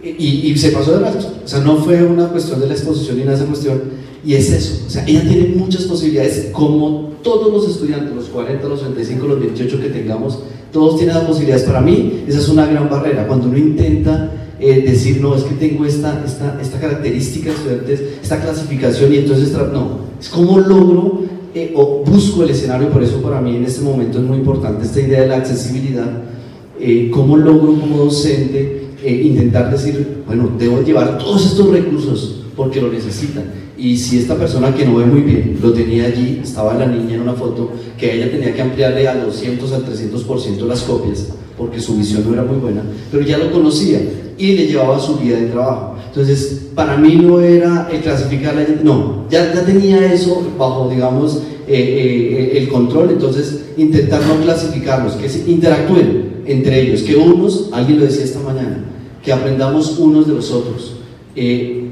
y, 0.04 0.58
se 0.58 0.72
pasó 0.72 0.94
de 0.94 1.00
rato. 1.00 1.20
O 1.44 1.48
sea, 1.48 1.60
no 1.60 1.78
fue 1.78 2.04
una 2.04 2.28
cuestión 2.30 2.60
de 2.60 2.68
la 2.68 2.74
exposición 2.74 3.18
ni 3.18 3.24
nada 3.24 3.38
de 3.38 3.44
esa 3.44 3.52
cuestión. 3.52 3.82
Y 4.24 4.34
es 4.34 4.52
eso. 4.52 4.84
O 4.88 4.90
sea, 4.90 5.06
ella 5.06 5.22
tiene 5.22 5.56
muchas 5.56 5.84
posibilidades, 5.84 6.50
como 6.52 7.14
todos 7.22 7.52
los 7.52 7.70
estudiantes, 7.70 8.16
los 8.16 8.26
40, 8.26 8.68
los 8.68 8.82
35, 8.82 9.28
los 9.28 9.40
28 9.40 9.82
que 9.82 9.90
tengamos, 9.90 10.40
todos 10.72 10.98
tienen 10.98 11.16
las 11.16 11.26
posibilidades. 11.26 11.64
Para 11.64 11.82
mí, 11.82 12.24
esa 12.28 12.40
es 12.40 12.50
una 12.50 12.66
gran 12.66 12.90
barrera. 12.90 13.28
Cuando 13.28 13.48
uno 13.48 13.58
intenta 13.58 14.32
eh, 14.60 14.84
decir, 14.86 15.22
no, 15.22 15.36
es 15.36 15.44
que 15.44 15.56
tengo 15.56 15.86
esta, 15.86 16.24
esta, 16.26 16.60
esta 16.62 16.80
característica 16.80 17.50
de 17.50 17.56
estudiantes, 17.56 18.02
esta 18.22 18.42
clasificación, 18.42 19.14
y 19.14 19.18
entonces, 19.18 19.52
no, 19.52 20.00
es 20.20 20.30
como 20.30 20.60
logro 20.60 21.24
eh, 21.54 21.72
o 21.74 22.04
busco 22.06 22.44
el 22.44 22.50
escenario. 22.50 22.90
Por 22.90 23.02
eso, 23.02 23.22
para 23.22 23.40
mí, 23.40 23.56
en 23.56 23.64
este 23.64 23.82
momento 23.82 24.20
es 24.20 24.26
muy 24.26 24.38
importante 24.38 24.86
esta 24.86 25.00
idea 25.00 25.22
de 25.22 25.28
la 25.28 25.38
accesibilidad. 25.38 26.24
Eh, 26.80 27.10
cómo 27.12 27.38
logro 27.38 27.80
como 27.80 27.98
docente 27.98 28.88
eh, 29.02 29.22
intentar 29.24 29.72
decir, 29.72 30.24
bueno, 30.28 30.52
debo 30.60 30.82
llevar 30.82 31.18
todos 31.18 31.46
estos 31.46 31.70
recursos 31.70 32.44
porque 32.58 32.82
lo 32.82 32.92
necesitan. 32.92 33.46
Y 33.78 33.98
si 33.98 34.18
esta 34.18 34.36
persona 34.36 34.74
que 34.76 34.86
no 34.86 34.96
ve 34.96 35.06
muy 35.06 35.22
bien 35.22 35.58
lo 35.62 35.72
tenía 35.72 36.06
allí, 36.06 36.42
estaba 36.44 36.74
la 36.74 36.88
niña 36.88 37.16
en 37.16 37.22
una 37.22 37.34
foto, 37.34 37.72
que 37.98 38.16
ella 38.16 38.32
tenía 38.32 38.54
que 38.54 38.62
ampliarle 38.62 39.08
a 39.08 39.24
200 39.24 39.72
al 39.72 39.86
300% 39.86 40.66
las 40.66 40.82
copias, 40.82 41.30
porque 41.58 41.80
su 41.80 41.98
visión 41.98 42.24
no 42.26 42.34
era 42.34 42.44
muy 42.44 42.58
buena, 42.58 42.82
pero 43.12 43.24
ya 43.24 43.38
lo 43.38 43.52
conocía 43.52 44.02
y 44.38 44.54
le 44.54 44.68
llevaba 44.68 45.00
su 45.00 45.20
guía 45.20 45.38
de 45.38 45.48
trabajo. 45.48 45.96
Entonces, 46.08 46.68
para 46.74 46.98
mí 46.98 47.16
no 47.16 47.42
era 47.42 47.90
el 47.92 48.02
clasificarla, 48.02 48.66
no, 48.84 49.26
ya, 49.30 49.54
ya 49.54 49.66
tenía 49.66 50.14
eso 50.14 50.46
bajo, 50.58 50.90
digamos, 50.90 51.42
eh, 51.68 52.52
eh, 52.54 52.58
el 52.58 52.70
control, 52.70 53.12
entonces 53.12 53.66
intentar 53.76 54.22
no 54.26 54.42
clasificarlos, 54.42 55.14
que 55.14 55.28
interactúen 55.50 56.44
entre 56.46 56.82
ellos, 56.82 57.02
que 57.02 57.16
unos, 57.16 57.70
alguien 57.72 58.00
lo 58.00 58.06
decía 58.06 58.24
esta 58.24 58.40
mañana, 58.40 58.84
que 59.24 59.34
aprendamos 59.34 59.98
unos 59.98 60.28
de 60.28 60.34
los 60.34 60.52
otros. 60.52 60.98
Eh, 61.36 61.86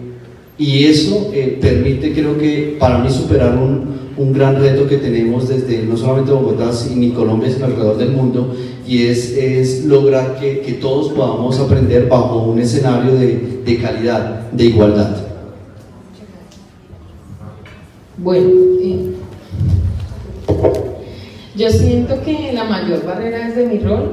y 0.58 0.86
eso 0.86 1.32
eh, 1.34 1.58
permite, 1.60 2.14
creo 2.14 2.38
que, 2.38 2.78
para 2.80 3.00
mí 3.00 3.10
superar 3.10 3.58
un, 3.58 4.03
un, 4.18 4.34
gran 4.34 4.60
reto 4.60 4.88
que 4.88 4.98
tenemos 4.98 5.48
desde 5.48 5.84
no 5.84 5.98
solamente 5.98 6.32
Bogotá 6.32 6.72
ni 6.96 7.12
Colombia, 7.12 7.50
sino 7.50 7.66
alrededor 7.66 7.98
del 7.98 8.12
mundo, 8.12 8.56
y 8.88 9.08
es, 9.08 9.38
es 9.38 9.86
lograr 9.86 10.40
que, 10.40 10.62
que, 10.62 10.74
todos 10.74 11.14
podamos 11.14 11.60
aprender 11.60 12.08
bajo 12.08 12.44
un 12.44 12.60
escenario 12.60 13.14
de, 13.14 13.62
de 13.66 13.78
calidad, 13.78 14.52
de 14.52 14.66
igualdad. 14.66 15.16
Bueno, 18.18 18.50
eh, 18.82 19.14
yo 21.56 21.70
siento 21.70 22.22
que 22.24 22.52
la 22.54 22.66
mayor 22.66 23.06
barrera 23.06 23.48
desde 23.48 23.68
mi 23.68 23.80
rol 23.80 24.12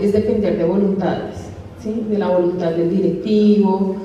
es 0.00 0.12
depender 0.12 0.56
de 0.56 0.64
voluntades 0.64 1.48
de 1.84 2.18
la 2.18 2.28
voluntad 2.28 2.72
del 2.72 2.90
directivo 2.90 3.96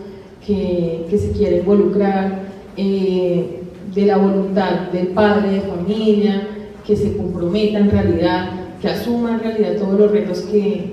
que, 0.45 1.05
se 1.09 1.31
quiere 1.31 1.59
involucrar, 1.59 2.43
eh, 2.77 3.62
de 3.93 4.05
la 4.05 4.17
voluntad 4.17 4.91
del 4.91 5.07
padre 5.07 5.51
de 5.51 5.61
familia, 5.61 6.47
que 6.85 6.95
se 6.95 7.15
comprometa 7.15 7.79
en 7.79 7.91
realidad, 7.91 8.49
que 8.81 8.89
asuma 8.89 9.35
en 9.35 9.39
realidad 9.39 9.77
todos 9.79 9.99
los 9.99 10.11
retos 10.11 10.41
que, 10.41 10.91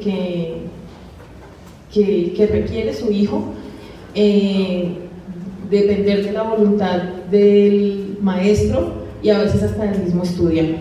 que, 1.92 2.46
requiere 2.46 2.94
su 2.94 3.10
hijo, 3.10 3.52
eh, 4.14 4.92
depender 5.68 6.24
de 6.24 6.32
la 6.32 6.42
voluntad 6.42 7.02
del 7.30 8.16
maestro 8.20 9.00
y 9.22 9.30
a 9.30 9.38
veces 9.38 9.62
hasta 9.62 9.84
del 9.84 10.04
mismo 10.04 10.22
estudiante. 10.22 10.80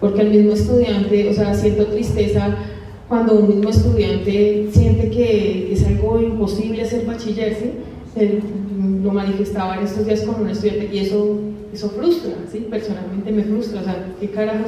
Porque 0.00 0.22
el 0.22 0.30
mismo 0.30 0.52
estudiante, 0.52 1.28
o 1.28 1.32
sea, 1.32 1.54
siento 1.54 1.86
tristeza 1.86 2.56
cuando 3.08 3.34
un 3.34 3.48
mismo 3.48 3.70
estudiante 3.70 4.68
siente 4.72 5.10
que 5.10 5.72
es 5.72 5.86
algo 5.86 6.20
imposible 6.20 6.82
hacer 6.82 7.04
bachillerse, 7.06 7.72
lo 9.02 9.10
manifestaba 9.10 9.76
en 9.76 9.84
estos 9.84 10.06
días 10.06 10.22
con 10.22 10.42
un 10.42 10.50
estudiante 10.50 10.90
y 10.92 10.98
eso, 10.98 11.38
eso 11.72 11.90
frustra, 11.90 12.32
¿sí? 12.50 12.66
personalmente 12.70 13.32
me 13.32 13.42
frustra, 13.44 13.80
o 13.80 13.84
sea, 13.84 14.14
¿qué 14.20 14.30
carajo 14.30 14.64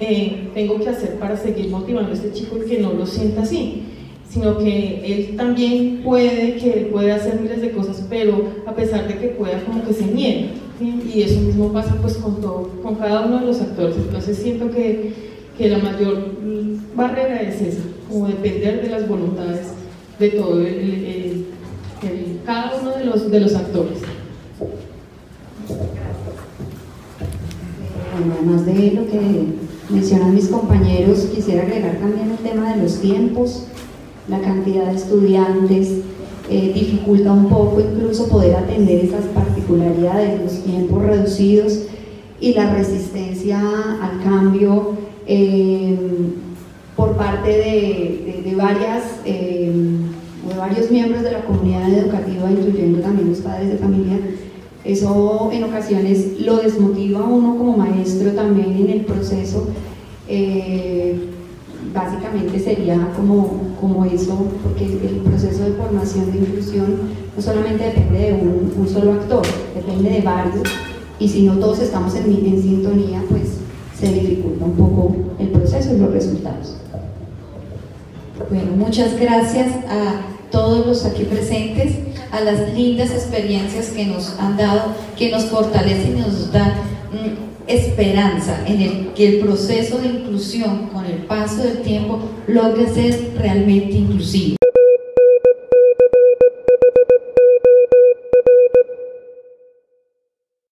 eh, 0.00 0.50
tengo 0.54 0.78
que 0.78 0.88
hacer 0.88 1.14
para 1.18 1.36
seguir 1.36 1.68
motivando 1.68 2.10
a 2.10 2.14
este 2.14 2.32
chico 2.32 2.56
que 2.68 2.78
no 2.78 2.92
lo 2.92 3.06
sienta 3.06 3.42
así? 3.42 3.82
sino 4.28 4.58
que 4.58 5.00
él 5.04 5.36
también 5.36 6.02
puede, 6.04 6.56
que 6.56 6.88
puede 6.92 7.12
hacer 7.12 7.40
miles 7.40 7.60
de 7.62 7.70
cosas, 7.70 8.04
pero 8.10 8.50
a 8.66 8.74
pesar 8.74 9.08
de 9.08 9.16
que 9.16 9.28
pueda, 9.28 9.64
como 9.64 9.82
que 9.86 9.94
se 9.94 10.04
niega. 10.04 10.48
Y 10.80 11.22
eso 11.22 11.40
mismo 11.40 11.72
pasa 11.72 11.96
pues 12.02 12.16
con, 12.16 12.40
todo, 12.42 12.68
con 12.82 12.96
cada 12.96 13.24
uno 13.24 13.38
de 13.38 13.46
los 13.46 13.60
actores. 13.62 13.96
Entonces 13.96 14.36
siento 14.36 14.70
que 14.70 15.14
que 15.56 15.68
la 15.68 15.78
mayor 15.78 16.18
barrera 16.94 17.40
es 17.42 17.60
esa, 17.60 17.82
como 18.08 18.28
depender 18.28 18.82
de 18.82 18.90
las 18.90 19.08
voluntades 19.08 19.68
de 20.18 20.30
todo 20.30 20.60
el, 20.60 21.35
cada 22.46 22.76
uno 22.80 22.92
de 22.92 23.04
los, 23.04 23.30
de 23.30 23.40
los 23.40 23.54
actores. 23.54 23.98
Además 28.14 28.64
de 28.64 28.92
lo 28.92 29.06
que 29.06 29.20
mencionan 29.90 30.34
mis 30.34 30.48
compañeros, 30.48 31.26
quisiera 31.34 31.62
agregar 31.62 31.96
también 31.98 32.30
el 32.30 32.38
tema 32.38 32.74
de 32.74 32.82
los 32.82 33.00
tiempos, 33.00 33.64
la 34.28 34.40
cantidad 34.40 34.86
de 34.86 34.96
estudiantes, 34.96 35.88
eh, 36.48 36.72
dificulta 36.72 37.32
un 37.32 37.48
poco 37.48 37.80
incluso 37.80 38.28
poder 38.28 38.54
atender 38.54 39.04
esas 39.04 39.24
particularidades, 39.26 40.40
los 40.40 40.62
tiempos 40.62 41.02
reducidos 41.02 41.80
y 42.40 42.54
la 42.54 42.72
resistencia 42.72 43.60
al 44.00 44.22
cambio 44.22 44.92
eh, 45.26 45.98
por 46.94 47.16
parte 47.16 47.50
de, 47.50 48.42
de, 48.44 48.54
varias, 48.54 49.02
eh, 49.24 49.72
de 50.48 50.56
varios 50.56 50.90
miembros 50.90 51.22
de 51.22 51.32
la 51.32 51.44
comunidad 51.44 51.90
educativa, 51.92 52.50
incluyendo 52.50 53.00
también 53.00 53.28
los 53.28 53.38
padres 53.38 53.70
de 53.70 53.76
familia. 53.76 54.18
Eso 54.84 55.50
en 55.52 55.64
ocasiones 55.64 56.40
lo 56.40 56.58
desmotiva 56.58 57.20
a 57.20 57.24
uno 57.24 57.56
como 57.56 57.76
maestro 57.76 58.30
también 58.32 58.72
en 58.72 58.90
el 58.90 59.00
proceso 59.04 59.66
básicamente 61.96 62.58
sería 62.58 63.12
como, 63.16 63.74
como 63.80 64.04
eso, 64.04 64.46
porque 64.62 64.84
el 64.84 65.20
proceso 65.24 65.64
de 65.64 65.72
formación 65.72 66.30
de 66.30 66.38
inclusión 66.38 66.86
no 67.34 67.42
solamente 67.42 67.84
depende 67.84 68.18
de 68.18 68.32
un, 68.34 68.88
solo 68.88 69.14
actor, 69.14 69.42
depende 69.74 70.10
de 70.10 70.20
varios, 70.20 70.68
y 71.18 71.28
si 71.28 71.42
no 71.44 71.54
todos 71.58 71.80
estamos 71.80 72.14
en, 72.14 72.30
en 72.30 72.62
sintonía, 72.62 73.22
pues 73.28 73.58
se 73.98 74.12
dificulta 74.12 74.64
un 74.64 74.72
poco 74.72 75.16
el 75.38 75.48
proceso 75.48 75.94
y 75.94 75.98
los 75.98 76.12
resultados. 76.12 76.76
Bueno, 78.50 78.72
muchas 78.76 79.18
gracias 79.18 79.68
a 79.88 80.20
todos 80.50 80.86
los 80.86 81.04
aquí 81.04 81.24
presentes, 81.24 81.92
a 82.30 82.40
las 82.40 82.72
lindas 82.74 83.10
experiencias 83.10 83.88
que 83.88 84.04
nos 84.06 84.38
han 84.38 84.56
dado, 84.56 84.94
que 85.16 85.30
nos 85.30 85.44
fortalecen 85.46 86.18
y 86.18 86.20
nos 86.20 86.52
dan 86.52 86.72
mm, 87.12 87.68
esperanza 87.68 88.62
en 88.66 88.80
el 88.80 89.08
que 89.14 89.28
el 89.28 89.40
proceso 89.40 89.98
de 89.98 90.08
inclusión 90.08 90.88
con 90.92 91.04
el 91.06 91.24
paso 91.26 91.62
del 91.62 91.78
tiempo 91.78 92.20
logre 92.46 92.86
ser 92.92 93.32
realmente 93.38 93.96
inclusivo. 93.96 94.56